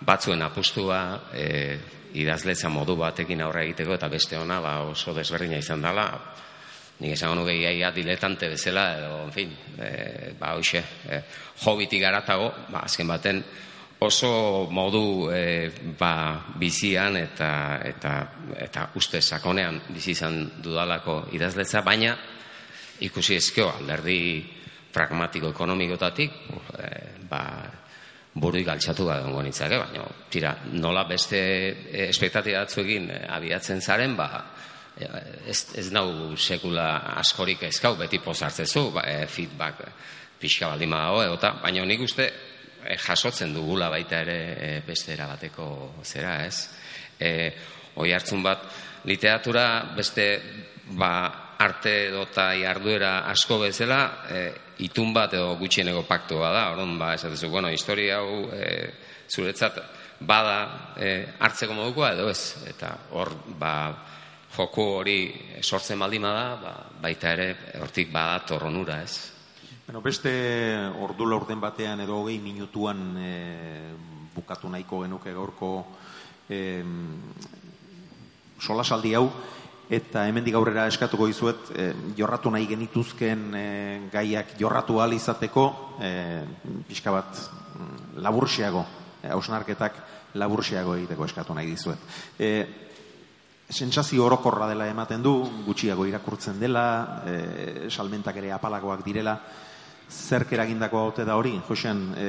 batzuen 0.00 0.42
apustua 0.42 1.00
e, 1.36 1.78
idazletza 2.20 2.70
modu 2.72 2.96
batekin 2.98 3.42
aurre 3.44 3.64
egiteko 3.66 3.94
eta 3.96 4.08
beste 4.12 4.38
ona 4.38 4.60
ba, 4.62 4.78
oso 4.88 5.14
desberdina 5.16 5.60
izan 5.60 5.82
dela, 5.84 6.06
nik 7.00 7.14
esango 7.14 7.40
nuke 7.40 7.54
iaia 7.56 7.90
diletante 7.96 8.48
bezala, 8.52 8.86
edo, 8.98 9.18
en 9.26 9.32
fin, 9.32 9.52
e, 9.78 10.32
ba, 10.38 10.54
hoxe, 10.56 10.82
e, 11.08 11.20
hobitik 11.66 12.02
garatago, 12.02 12.50
ba, 12.68 12.84
azken 12.88 13.08
baten, 13.08 13.42
oso 14.00 14.66
modu 14.72 15.28
e, 15.28 15.70
ba, 15.98 16.40
bizian 16.56 17.18
eta, 17.20 17.80
eta, 17.84 18.12
eta 18.56 18.86
uste 18.96 19.20
sakonean 19.20 19.76
bizi 19.92 20.14
izan 20.16 20.40
dudalako 20.64 21.26
idazletza, 21.36 21.82
baina 21.84 22.14
ikusi 23.04 23.36
ezkeo 23.36 23.68
alderdi 23.68 24.40
pragmatiko 24.92 25.52
ekonomikotatik 25.52 26.32
e, 26.80 26.88
ba, 27.28 27.44
burui 28.40 28.64
galtzatu 28.64 29.04
gara 29.04 29.20
dongo 29.26 29.42
nitzake, 29.44 29.76
baina 29.76 30.06
tira, 30.32 30.54
nola 30.72 31.04
beste 31.04 31.40
e, 31.68 32.06
espektatiba 32.08 32.64
batzuekin 32.64 33.10
abiatzen 33.28 33.84
zaren, 33.84 34.16
ba, 34.16 34.30
ez, 34.96 35.60
ez 35.76 35.90
nau 35.92 36.32
sekula 36.40 37.18
askorik 37.20 37.66
ezkau, 37.68 37.98
beti 38.00 38.22
pozartzezu, 38.24 38.86
ba, 38.96 39.04
e, 39.04 39.26
feedback 39.28 39.84
pixka 40.40 40.72
baldin 40.72 40.96
badago, 40.96 41.36
eta, 41.36 41.52
baina 41.60 41.84
nik 41.84 42.08
uste 42.08 42.30
jasotzen 42.98 43.54
dugula 43.54 43.90
baita 43.92 44.20
ere 44.24 44.38
e, 44.56 44.70
beste 44.86 45.14
erabateko 45.14 45.66
zera, 46.04 46.40
ez? 46.46 46.68
E, 47.20 47.30
oi 48.00 48.12
hartzun 48.14 48.42
bat, 48.42 48.64
literatura 49.04 49.92
beste 49.96 50.26
ba, 50.96 51.12
arte 51.60 51.94
edota 52.08 52.50
jarduera 52.56 53.26
asko 53.30 53.60
bezala, 53.64 54.00
e, 54.28 54.44
itun 54.86 55.12
bat 55.12 55.34
edo 55.36 55.56
gutxieneko 55.60 56.06
paktua 56.08 56.52
da, 56.54 56.68
orduan 56.72 56.96
ba, 56.98 57.14
esatezu, 57.14 57.50
bueno, 57.52 57.70
historia 57.72 58.20
hau 58.20 58.46
e, 58.56 58.70
zuretzat 59.30 59.80
bada 60.20 60.94
e, 60.96 61.10
hartzeko 61.40 61.76
modukoa 61.76 62.14
edo 62.16 62.30
ez, 62.32 62.64
eta 62.68 62.94
hor 63.16 63.34
ba, 63.60 63.74
joku 64.56 64.86
hori 65.00 65.18
sortzen 65.60 66.00
baldima 66.00 66.32
da, 66.34 66.46
ba, 66.60 66.72
baita 67.02 67.36
ere 67.36 67.50
hortik 67.80 68.10
bada 68.12 68.40
torronura, 68.48 69.02
ez? 69.04 69.39
Bueno, 69.90 70.04
beste 70.06 70.30
ordu 71.02 71.26
laurden 71.26 71.58
batean 71.58 71.98
edo 72.04 72.20
hogei 72.20 72.36
minutuan 72.38 73.00
e, 73.18 73.30
bukatu 74.30 74.68
nahiko 74.70 75.00
genuke 75.02 75.32
gaurko 75.34 75.70
e, 76.46 76.58
solasaldi 78.62 79.16
hau, 79.18 79.24
eta 79.90 80.28
hemendik 80.30 80.54
aurrera 80.54 80.84
eskatuko 80.86 81.26
dizuet 81.26 81.72
e, 81.74 81.86
jorratu 82.14 82.52
nahi 82.54 82.68
genituzken 82.70 83.42
e, 83.58 83.64
gaiak 84.12 84.52
jorratu 84.60 85.00
ahal 85.00 85.16
izateko 85.16 85.64
e, 85.98 86.10
pixka 86.86 87.10
bat 87.16 87.40
mm, 87.40 88.20
laburxiago, 88.22 88.84
e, 89.24 89.32
hausnarketak 89.34 89.98
laburxiago 90.38 90.94
egiteko 91.00 91.26
eskatu 91.26 91.56
nahi 91.58 91.66
dizuet. 91.72 92.04
E, 92.38 92.52
sentsazio 93.66 94.22
orokorra 94.28 94.70
dela 94.70 94.86
ematen 94.86 95.26
du, 95.26 95.34
gutxiago 95.66 96.06
irakurtzen 96.06 96.62
dela, 96.62 96.86
e, 97.26 97.90
salmentak 97.90 98.38
ere 98.38 98.54
apalagoak 98.54 99.02
direla, 99.02 99.34
zerk 100.10 100.52
eragindako 100.52 100.98
haute 100.98 101.24
da 101.24 101.36
hori, 101.38 101.54
Josean, 101.68 102.02
e, 102.18 102.26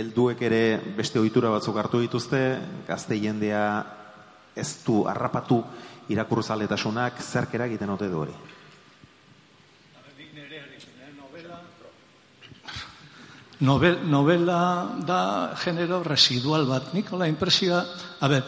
helduek 0.00 0.42
ere 0.42 0.62
beste 0.96 1.20
ohitura 1.22 1.52
batzuk 1.54 1.78
hartu 1.78 2.00
dituzte, 2.02 2.40
gazte 2.88 3.18
jendea 3.20 3.64
ez 4.54 4.68
du 4.84 5.04
harrapatu 5.08 5.62
irakurzaletasunak, 6.10 7.22
zerk 7.22 7.54
eragiten 7.54 7.94
haute 7.94 8.10
du 8.10 8.20
hori? 8.24 8.36
Novel, 13.64 14.00
novela 14.10 14.58
da 15.06 15.54
genero 15.56 16.02
residual 16.02 16.66
bat. 16.66 16.90
Nikola 16.92 17.28
impresioa, 17.30 17.78
a 18.20 18.28
ber, 18.28 18.42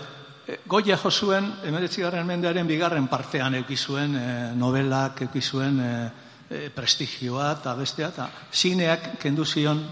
eh, 0.46 0.58
Goia 0.66 0.98
jo 0.98 1.10
zuen, 1.10 1.46
emeretzigarren 1.64 2.26
mendearen 2.26 2.66
bigarren 2.66 3.06
partean 3.06 3.54
eukizuen 3.54 4.16
e, 4.16 4.26
novelak, 4.58 5.22
eukizuen 5.22 5.80
e, 5.80 5.92
e, 6.50 6.68
prestigioa 6.70 7.50
eta 7.58 7.74
bestea, 7.78 8.10
eta 8.14 8.28
zineak 8.52 9.16
kendu 9.22 9.44
zion 9.44 9.82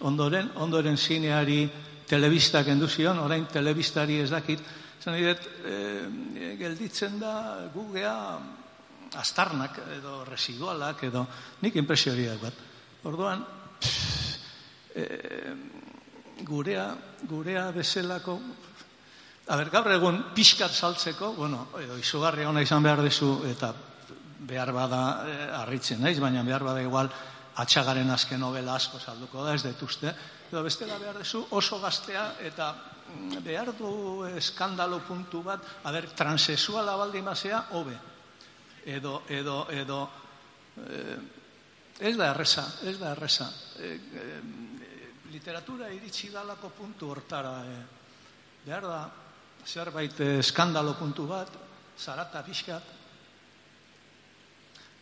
ondoren, 0.00 0.50
ondoren 0.62 0.96
zineari 0.96 1.64
telebista 2.06 2.62
kendu 2.64 2.88
zion, 2.88 3.18
orain 3.18 3.46
telebistari 3.52 4.20
ez 4.22 4.30
dakit, 4.30 4.62
zan 5.02 5.16
e, 5.16 6.56
gelditzen 6.58 7.18
da 7.20 7.68
gugea 7.74 8.16
astarnak 9.16 9.78
edo 9.96 10.24
residualak 10.26 11.04
edo 11.06 11.26
nik 11.62 11.76
impresioriak 11.76 12.40
bat. 12.42 12.62
Orduan, 13.06 13.44
e, 14.94 15.04
gurea, 16.44 16.90
gurea 17.28 17.70
bezalako 17.72 18.40
A 19.46 19.54
ber, 19.54 19.68
gaur 19.70 19.86
egun 19.94 20.16
pixkat 20.34 20.72
saltzeko, 20.74 21.28
bueno, 21.36 21.68
edo 21.78 21.94
izugarri 22.00 22.42
ona 22.50 22.64
izan 22.64 22.82
behar 22.82 22.98
dezu, 23.04 23.44
eta 23.46 23.68
behar 24.38 24.72
bada 24.72 25.02
e, 25.24 25.36
arritzen 25.62 26.02
naiz, 26.02 26.18
baina 26.20 26.42
behar 26.44 26.64
bada 26.64 26.82
igual 26.82 27.08
atxagaren 27.56 28.10
azken 28.10 28.40
novela 28.40 28.76
asko 28.76 29.00
salduko 29.00 29.44
da, 29.44 29.54
ez 29.54 29.62
detuzte. 29.64 30.12
Edo 30.50 30.62
bestela 30.62 30.98
behar 31.00 31.18
dezu 31.18 31.42
oso 31.56 31.80
gaztea 31.80 32.34
eta 32.44 32.72
mm, 32.74 33.40
behar 33.44 33.72
du 33.78 34.26
eskandalo 34.36 35.00
puntu 35.06 35.42
bat, 35.42 35.64
a 35.84 35.92
ber, 35.92 36.10
transexuala 36.16 36.96
baldi 36.96 37.22
mazea, 37.22 37.64
hobe. 37.72 37.96
Edo, 38.86 39.22
edo, 39.28 39.64
edo, 39.72 40.00
e, 40.84 41.02
ez 41.98 42.16
da 42.16 42.30
erresa, 42.34 42.66
ez 42.84 42.98
da 43.00 43.12
erresa. 43.16 43.48
E, 43.80 43.96
literatura 45.32 45.88
iritsi 45.90 46.30
dalako 46.30 46.70
puntu 46.76 47.10
hortara. 47.10 47.56
E, 47.64 47.78
behar 48.66 48.86
da, 48.86 49.00
zerbait 49.66 50.20
eskandalo 50.20 50.94
puntu 50.98 51.26
bat, 51.26 51.50
zarata 51.98 52.42
pixkat, 52.46 52.95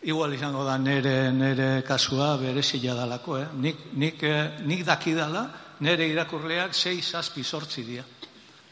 Igual 0.05 0.35
izango 0.35 0.67
da 0.69 0.77
nere, 0.77 1.33
nere 1.33 1.83
kasua 1.83 2.35
berezila 2.37 2.93
dalako, 2.95 3.39
eh? 3.41 3.47
nik, 3.57 3.79
nik, 3.97 4.23
eh, 4.23 4.59
nik 4.69 4.83
dakidala 4.85 5.47
nere 5.81 6.09
irakurleak 6.11 6.75
sei 6.75 7.01
zazpi 7.01 7.43
sortzi 7.43 7.85
dira. 7.87 8.05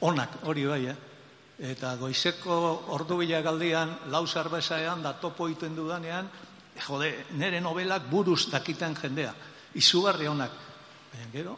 Onak, 0.05 0.43
hori 0.45 0.67
bai, 0.69 0.85
eh? 0.93 0.97
Eta 1.73 1.95
goizeko 1.97 2.59
ordu 2.93 3.17
galdian, 3.17 3.97
lau 4.11 4.27
zarbaizaean, 4.27 5.03
da 5.03 5.15
topo 5.15 5.49
iten 5.49 5.75
dudanean, 5.75 6.29
jode, 6.77 7.25
nere 7.39 7.61
novelak 7.61 8.11
buruz 8.11 8.51
dakiten 8.51 8.95
jendea. 8.95 9.33
Izugarri 9.75 10.27
onak. 10.29 10.51
Baina 11.13 11.31
gero, 11.33 11.57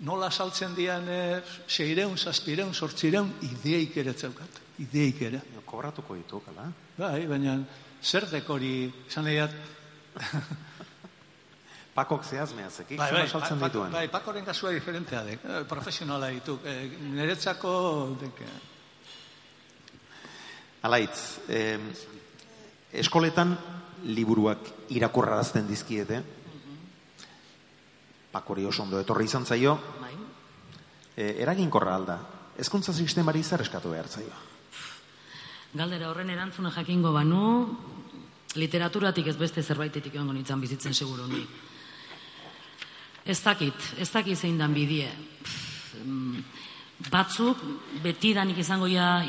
nola 0.00 0.30
saltzen 0.30 0.74
dian 0.74 1.08
e, 1.08 1.42
seireun, 1.66 2.16
zazpireun, 2.16 2.72
sortzireun, 2.72 3.34
ideik 3.42 3.96
ere 3.96 4.14
zeukat. 4.14 4.62
Ideik 4.78 5.22
ere. 5.22 5.42
Kobratuko 5.66 6.14
ditu, 6.14 6.40
kala? 6.40 6.70
Bai, 6.96 7.26
baina 7.26 7.58
zer 8.02 8.28
dekori, 8.30 8.92
esan 9.08 9.24
lehiat... 9.28 9.54
Pakok 11.98 12.22
zehaz 12.22 12.52
mehazek, 12.54 12.92
bai, 12.94 13.08
bai, 13.10 13.24
saltzen 13.26 13.58
dituen. 13.58 13.90
Bai, 13.90 14.04
pakoren 14.12 14.44
kasua 14.46 14.70
diferentea 14.70 15.24
dek, 15.26 15.42
eh, 15.42 15.62
profesionala 15.66 16.28
ditu. 16.30 16.60
E, 16.62 16.74
niretzako... 17.10 17.72
Dek, 18.20 18.42
Alaitz, 20.86 21.40
eh, 21.50 21.74
eskoletan 23.02 23.56
liburuak 24.14 24.70
irakurrarazten 24.94 25.66
dizkiete, 25.66 26.22
pakori 28.30 28.68
oso 28.68 28.84
ondo 28.84 29.00
etorri 29.02 29.26
izan 29.26 29.46
zaio, 29.46 29.74
bai. 29.98 30.12
e, 31.16 31.32
eraginkorra 31.42 31.96
alda, 31.98 32.20
ezkuntza 32.62 32.94
sistemari 32.94 33.42
zer 33.42 33.66
eskatu 33.66 33.90
behar 33.90 34.06
zaio? 34.06 34.38
Galdera 35.76 36.08
horren 36.08 36.30
erantzuna 36.32 36.70
jakingo 36.72 37.10
banu, 37.12 37.40
literaturatik 38.56 39.26
ez 39.28 39.36
beste 39.36 39.62
zerbaitetik 39.62 40.14
egongo 40.14 40.32
nintzen 40.32 40.60
bizitzen 40.60 40.94
seguru 40.94 41.26
ni. 41.28 41.42
Ez 43.28 43.36
dakit, 43.44 43.90
ez 44.00 44.08
dakit 44.08 44.38
zein 44.38 44.56
dan 44.56 44.72
bidie. 44.72 45.10
Mm, 46.04 46.40
batzuk, 47.12 47.60
beti 48.02 48.32
danik 48.32 48.58
izango 48.58 48.88
ja, 48.88 49.20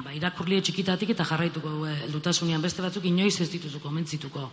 ba, 0.00 0.14
irakurlie 0.16 0.62
txikitatik 0.64 1.12
eta 1.12 1.26
jarraituko 1.28 1.74
e, 1.84 1.98
eldutasunean 2.06 2.64
beste 2.64 2.80
batzuk 2.82 3.04
inoiz 3.04 3.36
ez 3.44 3.50
dituzuko, 3.52 3.92
mentzituko. 3.92 4.48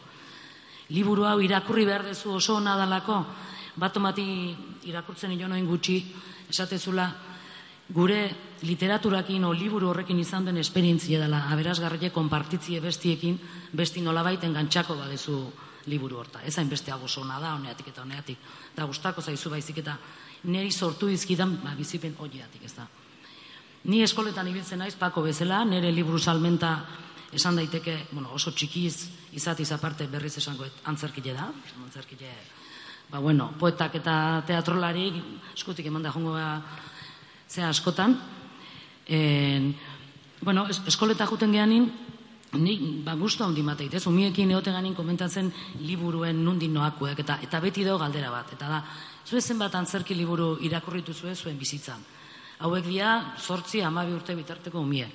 Liburu 0.91 1.23
hau 1.23 1.39
irakurri 1.39 1.85
behar 1.87 2.03
dezu 2.03 2.35
oso 2.35 2.59
nadalako, 2.59 3.23
bat 3.79 3.95
irakurtzen 4.19 5.31
ino 5.31 5.47
noin 5.47 5.65
gutxi, 5.65 6.01
esatezula, 6.49 7.07
gure 7.89 8.29
literaturakin 8.61 9.45
o 9.45 9.53
liburu 9.53 9.89
horrekin 9.89 10.19
izan 10.19 10.45
den 10.45 10.57
esperientzia 10.61 11.19
dela, 11.19 11.45
aberazgarrie 11.49 12.11
konpartitzie 12.13 12.81
bestiekin, 12.83 13.39
besti 13.73 14.01
nola 14.01 14.23
baiten 14.23 14.53
gantxako 14.53 14.97
badezu 14.99 15.39
liburu 15.89 16.19
horta. 16.19 16.43
Ez 16.45 16.57
hain 16.59 16.69
beste 16.69 16.91
agosona 16.91 17.39
da, 17.39 17.55
honeatik 17.55 17.87
eta 17.89 18.03
honeatik. 18.03 18.37
Da 18.75 18.85
gustako 18.85 19.21
zaizu 19.21 19.49
baizik 19.49 19.81
eta 19.81 19.97
neri 20.43 20.71
sortu 20.71 21.09
izkidan, 21.09 21.57
ba, 21.63 21.73
bizipen 21.75 22.15
hoiatik 22.19 22.65
ez 22.65 22.75
da. 22.75 22.87
Ni 23.89 24.03
eskoletan 24.03 24.47
ibiltzen 24.47 24.79
naiz, 24.83 24.95
pako 24.99 25.23
bezala, 25.23 25.63
nire 25.65 25.91
liburu 25.91 26.19
salmenta 26.19 26.73
esan 27.33 27.55
daiteke, 27.55 27.95
bueno, 28.11 28.33
oso 28.35 28.51
txikiz 28.51 29.07
izatiz 29.37 29.71
aparte 29.71 30.07
berriz 30.07 30.35
esango 30.37 30.67
antzerkile 30.89 31.33
da, 31.33 31.47
antzerkile 31.85 32.31
ba, 33.09 33.19
bueno, 33.19 33.51
poetak 33.59 33.95
eta 34.01 34.43
teatrolari 34.47 35.09
eskutik 35.53 35.85
eman 35.89 36.03
da 36.03 36.13
jongo 36.13 36.35
ze 37.49 37.63
askotan. 37.63 38.19
En, 39.07 39.75
bueno, 40.41 40.67
es, 40.69 40.81
eskoleta 40.87 41.25
juten 41.25 41.51
geanin, 41.51 41.89
ni 42.53 43.01
ba, 43.05 43.15
gustu 43.17 43.43
handi 43.43 43.63
mateit, 43.65 43.93
ez? 43.93 44.05
Umiekin 44.07 44.51
eote 44.51 44.71
ganin 44.71 44.95
komentatzen 44.95 45.51
liburuen 45.81 46.43
nundin 46.45 46.73
noakuek, 46.73 47.19
eta, 47.25 47.39
eta 47.45 47.59
beti 47.59 47.83
dago 47.83 47.99
galdera 48.01 48.29
bat. 48.31 48.53
Eta 48.53 48.69
da, 48.69 48.79
zuen 49.25 49.41
zenbat 49.41 49.75
antzerki 49.75 50.15
liburu 50.15 50.55
irakurritu 50.65 51.13
zuen 51.13 51.35
zuen 51.35 51.57
bizitzan. 51.57 52.05
Hauek 52.59 52.85
dia, 52.85 53.33
sortzi 53.37 53.81
amabi 53.81 54.13
urte 54.13 54.35
bitarteko 54.35 54.79
umie. 54.79 55.07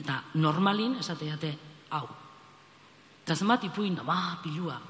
Eta 0.00 0.22
normalin, 0.34 0.98
esateate, 1.00 1.52
hau. 1.90 2.06
Eta 3.24 3.36
zenbat 3.36 3.64
ipuin, 3.64 4.00
ba, 4.04 4.38
pilua. 4.42 4.80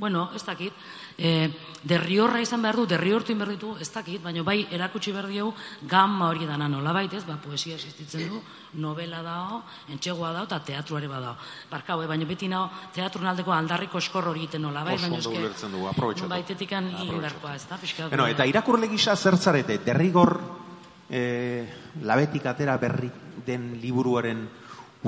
Bueno, 0.00 0.30
ez 0.34 0.44
dakit, 0.44 0.72
e, 1.20 1.50
derriorra 1.84 2.40
izan 2.40 2.62
behar 2.64 2.76
du, 2.80 2.86
derriortu 2.88 3.34
behar 3.36 3.52
ditu, 3.52 3.74
ez 3.80 3.88
dakit, 3.92 4.20
baina 4.22 4.42
bai 4.44 4.66
erakutsi 4.72 5.12
behar 5.12 5.28
diegu 5.28 5.52
gamma 5.88 6.28
hori 6.28 6.46
dana 6.48 6.68
nola 6.68 6.92
baitez, 6.92 7.22
ba, 7.28 7.36
poesia 7.40 7.76
existitzen 7.76 8.28
du, 8.28 8.40
novela 8.80 9.22
dao, 9.22 9.62
entxegoa 9.92 10.32
dao, 10.32 10.44
eta 10.48 10.60
teatruare 10.64 11.08
badao. 11.08 11.36
Barkau, 11.70 12.00
eh, 12.02 12.08
baina 12.08 12.28
beti 12.28 12.48
nao, 12.48 12.68
teatru 12.94 13.24
naldeko 13.24 13.52
aldarriko 13.52 13.98
eskor 13.98 14.28
hori 14.32 14.44
egiten 14.44 14.62
nola, 14.62 14.84
bai, 14.84 14.96
baina 15.00 15.20
eske... 15.20 15.68
du, 15.72 15.84
aprobetxatu. 15.88 16.30
Baitetik 16.30 16.72
ez 16.72 17.66
da, 17.68 17.76
pixka. 17.80 18.08
Bueno, 18.08 18.26
eta 18.26 18.46
irakurle 18.48 18.88
gisa 18.88 19.16
zertzarete, 19.16 19.78
derrigor 19.84 20.38
e, 21.10 21.66
labetik 22.02 22.46
atera 22.46 22.76
berri 22.78 23.10
den 23.46 23.74
liburuaren 23.82 24.46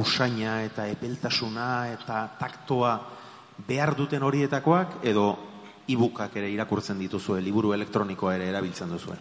usaina 0.01 0.63
eta 0.65 0.89
epeltasuna 0.89 1.93
eta 1.93 2.25
taktoa 2.41 2.93
behar 3.69 3.95
duten 3.95 4.23
horietakoak 4.25 5.03
edo 5.05 5.52
ibukak 5.89 6.37
ere 6.39 6.51
irakurtzen 6.53 6.99
dituzue, 7.03 7.41
liburu 7.43 7.73
elektronikoa 7.75 8.37
ere 8.37 8.49
erabiltzen 8.53 8.91
duzue? 8.93 9.17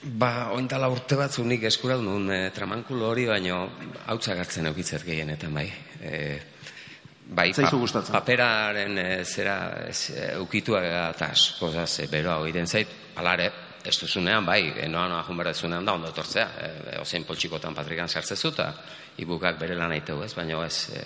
Ba, 0.00 0.48
ointala 0.56 0.88
urte 0.88 1.16
batzu 1.18 1.44
nik 1.44 1.66
eskuratu 1.68 2.00
nuen 2.06 2.30
e, 2.32 2.38
tramankulo 2.56 3.10
hori, 3.10 3.26
baino 3.28 3.66
hautsa 4.08 4.34
gartzen 4.38 4.70
eukitzet 4.70 5.04
gehienetan 5.04 5.52
bai. 5.52 5.66
E, 6.00 6.20
bai, 7.28 7.50
Zaizu 7.52 7.82
gustatzen? 7.82 8.14
paperaren 8.16 8.96
e, 8.96 9.08
zera 9.24 9.58
eukitua 10.38 10.80
eta 11.10 11.28
asko 11.34 11.68
zaz, 11.74 12.06
beroa 12.08 12.38
egiten 12.46 12.66
zait, 12.70 12.96
alare, 13.20 13.50
ez 13.84 13.96
duzunean, 14.00 14.44
bai, 14.48 14.72
e, 14.72 14.88
noa 14.88 15.04
noa 15.08 15.20
junberdezunean 15.28 15.84
da, 15.84 15.98
ondo 16.00 16.08
etortzea, 16.14 16.48
e, 16.48 16.96
ozein 17.00 17.28
poltsikotan 17.28 17.76
patrikan 17.76 18.08
sartzezu, 18.08 18.54
eta 18.56 18.72
ibukak 19.20 19.60
bere 19.60 19.76
lan 19.76 19.92
aiteu 19.92 20.24
ez, 20.24 20.32
baina 20.36 20.64
ez, 20.64 20.88
e, 20.96 21.04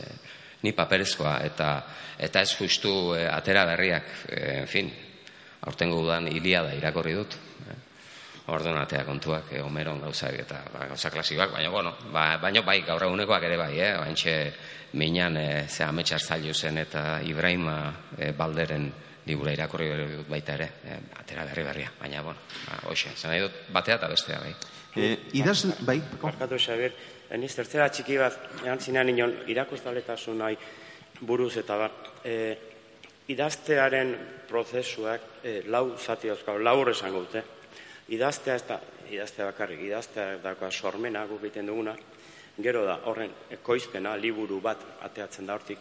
ni 0.64 0.72
paperezkoa 0.72 1.38
eta 1.44 1.70
eta 2.18 2.40
ez 2.40 2.54
justu 2.56 3.14
e, 3.14 3.24
atera 3.28 3.64
berriak, 3.68 4.12
e, 4.28 4.60
en 4.62 4.68
fin, 4.70 4.90
aurtengo 5.66 6.00
udan 6.04 6.28
ilia 6.30 6.62
da 6.64 6.74
irakorri 6.76 7.14
dut. 7.16 7.36
E. 7.64 7.80
ordonatea 8.52 9.06
kontuak, 9.08 9.54
e, 9.56 9.60
Homeron 9.64 10.02
gauzak 10.04 10.36
eta 10.42 10.58
ba, 10.72 10.84
gauza 10.90 11.10
klasikoak, 11.10 11.54
baina 11.56 11.70
bueno, 11.72 11.94
ba, 12.12 12.36
baina 12.42 12.60
bai 12.60 12.82
gaur 12.84 13.06
egunekoak 13.06 13.46
ere 13.48 13.56
bai, 13.56 13.72
eh, 13.80 13.94
baintxe 13.96 14.34
minan 15.00 15.38
e, 15.40 15.64
ze 15.68 15.84
ametsa 15.84 16.18
zen 16.52 16.78
eta 16.78 17.20
Ibrahima 17.24 17.94
e, 18.18 18.32
Balderen 18.32 18.92
libura 19.26 19.52
irakurri 19.52 19.88
dut 19.88 20.28
baita 20.28 20.54
ere, 20.54 20.68
e, 20.84 20.98
atera 21.16 21.44
berri 21.44 21.62
berria, 21.62 21.90
baina 21.98 22.22
bueno, 22.22 22.38
ba, 22.66 22.80
hoxe, 22.90 23.16
zen 23.16 23.30
nahi 23.30 23.40
dut 23.40 23.52
batea 23.72 23.96
eta 23.96 24.08
bestea 24.08 24.40
bai. 24.40 24.54
E, 24.94 25.18
idaz, 25.32 25.64
bai, 25.80 26.02
Barkatu, 26.20 26.58
Xabier, 26.58 26.92
eniz 27.30 27.54
tertzera 27.56 27.88
txiki 27.88 28.18
bat, 28.20 28.38
erantzinean 28.62 29.08
inon, 29.08 29.34
irakustaletasun 29.48 30.38
nahi 30.38 30.56
buruz 31.20 31.56
eta 31.56 31.76
bar, 31.78 31.94
e, 32.24 32.34
idaztearen 33.32 34.14
prozesuak 34.48 35.40
e, 35.42 35.62
lau 35.72 35.96
zati 35.96 36.28
dauzkau, 36.28 36.58
lau 36.58 36.76
esango 36.90 37.24
dute. 37.24 37.42
Idaztea 38.12 38.54
ez 38.54 38.64
da, 38.68 38.80
idaztea 39.10 39.46
bakarrik, 39.48 39.80
idaztea 39.80 40.36
dagoa 40.42 40.70
sormena 40.70 41.24
guk 41.26 41.42
egiten 41.46 41.66
duguna, 41.72 41.94
gero 42.60 42.84
da 42.84 42.98
horren 43.08 43.32
ekoizpena, 43.50 44.16
liburu 44.16 44.60
bat 44.60 44.84
ateatzen 45.02 45.46
da 45.46 45.56
hortik, 45.56 45.78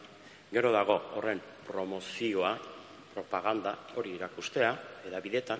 gero 0.51 0.71
dago 0.71 0.99
horren 1.17 1.41
promozioa, 1.67 2.55
propaganda, 3.13 3.75
hori 3.95 4.15
irakustea, 4.15 4.71
edabidetan, 5.07 5.59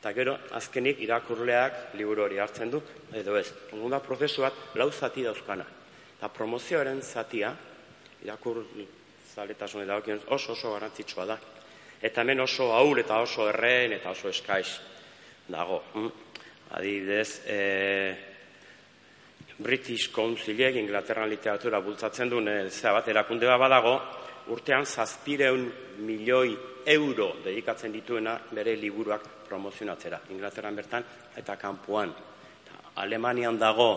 eta 0.00 0.14
gero 0.16 0.32
azkenik 0.56 1.02
irakurleak 1.04 1.92
liburu 2.00 2.24
hori 2.24 2.38
hartzen 2.40 2.70
du, 2.72 2.80
edo 3.12 3.34
ez. 3.36 3.50
Ongun 3.76 3.92
da 3.92 3.98
prozesu 4.00 4.40
bat 4.40 4.56
lau 4.80 4.88
zati 4.90 5.26
dauzkana. 5.26 5.66
Eta 6.16 6.30
promozioaren 6.32 7.02
zatia, 7.04 7.50
irakur 8.24 8.62
zaletasun 9.34 9.84
edakien 9.84 10.22
oso 10.32 10.54
oso 10.56 10.72
garantzitsua 10.72 11.26
da. 11.28 11.36
Eta 12.00 12.24
hemen 12.24 12.40
oso 12.40 12.70
aur 12.72 12.98
eta 13.02 13.20
oso 13.20 13.44
erren 13.50 13.92
eta 13.98 14.14
oso 14.16 14.32
eskaiz 14.32 14.70
dago. 15.52 15.82
Mm? 15.94 16.10
Adibidez, 16.78 17.42
e, 17.44 18.16
British 19.58 20.08
Councilek 20.14 20.80
Inglaterran 20.80 21.28
literatura 21.28 21.82
bultzatzen 21.84 22.32
duen 22.32 22.48
e, 22.48 22.58
zera 22.70 22.94
bat 22.96 23.08
erakunde 23.12 23.52
badago, 23.52 23.98
urtean 24.50 24.86
zazpireun 24.86 25.72
milioi 26.06 26.58
euro 26.86 27.36
dedikatzen 27.44 27.92
dituena 27.92 28.38
bere 28.52 28.76
liburuak 28.76 29.26
promozionatzera. 29.48 30.20
Inglaterran 30.30 30.76
bertan 30.76 31.04
eta 31.36 31.56
kanpoan. 31.56 32.14
Alemanian 32.96 33.58
dago 33.58 33.90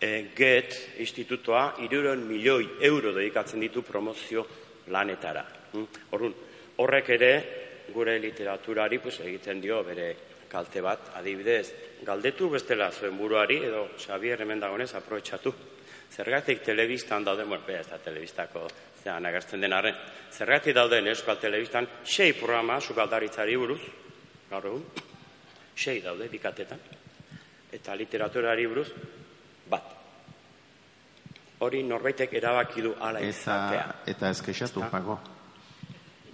e, 0.00 0.32
GET 0.34 0.98
institutoa 0.98 1.76
iruron 1.86 2.26
milioi 2.26 2.78
euro 2.80 3.14
dedikatzen 3.14 3.60
ditu 3.60 3.82
promozio 3.82 4.46
lanetara. 4.88 5.44
Mm? 5.72 5.86
Horun, 6.10 6.34
horrek 6.82 7.08
ere 7.14 7.32
gure 7.92 8.18
literaturari 8.18 8.98
pues, 8.98 9.20
egiten 9.20 9.60
dio 9.60 9.82
bere 9.84 10.31
kalte 10.52 10.82
bat, 10.84 11.12
adibidez, 11.16 11.72
galdetu 12.04 12.50
bestela 12.52 12.90
zuen 12.92 13.16
buruari, 13.16 13.62
edo 13.64 13.86
Xavier 13.96 14.44
hemen 14.44 14.60
dagoenez, 14.60 14.92
aprobetsatu. 14.98 15.54
Zergatik 16.12 16.60
telebistan 16.60 17.24
dauden, 17.24 17.48
bueno, 17.48 17.64
ez 17.72 17.86
da 17.88 17.96
telebistako 17.98 18.66
zean 19.02 19.26
agertzen 19.26 19.62
denarren, 19.64 19.96
zergatik 20.30 20.76
dauden 20.76 21.08
euskal 21.10 21.40
telebistan, 21.40 21.88
sei 22.04 22.34
programa 22.38 22.78
sukaldaritzari 22.80 23.56
buruz, 23.56 23.80
gaur 24.50 24.68
egun, 24.70 24.84
sei 25.74 26.00
daude 26.04 26.28
bikatetan, 26.30 26.78
eta 27.72 27.96
literaturari 27.98 28.68
buruz, 28.68 28.88
bat. 29.72 29.90
Hori 31.62 31.82
norbaitek 31.86 32.34
erabaki 32.34 32.82
du 32.84 32.94
ala 33.00 33.22
izatea. 33.22 33.86
Eta, 33.86 34.10
eta 34.14 34.30
ez 34.34 34.42
kexatu, 34.42 34.84
pago. 34.90 35.18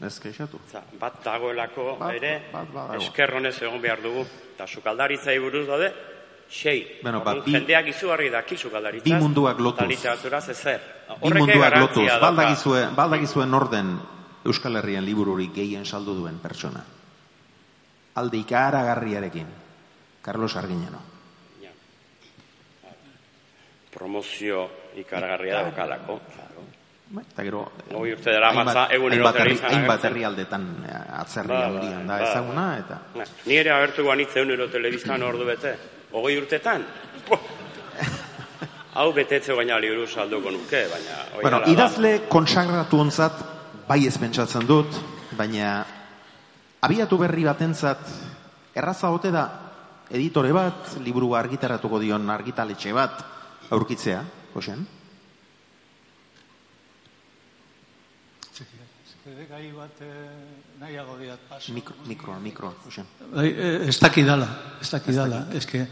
Ez 0.01 0.21
kexatu. 0.21 0.59
Bat 0.99 1.25
dagoelako 1.25 1.97
Bat- 1.99 2.15
ere, 2.15 2.49
bat 2.53 2.69
badago. 2.73 3.03
eskerronez 3.03 3.57
egon 3.63 3.81
behar 3.83 4.01
dugu. 4.03 4.23
Eta 4.55 4.67
sukaldaritzai 4.67 5.39
buruz 5.39 5.67
daude, 5.67 5.93
sei. 6.49 7.01
Bueno, 7.03 7.23
ba, 7.25 7.35
bi- 7.35 7.53
jendeak 7.53 7.89
izugarri 7.89 8.31
daki 8.31 8.57
sukaldaritzaz. 8.57 9.05
bi 9.05 9.13
munduak 9.15 9.59
lotuz. 9.59 9.81
Eta 9.83 9.89
literaturaz 9.89 10.49
ezer. 10.49 10.81
Bi 11.23 11.33
munduak 11.35 11.77
lotuz, 11.77 12.07
baldagizue, 12.21 12.87
baldagizue 12.95 13.47
norden 13.47 13.99
Euskal 14.45 14.77
Herrian 14.77 15.05
libururik 15.05 15.53
gehien 15.53 15.85
saldu 15.85 16.15
duen 16.15 16.39
pertsona. 16.39 16.85
Alde 18.15 18.37
ikaragarriarekin. 18.39 19.47
Carlos 20.23 20.57
Arguiñano. 20.57 20.99
Ja. 21.63 21.71
Promozio 23.91 24.71
ikaragarria 24.97 25.63
daukalako. 25.63 26.21
Bai, 27.11 27.25
Eta 27.25 27.43
gero... 27.47 27.63
Hogei 27.95 28.13
urte 28.13 28.33
dara 28.35 28.51
matza, 28.53 28.83
hainbat- 28.83 28.93
egunero 28.95 29.25
hainbat 29.25 29.37
herri- 29.41 29.61
Hainbat 29.65 30.03
herrialdetan 30.05 30.65
eh, 30.85 31.21
atzerri 31.23 31.49
Ba, 31.49 31.61
ba, 31.61 31.69
handian 31.71 32.07
da 32.07 32.19
ba, 32.19 32.27
ezaguna, 32.31 32.65
eta... 32.83 32.99
Na, 33.17 33.25
Ni 33.47 33.57
ere 33.57 33.71
agertu 33.73 34.05
guanitz 34.05 34.35
egunero 34.37 34.67
telebistan 34.69 35.23
ordu 35.25 35.47
bete. 35.49 35.73
Hogei 36.13 36.37
urtetan. 36.41 36.85
Hau 38.99 39.13
betetze 39.15 39.55
baina 39.55 39.79
liburu 39.81 40.07
salduko 40.11 40.51
nuke, 40.51 40.81
baina... 40.91 41.17
hoi 41.37 41.43
Bueno, 41.47 41.57
hala 41.63 41.67
da. 41.67 41.73
idazle 41.73 42.13
konsagratu 42.29 42.99
onzat, 43.01 43.41
bai 43.89 44.01
ez 44.09 44.17
pentsatzen 44.19 44.67
dut, 44.67 44.97
baina 45.39 45.85
abiatu 46.83 47.19
berri 47.21 47.45
batentzat 47.47 48.05
erraza 48.75 49.11
ote 49.15 49.31
da 49.35 49.45
editore 50.11 50.53
bat, 50.57 50.97
liburu 51.05 51.33
argitaratuko 51.39 52.01
dion 52.03 52.29
argitaletxe 52.31 52.93
bat 52.97 53.23
aurkitzea, 53.71 54.23
Josean? 54.55 54.85
Gai 59.49 59.71
bat 59.77 60.03
eh, 60.05 60.09
nahiago 60.81 61.17
diat 61.21 61.47
paso. 61.49 61.73
Mikro, 61.73 61.95
mikroa, 62.07 62.39
mikroa. 62.43 62.73
Bai, 63.35 63.49
eh, 63.49 63.89
ez 63.89 63.99
dakidala, 64.01 64.49
ez 64.81 64.91
dakidala. 64.91 65.47
Ez 65.55 65.67
que 65.67 65.87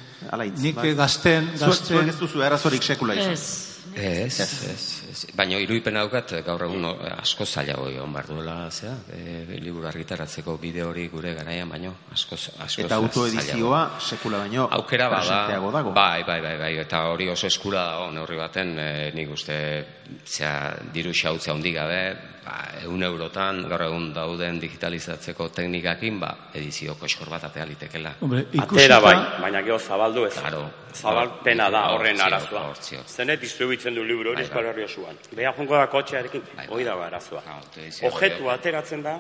nik 0.59 0.75
bai. 0.77 0.95
gazten, 0.95 1.51
Zuek, 1.57 1.59
zuek 1.59 1.71
gazten, 1.71 2.09
ez 2.09 2.19
duzu 2.19 2.43
arazorik 2.43 2.83
sekula 2.83 3.15
izan. 3.15 3.33
Ez, 3.33 3.77
Ez, 3.97 4.41
ez, 4.41 4.73
ez. 5.09 5.21
Baina 5.37 5.57
irudipena 5.63 6.03
daukat 6.05 6.35
gaur 6.45 6.67
egun 6.67 6.85
asko 7.17 7.47
zailago 7.47 7.87
egon 7.89 8.13
behar 8.13 8.27
duela, 8.29 8.57
zea, 8.71 8.93
e, 9.09 9.57
liburu 9.63 9.87
argitaratzeko 9.89 10.57
bide 10.61 10.83
hori 10.85 11.07
gure 11.09 11.33
garaian, 11.39 11.71
baino 11.73 11.95
asko, 12.13 12.37
asko 12.37 12.85
Eta 12.85 12.99
autoedizioa 13.01 13.83
sekula 14.01 14.43
baino 14.45 14.67
aukera 14.79 15.09
bada, 15.09 15.39
dago. 15.49 15.93
bai, 15.97 16.25
bai, 16.29 16.41
bai, 16.45 16.57
bai, 16.59 16.73
eta 16.83 17.07
hori 17.09 17.31
oso 17.33 17.47
eskura 17.47 17.87
dago, 17.93 18.11
neurri 18.13 18.37
baten, 18.37 18.79
e, 18.79 19.11
nik 19.17 19.33
uste, 19.33 19.59
zea, 20.27 20.77
diru 20.93 21.15
xautzea 21.17 21.55
hundi 21.57 21.73
gabe, 21.73 22.03
ba, 22.47 22.55
eun 22.87 23.03
eurotan, 23.03 23.65
gaur 23.69 23.83
egun 23.89 24.13
dauden 24.15 24.61
digitalizatzeko 24.63 25.49
teknikakin, 25.51 26.21
ba, 26.23 26.31
edizio 26.55 26.95
koskor 26.95 27.29
bat 27.31 27.45
atea 27.51 27.65
litekela. 27.67 28.13
hombre, 28.21 28.45
Atera 28.63 29.01
bai, 29.03 29.17
baina 29.43 29.63
gero 29.67 29.79
zabaldu 29.79 30.25
ez. 30.27 30.35
Claro. 30.39 30.63
Zabalpena 30.95 31.67
da 31.71 31.83
horren 31.93 32.21
arazoa. 32.21 32.63
hortzio. 32.69 33.01
Zenet 33.07 33.41
distribuitzen 33.41 33.95
du 33.95 34.05
liburu 34.05 34.31
hori 34.31 34.37
Bai, 34.37 34.45
Euskal 34.47 34.63
bai. 34.63 34.71
Herri 34.73 34.85
osoan. 34.85 35.17
Beha 35.35 35.53
jongo 35.59 35.75
da 35.77 35.87
kotxearekin, 35.89 36.43
Bai, 36.57 36.67
hori 36.71 36.85
dago 36.85 37.03
arazoa. 37.03 37.43
Ah, 37.47 37.61
Ojetu 38.13 38.49
ateratzen 38.51 39.03
da, 39.03 39.19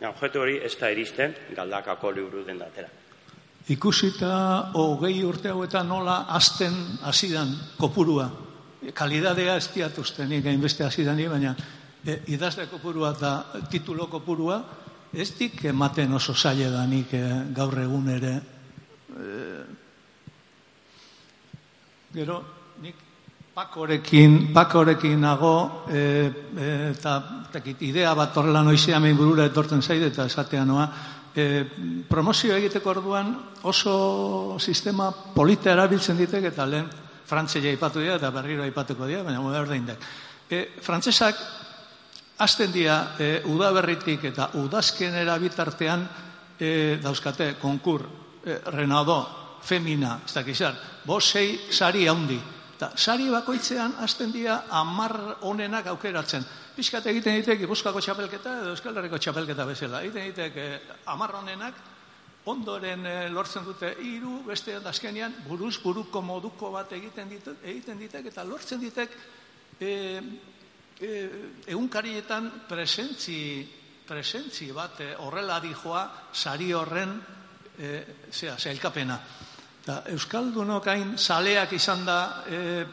ja, 0.00 0.10
ojetu 0.14 0.40
hori 0.40 0.60
ez 0.64 0.72
da 0.80 0.88
iristen 0.90 1.34
galdakako 1.56 2.10
liburu 2.12 2.44
den 2.46 2.58
datera. 2.58 2.88
ikusita 3.68 4.70
hogei 4.74 5.22
urte 5.24 5.48
hauetan 5.50 5.88
nola 5.88 6.24
azten 6.28 6.72
hasidan 7.02 7.50
kopurua. 7.78 8.30
Kalidadea 8.94 9.56
ez 9.56 9.66
diatuztenik 9.74 10.46
hainbeste 10.46 10.84
hasidanik, 10.84 11.28
baina 11.28 11.54
e, 12.04 12.22
idazle 12.34 12.68
kopurua 12.70 13.14
eta 13.16 13.32
titulo 13.70 14.08
kopurua 14.10 14.62
ez 15.12 15.32
dik 15.38 15.64
ematen 15.70 16.12
oso 16.14 16.34
zaila 16.34 16.70
da 16.70 16.86
nik 16.86 17.12
e, 17.14 17.24
gaur 17.54 17.78
egun 17.80 18.08
ere. 18.12 18.34
E, 19.08 19.36
gero, 22.12 22.42
nik 22.82 22.94
pakorekin, 23.54 24.52
pakorekin 24.54 25.20
nago 25.20 25.84
e, 25.90 26.00
e, 26.56 26.68
eta 26.92 27.18
tekit, 27.52 27.82
idea 27.88 28.14
bat 28.14 28.36
horrela 28.36 28.62
noizea 28.62 29.00
mein 29.00 29.16
burura 29.16 29.48
etortzen 29.48 29.82
zaide 29.82 30.12
eta 30.12 30.26
esatea 30.28 30.64
noa. 30.64 30.88
E, 31.34 31.64
promozio 32.08 32.56
egiteko 32.56 32.90
orduan 32.90 33.34
oso 33.62 34.58
sistema 34.58 35.10
polita 35.12 35.72
erabiltzen 35.72 36.16
ditek 36.18 36.50
eta 36.52 36.66
lehen 36.66 36.88
frantzia 37.28 37.60
aipatu 37.70 38.00
dira 38.00 38.16
eta 38.16 38.30
berriro 38.32 38.64
aipatuko 38.64 39.06
dira, 39.06 39.22
baina 39.22 39.42
berdin 39.52 39.86
dek. 39.86 40.04
E, 40.48 40.62
frantsesak 40.80 41.36
Azten 42.38 42.70
dira 42.70 43.16
e, 43.18 43.42
udaberritik 43.50 44.28
eta 44.30 44.52
udazkenera 44.60 45.34
bitartean 45.42 46.04
e, 46.54 46.98
dauzkate 47.02 47.56
konkur, 47.58 48.04
e, 48.44 48.60
Renaudot, 48.70 49.60
Femina, 49.66 50.20
ez 50.24 50.34
dakizar, 50.36 50.76
bo 51.04 51.18
sei 51.20 51.66
sari 51.70 52.06
haundi. 52.06 52.38
Eta 52.78 52.92
sari 52.94 53.26
bakoitzean 53.26 53.96
azten 54.04 54.30
dira 54.30 54.60
amar 54.70 55.40
onenak 55.50 55.88
aukeratzen. 55.90 56.44
Piskat 56.76 57.08
egiten 57.10 57.40
ditek 57.40 57.58
Gipuzkoako 57.64 57.98
txapelketa 57.98 58.52
edo 58.60 58.74
Euskal 58.76 58.94
Herriko 59.00 59.18
txapelketa 59.18 59.66
bezala. 59.66 60.02
Egiten 60.06 60.28
ditek 60.30 60.56
e, 60.62 60.66
amar 61.10 61.34
onenak 61.40 61.80
ondoren 62.46 63.02
e, 63.02 63.16
lortzen 63.34 63.66
dute 63.66 63.96
hiru 63.98 64.44
beste 64.46 64.76
azkenean 64.78 65.34
buruz 65.48 65.74
buruko 65.82 66.22
moduko 66.22 66.70
bat 66.70 66.94
egiten 66.94 67.28
ditek, 67.34 67.58
egiten 67.64 67.98
ditek 67.98 68.30
eta 68.30 68.46
lortzen 68.46 68.78
ditek 68.80 69.18
e, 69.80 69.90
egunkarietan 70.98 72.50
presentzi, 72.68 73.66
presentzi 74.06 74.72
bat 74.74 75.00
e, 75.00 75.12
horrela 75.22 75.60
dijoa 75.62 76.02
sari 76.32 76.72
horren 76.74 77.12
e, 77.78 78.04
zera, 78.32 78.56
zailkapena. 78.58 79.18
Eta 79.82 80.02
Euskaldunok 80.12 80.88
hain 80.90 81.14
saleak 81.18 81.72
izan 81.78 82.04
da, 82.06 82.18
e, 82.50 82.84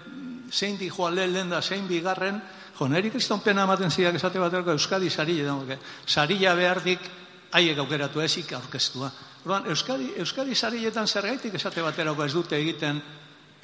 zein 0.52 0.78
di 0.78 0.90
joa 0.90 1.10
lehen 1.10 1.50
da, 1.50 1.62
zein 1.62 1.88
bigarren, 1.88 2.42
jo, 2.78 2.88
neri 2.88 3.10
kriston 3.10 3.42
pena 3.42 3.64
ematen 3.64 3.92
zidak 3.92 4.16
esate 4.20 4.40
baterako 4.40 4.76
Euskadi 4.76 5.10
sarile 5.10 5.46
da, 5.46 5.78
sarila 6.06 6.56
behardik 6.56 7.10
haiek 7.52 7.78
aukeratu 7.80 8.22
ezik 8.22 8.54
aurkeztua. 8.54 9.12
Orduan, 9.46 9.68
Euskadi, 9.72 10.12
Euskadi 10.20 10.56
sariletan 10.56 11.08
zergaitik 11.08 11.54
esate 11.56 11.82
baterako 11.82 12.26
ez 12.26 12.34
dute 12.34 12.58
egiten 12.58 13.02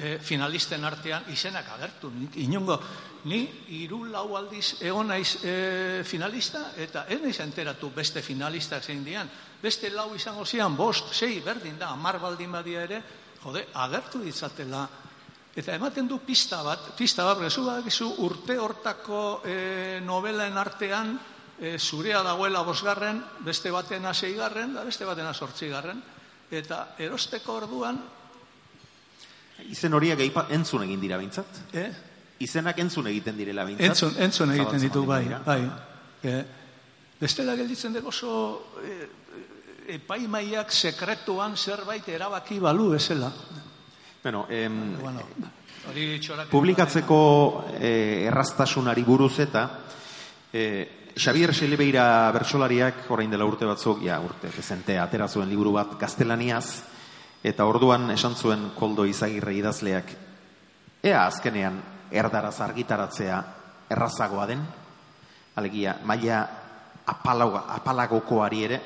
e, 0.02 0.18
finalisten 0.20 0.84
artean 0.86 1.30
izenak 1.30 1.70
agertu. 1.76 2.10
Inungo, 2.42 2.80
ni 3.30 3.44
hiru 3.70 4.04
lau 4.10 4.34
aldiz 4.38 4.82
egon 4.82 5.12
naiz 5.14 5.38
e, 5.46 6.02
finalista 6.08 6.72
eta 6.82 7.06
ez 7.10 7.20
naiz 7.22 7.38
enteratu 7.44 7.92
beste 7.94 8.24
finalistak 8.26 8.84
zein 8.84 9.06
dian. 9.06 9.30
Beste 9.62 9.92
lau 9.94 10.10
izango 10.18 10.46
zian, 10.46 10.76
bost, 10.76 11.14
sei, 11.14 11.40
berdin 11.46 11.78
da, 11.78 11.92
amar 11.94 12.18
baldin 12.20 12.52
badia 12.52 12.84
ere, 12.88 13.02
jode, 13.44 13.68
agertu 13.74 14.24
ditzatela. 14.26 14.88
Eta 15.56 15.76
ematen 15.76 16.08
du 16.08 16.18
pista 16.26 16.64
bat, 16.64 16.94
pista 16.98 17.26
bat, 17.28 17.42
gezu 17.44 17.66
badakizu 17.68 18.08
urte 18.26 18.58
hortako 18.58 19.42
e, 19.46 20.00
novelaen 20.02 20.58
artean 20.58 21.14
e, 21.60 21.78
zurea 21.78 22.24
dagoela 22.26 22.64
bosgarren, 22.66 23.20
beste 23.46 23.70
batena 23.70 24.16
seigarren, 24.16 24.74
da 24.74 24.88
beste 24.88 25.06
batena 25.06 25.34
sortzigarren. 25.34 26.02
Eta 26.52 26.96
erosteko 27.00 27.54
orduan, 27.62 28.00
Izen 29.70 29.94
horiak 29.94 30.20
entzun 30.50 30.84
egin 30.84 31.00
dira 31.02 31.18
bintzat? 31.18 31.62
eh? 31.74 31.92
Izenak 32.42 32.80
entzun 32.80 33.08
egiten 33.08 33.38
direla 33.38 33.66
bintzat? 33.66 33.88
Entzun, 33.88 34.16
entzun 34.18 34.52
egiten 34.56 34.82
ditu, 34.82 35.06
bai, 35.06 35.26
bai. 35.46 35.62
E, 36.24 36.44
bestela 37.20 37.56
gelditzen 37.56 37.94
dugu 37.94 38.10
oso 38.10 38.34
e, 38.82 38.96
epaimaiak 39.98 40.72
sekretuan 40.72 41.58
zerbait 41.58 42.08
erabaki 42.10 42.60
balu 42.60 42.90
bezala. 42.96 43.32
Bueno, 44.24 44.46
em, 44.50 44.98
Bueno, 45.02 45.22
publikatzeko 46.52 47.66
eh, 47.80 48.28
erraztasunari 48.30 49.02
buruz 49.04 49.40
eta 49.42 49.64
eh, 50.54 51.12
Xavier 51.18 51.54
Xelebeira 51.54 52.32
bertsolariak 52.32 53.10
orain 53.12 53.32
dela 53.32 53.46
urte 53.46 53.66
batzuk, 53.66 54.04
ja 54.06 54.20
urte, 54.22 54.48
dezente, 54.56 54.98
atera 55.00 55.28
zuen 55.28 55.50
liburu 55.50 55.74
bat 55.76 55.98
gaztelaniaz, 56.00 56.84
eta 57.44 57.66
orduan 57.66 58.12
esan 58.12 58.36
zuen 58.36 58.70
koldo 58.78 59.06
izagirre 59.06 59.56
idazleak, 59.58 60.14
ea 61.04 61.26
azkenean 61.26 61.82
erdaraz 62.12 62.60
argitaratzea 62.62 63.42
errazagoa 63.92 64.46
den, 64.48 64.62
alegia, 65.56 65.98
maila 66.06 66.42
apalago, 67.06 67.64
apalagokoari 67.80 68.64
ere, 68.64 68.82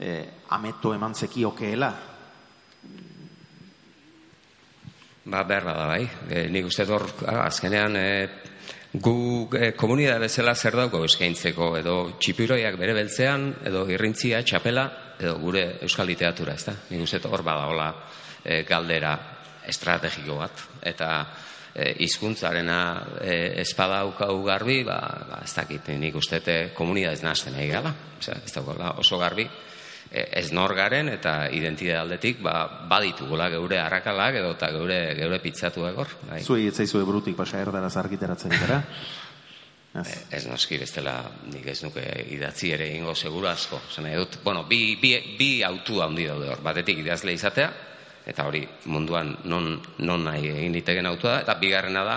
eh, 0.00 0.24
ameto 0.50 0.94
eman 0.94 1.14
zekiokeela, 1.14 1.94
Ba, 5.26 5.42
behar 5.42 5.64
da 5.66 5.72
bai. 5.74 6.04
E, 6.30 6.44
nik 6.54 6.68
uste 6.68 6.84
dut 6.86 6.94
hor, 6.94 7.04
ah, 7.26 7.40
azkenean, 7.48 7.96
e, 7.98 8.28
gu 9.02 9.48
e, 9.58 9.72
komunidade 9.74 10.22
bezala 10.22 10.54
zer 10.54 10.76
dauko 10.78 11.00
eskaintzeko, 11.08 11.72
edo 11.80 11.96
txipiroiak 12.22 12.78
bere 12.78 12.94
beltzean, 12.94 13.48
edo 13.66 13.82
irrintzia, 13.90 14.44
txapela, 14.46 14.86
edo 15.18 15.36
gure 15.40 15.66
euskal 15.86 16.06
literatura, 16.06 16.54
ez 16.54 16.64
da? 16.66 16.76
Nik 16.90 17.04
uste 17.04 17.20
hor 17.24 17.44
badagola 17.46 17.90
e, 18.44 18.62
galdera 18.68 19.16
estrategiko 19.66 20.38
bat, 20.38 20.64
eta 20.86 21.10
e, 21.74 21.92
izkuntzarena 22.06 22.80
e, 23.20 23.36
espadaukagu 23.62 24.42
garbi, 24.46 24.82
ba, 24.86 24.98
ba, 25.30 25.40
ez 25.44 25.54
dakit, 25.56 25.92
nik 26.00 26.16
uste 26.16 26.40
dut 26.40 26.76
komunidadez 26.76 27.22
nazten 27.24 27.56
egin 27.58 27.78
gala, 27.78 27.94
Osea, 28.20 28.40
ez 28.44 28.52
daukala 28.54 28.94
oso 29.02 29.18
garbi, 29.20 29.48
e, 30.10 30.24
ez 30.40 30.50
nor 30.56 30.74
garen 30.76 31.10
eta 31.12 31.36
identitate 31.52 31.98
aldetik 31.98 32.42
ba, 32.44 32.56
baditugula 32.88 33.48
geure 33.52 33.80
arrakalak 33.82 34.40
edo 34.40 34.54
eta 34.56 34.70
geure, 34.74 35.00
geure 35.18 35.40
pitzatuak 35.42 36.02
hor. 36.02 36.16
Bai. 36.30 36.42
zuei 36.42 36.68
etzaizue 36.70 37.04
burutik 37.04 37.36
pasa 37.36 37.60
erdaraz 37.60 37.96
argitaratzen 37.96 38.54
gara. 38.56 38.82
Ez. 40.02 40.14
Ez 40.30 40.44
noski 40.46 40.78
bestela 40.78 41.18
nik 41.52 41.66
ez 41.72 41.80
nuke 41.84 42.04
idatzi 42.34 42.72
ere 42.74 42.88
ingo 42.96 43.14
seguru 43.14 43.48
asko. 43.48 43.80
Zene 43.94 44.14
dut, 44.16 44.38
bueno, 44.44 44.64
bi, 44.68 44.96
bi, 45.00 45.14
bi 45.38 45.50
autu 45.64 46.02
handi 46.04 46.26
daude 46.28 46.50
hor. 46.52 46.62
Batetik 46.64 47.00
idazle 47.04 47.34
izatea, 47.36 47.70
eta 48.26 48.46
hori 48.46 48.64
munduan 48.92 49.36
non, 49.44 49.76
non 49.98 50.24
nahi 50.26 50.50
egin 50.50 50.74
ditegen 50.76 51.06
autua 51.06 51.36
da, 51.36 51.44
eta 51.46 51.58
bigarrena 51.60 52.04
da, 52.04 52.16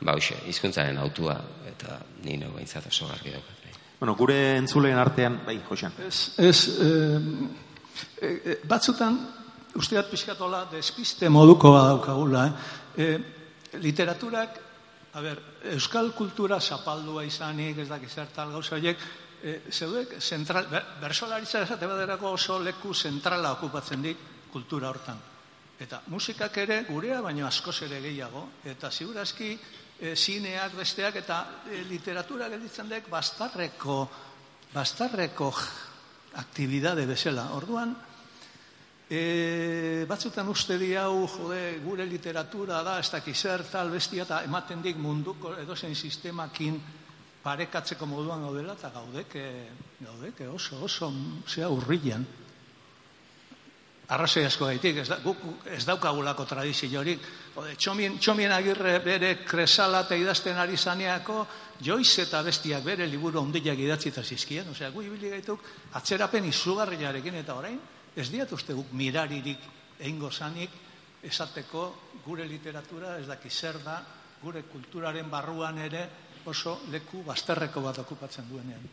ba 0.00 0.14
hoxe, 0.14 0.36
hizkuntzaren 0.46 0.98
autua, 1.02 1.38
eta 1.66 1.98
ni 2.24 2.36
neu 2.38 2.52
behintzat 2.54 2.86
oso 2.92 3.08
garbi 3.08 3.32
daukat. 3.34 3.58
Bueno, 3.98 4.14
gure 4.14 4.36
entzuleen 4.60 4.98
artean, 4.98 5.40
bai, 5.46 5.56
Josean. 5.66 5.96
Ez, 6.06 6.30
ez 6.38 6.58
eh, 6.84 7.16
eh, 8.22 8.58
batzutan, 8.70 9.16
usteat 9.74 10.06
pixkatola, 10.12 10.68
despiste 10.70 11.28
moduko 11.28 11.72
daukagula, 11.74 12.44
eh? 12.46 13.02
eh? 13.02 13.18
Literaturak, 13.82 14.60
a 15.18 15.22
ber, 15.22 15.40
euskal 15.74 16.12
kultura 16.14 16.60
zapaldua 16.60 17.24
izanik, 17.26 17.80
ez 17.82 17.88
dakiz 17.90 18.12
zertal 18.14 18.52
gauza 18.54 18.76
horiek, 18.76 19.00
eh, 19.42 19.56
zeudek, 19.70 20.14
zentral, 20.22 20.68
ber, 20.70 20.84
bersolaritza 21.02 21.64
esate 21.66 21.86
baderako 21.90 22.36
oso 22.36 22.58
leku 22.62 22.94
zentrala 22.94 23.52
okupatzen 23.56 24.02
dik 24.02 24.22
kultura 24.52 24.88
hortan. 24.92 25.18
Eta 25.78 26.00
musikak 26.06 26.56
ere 26.58 26.84
gurea 26.88 27.20
baino 27.22 27.46
askoz 27.46 27.82
ere 27.86 28.00
gehiago, 28.02 28.48
eta 28.64 28.90
ziurazki 28.90 29.52
e, 29.98 30.14
zineak 30.16 30.74
besteak 30.78 31.20
eta 31.20 31.38
e, 31.70 31.84
literatura 31.86 32.48
gelditzen 32.50 32.88
dek 32.90 33.06
bastarreko 33.10 33.98
bastarreko 34.72 35.52
aktibidade 36.42 37.06
bezala. 37.06 37.50
Orduan, 37.54 37.94
e, 39.08 40.04
batzutan 40.08 40.48
uste 40.48 40.76
di 40.78 40.94
hau, 40.94 41.26
jode, 41.26 41.80
gure 41.84 42.06
literatura 42.06 42.82
da, 42.84 42.98
ez 43.00 43.10
dakiz 43.10 43.36
zer, 43.40 43.64
tal, 43.70 43.90
bestia, 43.90 44.26
eta 44.28 44.42
ematen 44.44 44.82
dik 44.84 45.00
munduko 45.00 45.54
edozein 45.56 45.96
sistemakin 45.96 46.76
parekatzeko 47.42 48.06
moduan 48.06 48.44
gaudela, 48.44 48.76
eta 48.76 48.92
gaudeke, 48.92 49.46
gaudeke 50.04 50.48
oso, 50.48 50.82
oso, 50.84 51.10
zea 51.48 51.70
urrilan. 51.72 52.26
Arrazoi 54.08 54.46
asko 54.48 54.64
gaitik, 54.70 55.02
ez, 55.02 55.08
da, 55.08 55.18
guk 55.20 55.40
ez 55.68 55.82
daukagulako 55.84 56.46
tradiziorik. 56.48 57.24
Jode, 57.54 57.74
txomien, 57.76 58.14
txomien 58.16 58.52
agirre 58.56 58.94
bere 59.04 59.34
kresala 59.44 60.00
eta 60.06 60.16
idazten 60.16 60.56
ari 60.56 60.78
zaneako, 60.80 61.42
joiz 61.84 62.14
eta 62.24 62.40
bestiak 62.42 62.84
bere 62.84 63.04
liburu 63.06 63.42
ondiak 63.42 63.76
idatzita 63.76 64.24
zizkien. 64.24 64.70
Osea, 64.72 64.88
gu 64.94 65.04
ibili 65.04 65.28
gaituk 65.34 65.60
atzerapen 66.00 66.48
izugarriarekin 66.48 67.36
eta 67.42 67.58
orain, 67.60 67.76
ez 68.16 68.28
diat 68.30 68.52
uste 68.52 68.74
guk 68.74 68.92
miraririk 68.92 69.64
egingo 69.98 70.30
zanik 70.30 70.70
esateko 71.22 71.88
gure 72.24 72.46
literatura 72.46 73.16
ez 73.18 73.26
daki 73.26 73.50
zer 73.50 73.80
da, 73.84 73.98
gure 74.42 74.62
kulturaren 74.70 75.30
barruan 75.30 75.78
ere 75.82 76.04
oso 76.46 76.80
leku 76.92 77.24
bazterreko 77.26 77.82
bat 77.82 77.98
okupatzen 77.98 78.46
duenean. 78.48 78.86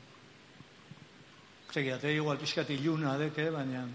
Segiate, 1.71 2.11
igual 2.13 2.39
pixkat 2.39 2.69
iluna 2.71 3.17
deke, 3.19 3.49
baina... 3.51 3.85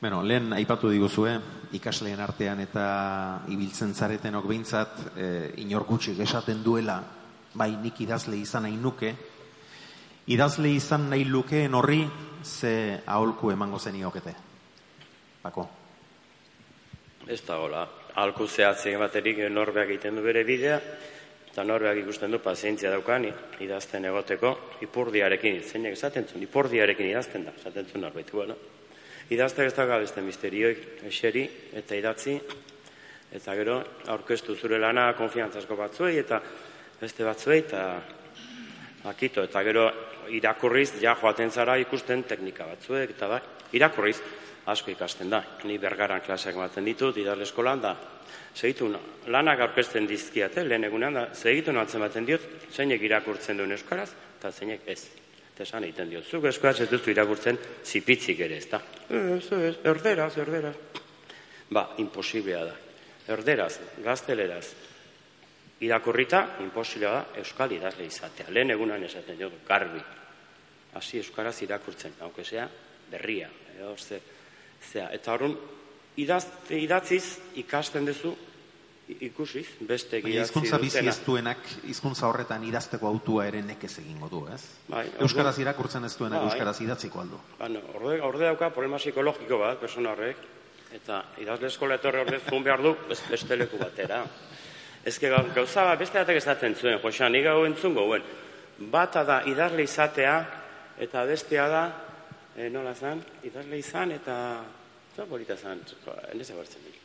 Bueno, 0.00 0.22
lehen 0.24 0.54
aipatu 0.56 0.88
diguzue, 0.88 1.34
ikasleen 1.76 2.20
artean 2.24 2.62
eta 2.62 2.84
ibiltzen 3.52 3.92
zaretenok 3.92 4.46
behintzat, 4.48 5.00
e, 5.12 5.26
inor 5.60 5.84
gutxik 5.84 6.22
esaten 6.24 6.62
duela, 6.64 7.02
bai 7.52 7.74
nik 7.82 8.00
idazle 8.00 8.38
izan 8.40 8.64
nahi 8.64 8.78
nuke, 8.80 9.10
idazle 10.32 10.72
izan 10.72 11.10
nahi 11.10 11.26
lukeen 11.28 11.76
horri, 11.76 12.00
ze 12.44 13.00
aholku 13.06 13.50
emango 13.50 13.78
zeniokete. 13.78 14.34
Bako. 15.42 15.68
Ez 17.26 17.40
da 17.46 17.56
hola. 17.58 17.86
Alku 18.20 18.46
zehatzen 18.48 18.98
baterik 18.98 19.38
norbeak 19.50 19.88
egiten 19.88 20.16
du 20.16 20.22
bere 20.22 20.42
bidea, 20.44 20.80
eta 21.50 21.64
norbeak 21.64 22.00
ikusten 22.02 22.30
du 22.30 22.38
pazientzia 22.42 22.90
daukan 22.90 23.26
idazten 23.60 24.04
egoteko, 24.10 24.52
ipurdiarekin, 24.86 25.62
zeinek 25.62 25.96
esaten 25.98 26.26
zuen, 26.26 26.42
ipurdiarekin 26.46 27.10
idazten 27.10 27.46
da, 27.46 27.54
esaten 27.58 27.86
zuen 27.86 28.06
norbait, 28.06 28.32
bueno. 28.32 28.56
Idaztek 29.30 29.70
ez 29.70 29.74
dauka 29.76 30.00
beste 30.02 30.22
misterioik 30.26 31.04
eseri 31.06 31.44
eta 31.78 31.94
idatzi, 31.98 32.34
eta 33.30 33.54
gero 33.54 33.76
aurkeztu 34.10 34.56
zure 34.58 34.78
lana 34.78 35.12
konfiantzasko 35.18 35.76
batzuei 35.78 36.16
eta 36.18 36.40
beste 37.00 37.24
batzuei 37.24 37.60
eta 37.62 37.84
akito, 39.10 39.44
eta 39.46 39.62
gero 39.64 39.86
irakurriz 40.28 40.92
ja 41.00 41.16
joaten 41.20 41.50
zara 41.50 41.76
ikusten 41.76 42.24
teknika 42.24 42.66
batzuek 42.66 43.16
eta 43.16 43.28
bai, 43.28 43.40
irakurriz 43.72 44.18
asko 44.66 44.90
ikasten 44.90 45.30
da. 45.30 45.42
Ni 45.64 45.78
bergaran 45.78 46.20
klaseak 46.24 46.54
ematen 46.54 46.84
ditut 46.84 47.16
idazle 47.16 47.46
eskolan 47.48 47.80
da. 47.82 47.94
Segitu 48.54 48.90
lanak 49.26 49.60
aurkezten 49.66 50.06
dizkiate 50.08 50.64
lehen 50.66 50.84
egunean 50.84 51.14
da 51.14 51.24
segitu 51.34 51.72
natzen 51.72 52.02
baten 52.02 52.26
diot 52.26 52.44
zeinek 52.72 53.02
irakurtzen 53.02 53.58
duen 53.58 53.72
euskaraz 53.72 54.10
eta 54.38 54.52
zeinek 54.52 54.86
ez. 54.86 55.00
Eta 55.54 55.66
esan 55.66 55.84
egiten 55.84 56.10
diot, 56.10 56.24
zuk 56.24 56.46
euskaraz 56.48 56.80
ez 56.80 56.88
duzu 56.90 57.10
irakurtzen 57.12 57.58
zipitzik 57.84 58.40
ere, 58.46 58.56
ez 58.56 58.68
da? 58.70 58.80
Ez, 59.10 59.50
ez, 59.52 59.74
erderaz, 59.84 60.36
erderaz. 60.38 60.76
Ba, 61.70 61.90
imposiblea 62.02 62.62
da. 62.64 62.76
Erderaz, 63.30 63.74
gazteleraz, 64.02 64.64
irakurrita, 65.80 66.56
imposiblea 66.60 67.10
da 67.10 67.26
euskal 67.40 67.72
idazle 67.72 68.04
izatea. 68.06 68.50
Lehen 68.52 68.70
egunan 68.74 69.02
esaten 69.04 69.38
dut, 69.40 69.60
garbi. 69.68 70.00
Hasi 70.94 71.18
euskaraz 71.22 71.56
irakurtzen, 71.62 72.12
aunque 72.20 72.44
sea 72.44 72.68
berria. 73.10 73.48
Edo, 73.78 73.96
ze, 73.96 74.20
zea. 74.92 75.08
Eta 75.14 75.32
horren, 75.32 75.54
idaz, 76.16 76.44
idatziz 76.70 77.38
ikasten 77.62 78.04
duzu 78.06 78.34
ikusiz, 79.10 79.66
beste 79.80 80.20
Baina 80.20 80.36
idatzi 80.36 80.50
hizkuntza 80.52 80.78
bizi 80.78 81.00
ez 81.10 81.16
duenak 81.26 81.58
hizkuntza 81.90 82.28
horretan 82.28 82.62
idazteko 82.68 83.08
autua 83.08 83.46
ere 83.48 83.62
nekez 83.66 83.96
egingo 83.98 84.28
du, 84.30 84.44
ez? 84.54 84.60
Bai, 84.88 85.08
Euskaraz 85.18 85.56
irakurtzen 85.58 86.04
ez 86.06 86.12
duenak 86.18 86.44
Bai. 86.44 86.50
euskaraz 86.52 86.76
idatziko 86.84 87.20
aldu. 87.24 87.40
Bueno, 87.58 87.80
orde, 87.98 88.20
orde 88.22 88.44
dauka 88.46 88.68
problema 88.70 88.98
psikologiko 89.02 89.58
bat, 89.58 89.80
persona 89.82 90.12
horrek, 90.12 90.36
eta 90.94 91.24
idazle 91.42 91.66
eskola 91.72 91.96
etorri 91.98 92.20
ordez 92.22 92.42
jun 92.46 92.62
behar 92.62 92.82
du 92.82 92.94
bes- 93.08 93.24
beste 93.30 93.56
leku 93.56 93.78
batera. 93.82 94.22
Ez 95.04 95.18
que 95.18 95.30
gau- 95.30 95.48
gauza 95.54 95.84
bat, 95.84 95.98
beste 95.98 96.18
batek 96.18 96.36
esaten 96.36 96.74
zuen, 96.76 96.98
Josa, 97.00 97.28
nik 97.28 97.46
hau 97.46 97.64
entzun 97.64 97.94
gouen. 97.94 98.22
Bata 98.92 99.24
da 99.24 99.42
idazle 99.48 99.82
izatea, 99.82 100.34
eta 101.00 101.24
bestea 101.24 101.68
da, 101.68 101.84
e, 102.56 102.68
nola 102.68 102.94
zan, 102.94 103.22
idazle 103.42 103.78
izan, 103.78 104.12
eta, 104.12 104.36
za 105.16 105.24
polita 105.26 105.56
zan, 105.56 105.80
enez 106.32 106.50
ebertzen 106.50 106.84
nik. 106.84 106.98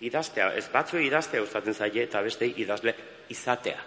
Idaztea, 0.00 0.54
ez 0.56 0.68
batzu 0.72 0.98
idaztea 0.98 1.40
gustatzen 1.40 1.74
zaie, 1.74 2.02
eta 2.02 2.22
beste 2.22 2.46
idazle 2.46 2.94
izatea. 3.28 3.80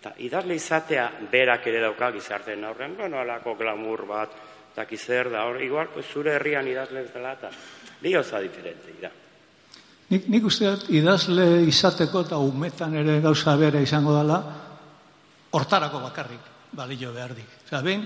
Eta 0.00 0.14
idazle 0.18 0.54
izatea 0.54 1.10
berak 1.30 1.66
ere 1.66 1.80
dauka 1.80 2.10
gizarteen 2.12 2.64
aurrean, 2.64 2.96
bueno, 2.96 3.20
alako 3.20 3.54
glamour 3.54 4.06
bat, 4.06 4.32
eta 4.72 4.86
zer 4.96 5.30
da, 5.30 5.44
hor, 5.44 5.60
igual, 5.62 5.88
zure 6.02 6.32
herrian 6.34 6.68
idazle 6.68 7.04
ez 7.04 7.12
dela, 7.12 7.32
eta 7.32 7.50
bi 8.00 8.12
gauza 8.12 8.40
diferente, 8.40 8.92
dira. 8.92 9.10
Nik, 10.12 10.26
nik 10.28 10.44
uste 10.44 10.68
dut 10.68 10.90
idazle 10.92 11.62
izateko 11.64 12.20
eta 12.26 12.36
umetan 12.36 12.92
ere 13.00 13.14
gauza 13.24 13.54
bera 13.56 13.80
izango 13.80 14.12
dela, 14.18 14.36
hortarako 15.56 16.02
bakarrik 16.02 16.50
balio 16.76 17.12
behardik. 17.14 17.54
Osea, 17.64 17.80
behin, 17.80 18.02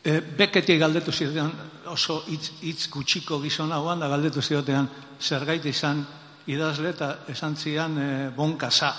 e, 0.00 0.14
beketi 0.38 0.78
galdetu 0.80 1.12
ziotean 1.12 1.52
oso 1.92 2.22
hitz, 2.32 2.54
hitz 2.64 2.88
gutxiko 2.92 3.42
gizon 3.42 3.74
hauan, 3.76 4.00
da 4.00 4.08
galdetu 4.08 4.40
ziotean 4.40 4.88
zergait 5.20 5.66
izan 5.68 6.00
idazle 6.48 6.94
eta 6.94 7.10
esan 7.28 7.56
zian 7.56 7.98
e, 8.00 8.08
bonkasa. 8.36 8.92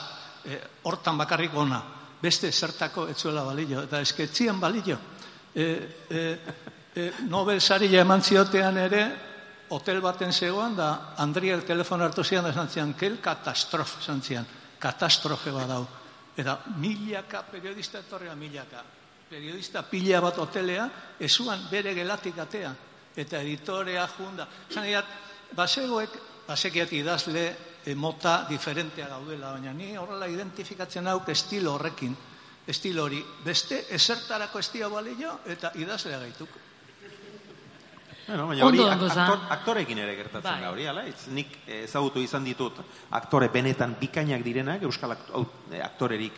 E, 0.46 0.60
hortan 0.86 1.18
bakarrik 1.18 1.56
ona, 1.58 1.80
beste 2.22 2.52
zertako 2.52 3.08
etzuela 3.10 3.42
balio, 3.48 3.88
eta 3.90 4.04
esketzian 4.06 4.62
balio. 4.62 5.00
E, 5.56 5.66
e, 6.10 6.22
e, 6.94 7.10
Nobel 7.26 7.58
eman 8.04 8.22
ziotean 8.22 8.78
ere, 8.78 9.29
hotel 9.70 10.02
baten 10.02 10.34
zegoan, 10.34 10.76
da 10.76 11.14
Andria 11.18 11.60
telefono 11.62 12.06
hartu 12.06 12.24
zian, 12.24 12.46
esan 12.50 12.70
zian, 12.70 12.94
kel 12.94 13.20
katastrof, 13.22 14.00
esan 14.02 14.22
zian, 14.22 14.48
katastrofe 14.80 15.52
badau. 15.52 15.86
Eta 16.38 16.60
milaka 16.80 17.44
periodista 17.44 18.00
etorrea 18.00 18.36
milaka. 18.36 18.84
Periodista 19.30 19.84
pila 19.84 20.22
bat 20.22 20.38
hotelea, 20.38 20.88
ezuan 21.20 21.68
bere 21.70 21.94
gelatik 21.94 22.38
atea. 22.40 22.74
Eta 23.16 23.42
editorea 23.42 24.08
junda. 24.18 24.48
Zan 24.72 24.88
egat, 24.88 25.06
basegoek, 25.56 26.16
basekiat 26.48 26.94
idazle 26.94 27.44
e, 27.86 27.96
mota 27.96 28.46
diferentea 28.50 29.10
gaudela, 29.10 29.54
baina 29.54 29.74
ni 29.74 29.96
horrela 29.98 30.28
identifikatzen 30.28 31.08
hauk 31.08 31.30
estilo 31.30 31.76
horrekin, 31.76 32.16
estilo 32.68 33.06
hori. 33.06 33.22
Beste 33.46 33.86
esertarako 33.96 34.60
estilo 34.60 34.90
balio 34.90 35.40
eta 35.46 35.72
idazlea 35.76 36.20
gaituk. 36.26 36.58
Bueno, 38.30 38.46
baina 38.48 38.66
hori 38.68 38.84
aktor, 38.86 39.40
aktorekin 39.56 39.98
ere 40.04 40.14
gertatzen 40.20 40.52
Bai. 40.52 40.62
da 40.62 40.70
hori, 40.70 40.86
ala? 40.88 41.04
Ez, 41.10 41.32
nik 41.34 41.56
eh, 41.66 41.84
ezagutu 41.88 42.22
izan 42.22 42.46
ditut 42.46 42.78
aktore 43.18 43.50
benetan 43.50 43.96
bikainak 44.00 44.44
direnak, 44.46 44.86
euskal 44.86 45.16
eh, 45.16 45.82
aktorerik 45.82 46.38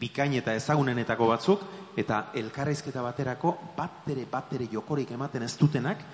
bikain 0.00 0.36
eta 0.36 0.52
ezagunenetako 0.58 1.28
batzuk, 1.32 1.64
eta 1.98 2.26
elkarrizketa 2.36 3.02
baterako 3.02 3.54
batere 3.76 4.26
batere 4.30 4.68
jokorik 4.72 5.14
ematen 5.16 5.48
ez 5.48 5.54
dutenak, 5.56 6.04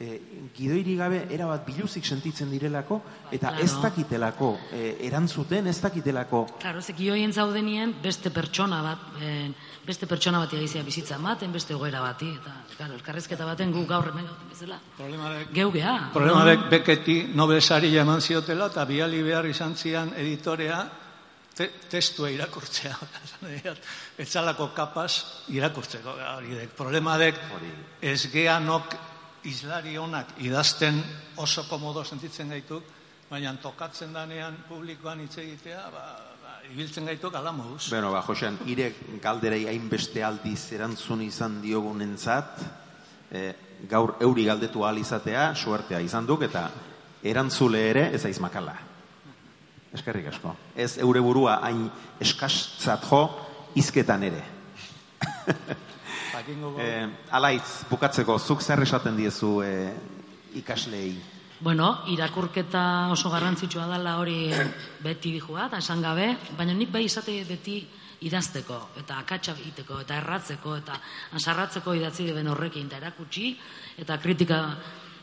e, 0.00 0.18
gidoiri 0.56 0.96
gabe 0.96 1.22
erabat 1.32 1.64
biluzik 1.66 2.04
sentitzen 2.04 2.50
direlako, 2.52 3.00
eta 3.30 3.50
Bai, 3.50 3.62
ez 3.64 3.70
claro. 3.70 3.82
dakitelako 3.88 4.50
e, 4.72 4.82
erantzuten, 5.08 5.66
ez 5.66 5.78
dakitelako 5.80 6.44
Claro, 6.60 6.82
zeki 6.82 7.08
hoien 7.10 7.32
zaudenien 7.32 7.94
beste 8.02 8.30
pertsona 8.30 8.82
bat, 8.84 9.06
eh, 9.22 9.48
beste 9.86 10.06
pertsona 10.06 10.42
bat 10.42 10.52
egizia 10.52 10.82
bizitza 10.84 11.16
ematen, 11.16 11.52
beste 11.52 11.74
egoera 11.74 12.02
bati, 12.04 12.28
eta, 12.40 12.52
claro, 12.76 12.98
elkarrezketa 12.98 13.48
baten 13.48 13.72
gu 13.72 13.86
gaur 13.86 14.10
hemen 14.12 14.28
gauden 14.28 14.52
bezala. 14.52 14.78
Problemarek 14.98 15.50
Geu 15.56 15.70
gea. 15.72 15.96
Problemarek 16.12 16.68
beketi 16.70 17.18
Nobel 17.34 17.62
saria 17.62 18.02
eman 18.02 18.20
ziotela 18.20 18.68
eta 18.72 18.84
biali 18.84 19.22
behar 19.22 19.46
izan 19.48 19.76
zian 19.76 20.12
editorea 20.16 20.84
te, 21.56 21.70
testua 21.90 22.30
irakurtzea. 22.34 22.96
Etzalako 24.22 24.70
kapaz 24.76 25.12
irakurtzeko. 25.54 26.16
Hori 26.36 26.56
dek. 26.60 26.72
Problemadek 26.76 27.40
Hori. 27.56 27.72
ez 28.12 28.26
geanok 28.32 28.96
islari 29.46 29.96
onak 29.98 30.36
idazten 30.42 30.98
oso 31.42 31.66
komodo 31.68 32.04
sentitzen 32.04 32.50
gaituk, 32.50 32.84
baina 33.30 33.52
tokatzen 33.62 34.12
danean 34.14 34.56
publikoan 34.68 35.22
hitz 35.24 35.38
egitea, 35.42 35.84
ba, 35.92 36.04
ba, 36.42 36.56
ibiltzen 36.72 37.06
gaituk 37.06 37.34
ala 37.34 37.52
moduz. 37.52 37.88
Bueno, 37.90 38.12
ba, 38.14 38.22
Josean, 38.26 38.58
ire 38.66 38.92
galderei 39.22 39.66
hainbeste 39.70 40.24
aldiz 40.24 40.72
erantzun 40.76 41.22
izan 41.26 41.60
diogunentzat, 41.62 42.60
e, 43.30 43.46
gaur 43.90 44.16
euri 44.24 44.46
galdetu 44.46 44.84
ahal 44.84 44.98
izatea, 45.02 45.48
suertea 45.54 46.00
izan 46.02 46.26
duk, 46.26 46.46
eta 46.46 46.68
erantzule 47.26 47.82
ere 47.90 48.08
ez 48.14 48.24
aiz 48.26 48.38
makala. 48.42 48.76
Eskerrik 49.96 50.28
asko. 50.28 50.52
Ez 50.76 50.96
eure 51.02 51.22
burua 51.24 51.60
hain 51.64 51.86
eskastzat 52.20 53.06
jo, 53.10 53.22
izketan 53.78 54.26
ere. 54.28 54.42
Jakingo 56.36 56.72
go- 56.72 56.80
E, 56.80 57.08
alaitz, 57.30 57.84
bukatzeko, 57.90 58.38
zuk 58.38 58.60
zer 58.62 58.82
esaten 58.82 59.16
diezu 59.16 59.62
e, 59.64 59.72
ikasleei? 60.60 61.14
Bueno, 61.60 62.02
irakurketa 62.12 63.08
oso 63.12 63.30
garrantzitsua 63.32 63.86
dela 63.88 64.18
hori 64.20 64.50
beti 65.00 65.32
dijua, 65.32 65.66
eta 65.70 65.78
esan 65.80 66.02
gabe, 66.04 66.36
baina 66.58 66.74
nik 66.76 66.90
bai 66.92 67.04
izate 67.06 67.38
beti 67.48 67.78
idazteko, 68.28 68.76
eta 69.00 69.18
akatsa 69.22 69.54
egiteko, 69.56 70.00
eta 70.04 70.16
erratzeko, 70.20 70.76
eta 70.76 70.98
ansarratzeko 71.32 71.94
idatzi 71.96 72.26
deben 72.28 72.48
horrekin, 72.48 72.86
eta 72.90 73.00
erakutsi, 73.00 73.54
eta 73.98 74.18
kritika 74.20 74.60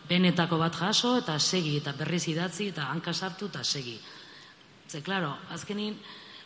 benetako 0.10 0.58
bat 0.58 0.76
jaso, 0.76 1.18
eta 1.22 1.38
segi, 1.40 1.78
eta 1.78 1.94
berriz 1.98 2.28
idatzi, 2.28 2.68
eta 2.74 2.90
hanka 2.90 3.14
sartu, 3.14 3.46
eta 3.54 3.64
segi. 3.64 4.00
Ze, 4.90 5.02
klaro, 5.02 5.36
azkenin, 5.54 5.96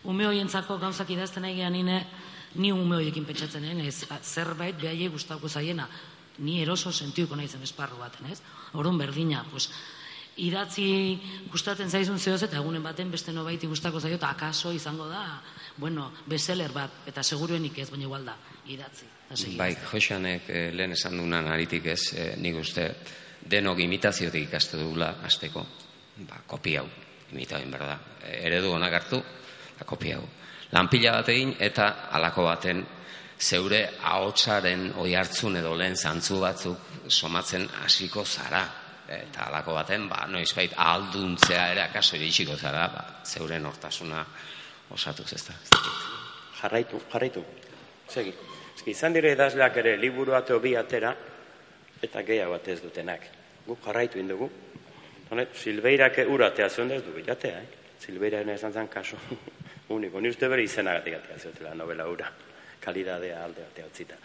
ume 0.03 0.27
hoientzako 0.27 0.77
gauzak 0.79 1.09
idazten 1.09 1.43
gehan 1.55 1.73
nine, 1.73 2.05
ni 2.55 2.71
ume 2.71 2.95
hoiekin 2.95 3.25
pentsatzen, 3.25 3.63
eh, 3.63 3.87
ez, 3.87 4.05
zerbait 4.23 4.77
behaiek 4.79 5.11
gustauko 5.11 5.49
zaiena, 5.49 5.87
ni 6.39 6.61
eroso 6.61 6.91
sentiuko 6.91 7.35
naizen 7.35 7.63
esparru 7.63 7.97
baten, 7.97 8.25
ez? 8.31 8.41
Orduan 8.73 8.97
berdina, 8.97 9.43
pues, 9.51 9.69
idatzi 10.37 11.17
gustatzen 11.51 11.89
zaizun 11.89 12.19
zehoz 12.19 12.43
eta 12.45 12.59
egunen 12.59 12.83
baten 12.83 13.11
beste 13.11 13.33
nobaiti 13.33 13.67
gustako 13.67 13.99
zaio 13.99 14.19
eta 14.19 14.29
akaso 14.29 14.71
izango 14.73 15.07
da, 15.09 15.41
bueno, 15.77 16.11
beseler 16.25 16.71
bat, 16.73 17.01
eta 17.09 17.23
seguruenik 17.23 17.77
ez, 17.79 17.89
baina 17.89 18.05
igual 18.05 18.25
da, 18.25 18.37
idatzi. 18.69 19.09
Bai, 19.57 19.73
Joxanek 19.91 20.49
eh, 20.49 20.69
lehen 20.73 20.93
esan 20.95 21.17
dunan 21.17 21.49
aritik 21.51 21.89
ez, 21.91 22.13
eh, 22.13 22.35
nik 22.39 22.61
uste 22.61 22.87
denok 23.49 23.81
imitaziotik 23.83 24.47
ikastu 24.47 24.79
dugula 24.79 25.17
hasteko. 25.25 25.65
Ba, 26.27 26.39
kopi 26.47 26.77
hau, 26.79 26.87
imita 27.31 27.59
egin 27.59 27.73
behar 27.73 27.89
da. 27.91 27.97
Eh, 28.23 28.39
Eredu 28.47 28.71
onak 28.77 28.93
hartu, 29.01 29.21
ba, 29.77 29.85
kopi 29.85 30.11
hau. 30.13 30.23
Lanpila 30.71 31.19
bat 31.19 31.29
egin 31.31 31.53
eta 31.63 31.87
halako 32.11 32.43
baten 32.49 32.83
zeure 33.39 33.83
ahotsaren 34.01 34.89
oi 34.99 35.13
hartzun 35.15 35.55
edo 35.59 35.75
lehen 35.77 35.95
zantzu 35.95 36.41
batzuk 36.41 37.07
somatzen 37.07 37.67
hasiko 37.83 38.25
zara. 38.25 38.65
Eta 39.07 39.45
halako 39.47 39.77
baten, 39.77 40.09
ba, 40.09 40.25
noizbait 40.27 40.73
ahalduntzea 40.75 41.69
ere 41.71 41.85
akaso 41.85 42.17
iritsiko 42.17 42.57
zara, 42.57 42.87
ba, 42.91 43.05
zeure 43.23 43.59
nortasuna 43.59 44.25
osatuz 44.91 45.31
ez 45.33 45.43
da. 45.47 45.55
Jarraitu, 46.61 46.99
jarraitu. 47.13 47.43
Segi. 48.09 48.33
Izan 48.87 49.15
dire 49.15 49.33
idazleak 49.35 49.77
ere 49.79 49.97
liburu 49.99 50.31
bat 50.31 50.51
bi 50.63 50.75
atera, 50.75 51.13
eta 52.03 52.21
gehiago 52.23 52.55
bat 52.55 52.67
ez 52.67 52.81
dutenak. 52.81 53.27
Gu 53.65 53.77
jarraitu 53.85 54.19
indugu. 54.19 54.49
Honet, 55.29 55.55
Silbeirak 55.55 56.21
uratea 56.27 56.69
zion 56.69 56.91
ez 56.91 57.01
du 57.03 57.15
bilatea, 57.15 57.63
eh? 57.63 57.87
Silbeiraren 57.99 58.53
esan 58.55 58.73
zen 58.73 58.87
kaso 58.87 59.17
uniko. 59.89 60.21
Ni 60.21 60.29
uste 60.29 60.47
bere 60.47 60.63
izenagatik 60.63 61.17
atea 61.19 61.37
ziotela 61.37 61.73
novela 61.75 62.07
ura. 62.07 62.31
Kalidadea 62.83 63.43
alde 63.43 63.63
batea 63.69 63.85
utzita. 63.85 64.15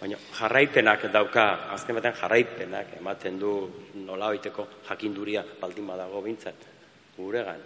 Baina 0.00 0.18
jarraipenak 0.38 1.06
dauka, 1.14 1.46
azken 1.74 1.96
batean 1.98 2.16
jarraipenak 2.18 2.96
ematen 2.98 3.38
du 3.38 3.52
nola 4.06 4.32
hoiteko 4.32 4.66
jakinduria 4.88 5.44
baldin 5.60 5.86
badago 5.86 6.22
bintzat. 6.22 6.68
Guregan, 7.16 7.60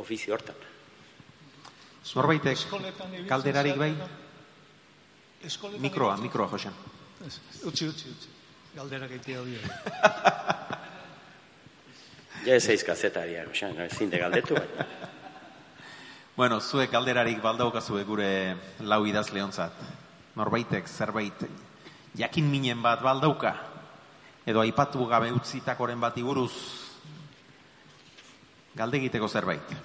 ofizio 0.00 0.34
hortan. 0.34 0.68
Ibiltzen 2.02 3.26
kalderarik 3.28 3.76
bai? 3.78 3.92
Mikroa, 5.78 6.16
mikroa, 6.16 6.48
Josean. 6.50 6.74
Ez, 7.26 7.38
Utzi, 7.66 7.86
utzi, 7.88 8.10
utzi. 8.10 8.28
Galderak 8.74 9.10
egitea 9.10 9.40
hori. 9.40 9.58
Ja 12.42 12.56
ez 12.58 12.64
eiz 12.72 12.82
kazetaria, 12.82 13.44
osean, 13.46 13.76
no, 13.78 13.84
ezin 13.86 14.10
de 14.10 14.18
galdetu, 14.18 14.56
baina. 14.56 14.86
Bueno, 16.32 16.60
zuek 16.64 16.88
galderarik 16.88 17.42
baldaukazue 17.44 18.06
gure 18.08 18.56
lau 18.88 19.02
idazleontzat. 19.04 19.74
Norbaitek 20.40 20.88
zerbait 20.88 21.44
jakin 22.16 22.48
minen 22.48 22.80
bat 22.82 23.02
baldauka. 23.04 23.52
edo 24.46 24.60
aipatu 24.60 25.04
gabe 25.06 25.30
utzitakoren 25.30 26.00
bati 26.00 26.22
buruz 26.22 26.52
galde 28.74 28.96
egiteko 28.96 29.28
zerbait. 29.28 29.76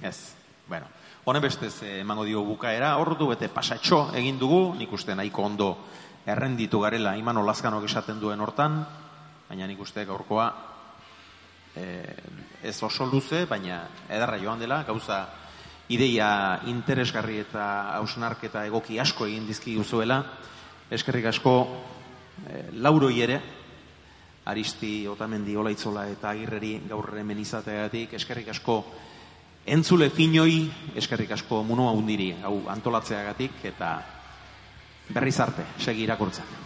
Ez. 0.00 0.34
Bueno, 0.68 0.86
honen 1.24 1.42
bestez 1.42 1.82
eh, 1.82 2.00
emango 2.00 2.24
dio 2.24 2.44
bukaera, 2.44 2.96
ordu 2.96 3.26
bete 3.34 3.48
pasatxo 3.48 4.14
egin 4.14 4.38
dugu, 4.38 4.74
nik 4.78 4.92
uste 4.92 5.14
nahiko 5.14 5.42
ondo 5.42 5.76
errenditu 6.26 6.80
garela 6.80 7.16
iman 7.16 7.36
olazkanok 7.36 7.84
esaten 7.84 8.20
duen 8.20 8.40
hortan, 8.40 8.86
baina 9.48 9.66
nik 9.66 9.80
uste 9.80 10.04
gaurkoa 10.06 10.69
ez 11.74 12.82
oso 12.82 13.06
luze, 13.06 13.44
baina 13.46 13.82
edarra 14.08 14.38
joan 14.42 14.58
dela, 14.60 14.82
gauza 14.84 15.20
ideia 15.90 16.60
interesgarri 16.70 17.40
eta 17.42 17.96
hausnarketa 17.96 18.64
egoki 18.66 18.98
asko 19.00 19.26
egin 19.26 19.46
dizki 19.46 19.74
guzuela, 19.78 20.20
eskerrik 20.90 21.30
asko 21.30 21.54
e, 22.46 22.66
lauroi 22.82 23.16
ere, 23.22 23.40
Aristi 24.50 25.06
Otamendi 25.06 25.54
Olaitzola 25.56 26.06
eta 26.10 26.30
Agirreri 26.32 26.80
gaur 26.88 27.12
hemen 27.20 27.38
izateagatik. 27.38 28.14
Eskerrik 28.18 28.48
asko 28.50 28.78
entzule 29.66 30.08
finoi 30.10 30.64
eskerrik 30.96 31.36
asko 31.36 31.62
muno 31.64 31.90
handiri 31.90 32.32
hau 32.42 32.56
antolatzeagatik 32.72 33.64
eta 33.72 33.92
berriz 35.10 35.36
arte 35.40 35.66
segi 35.78 36.06
irakurtzen 36.06 36.58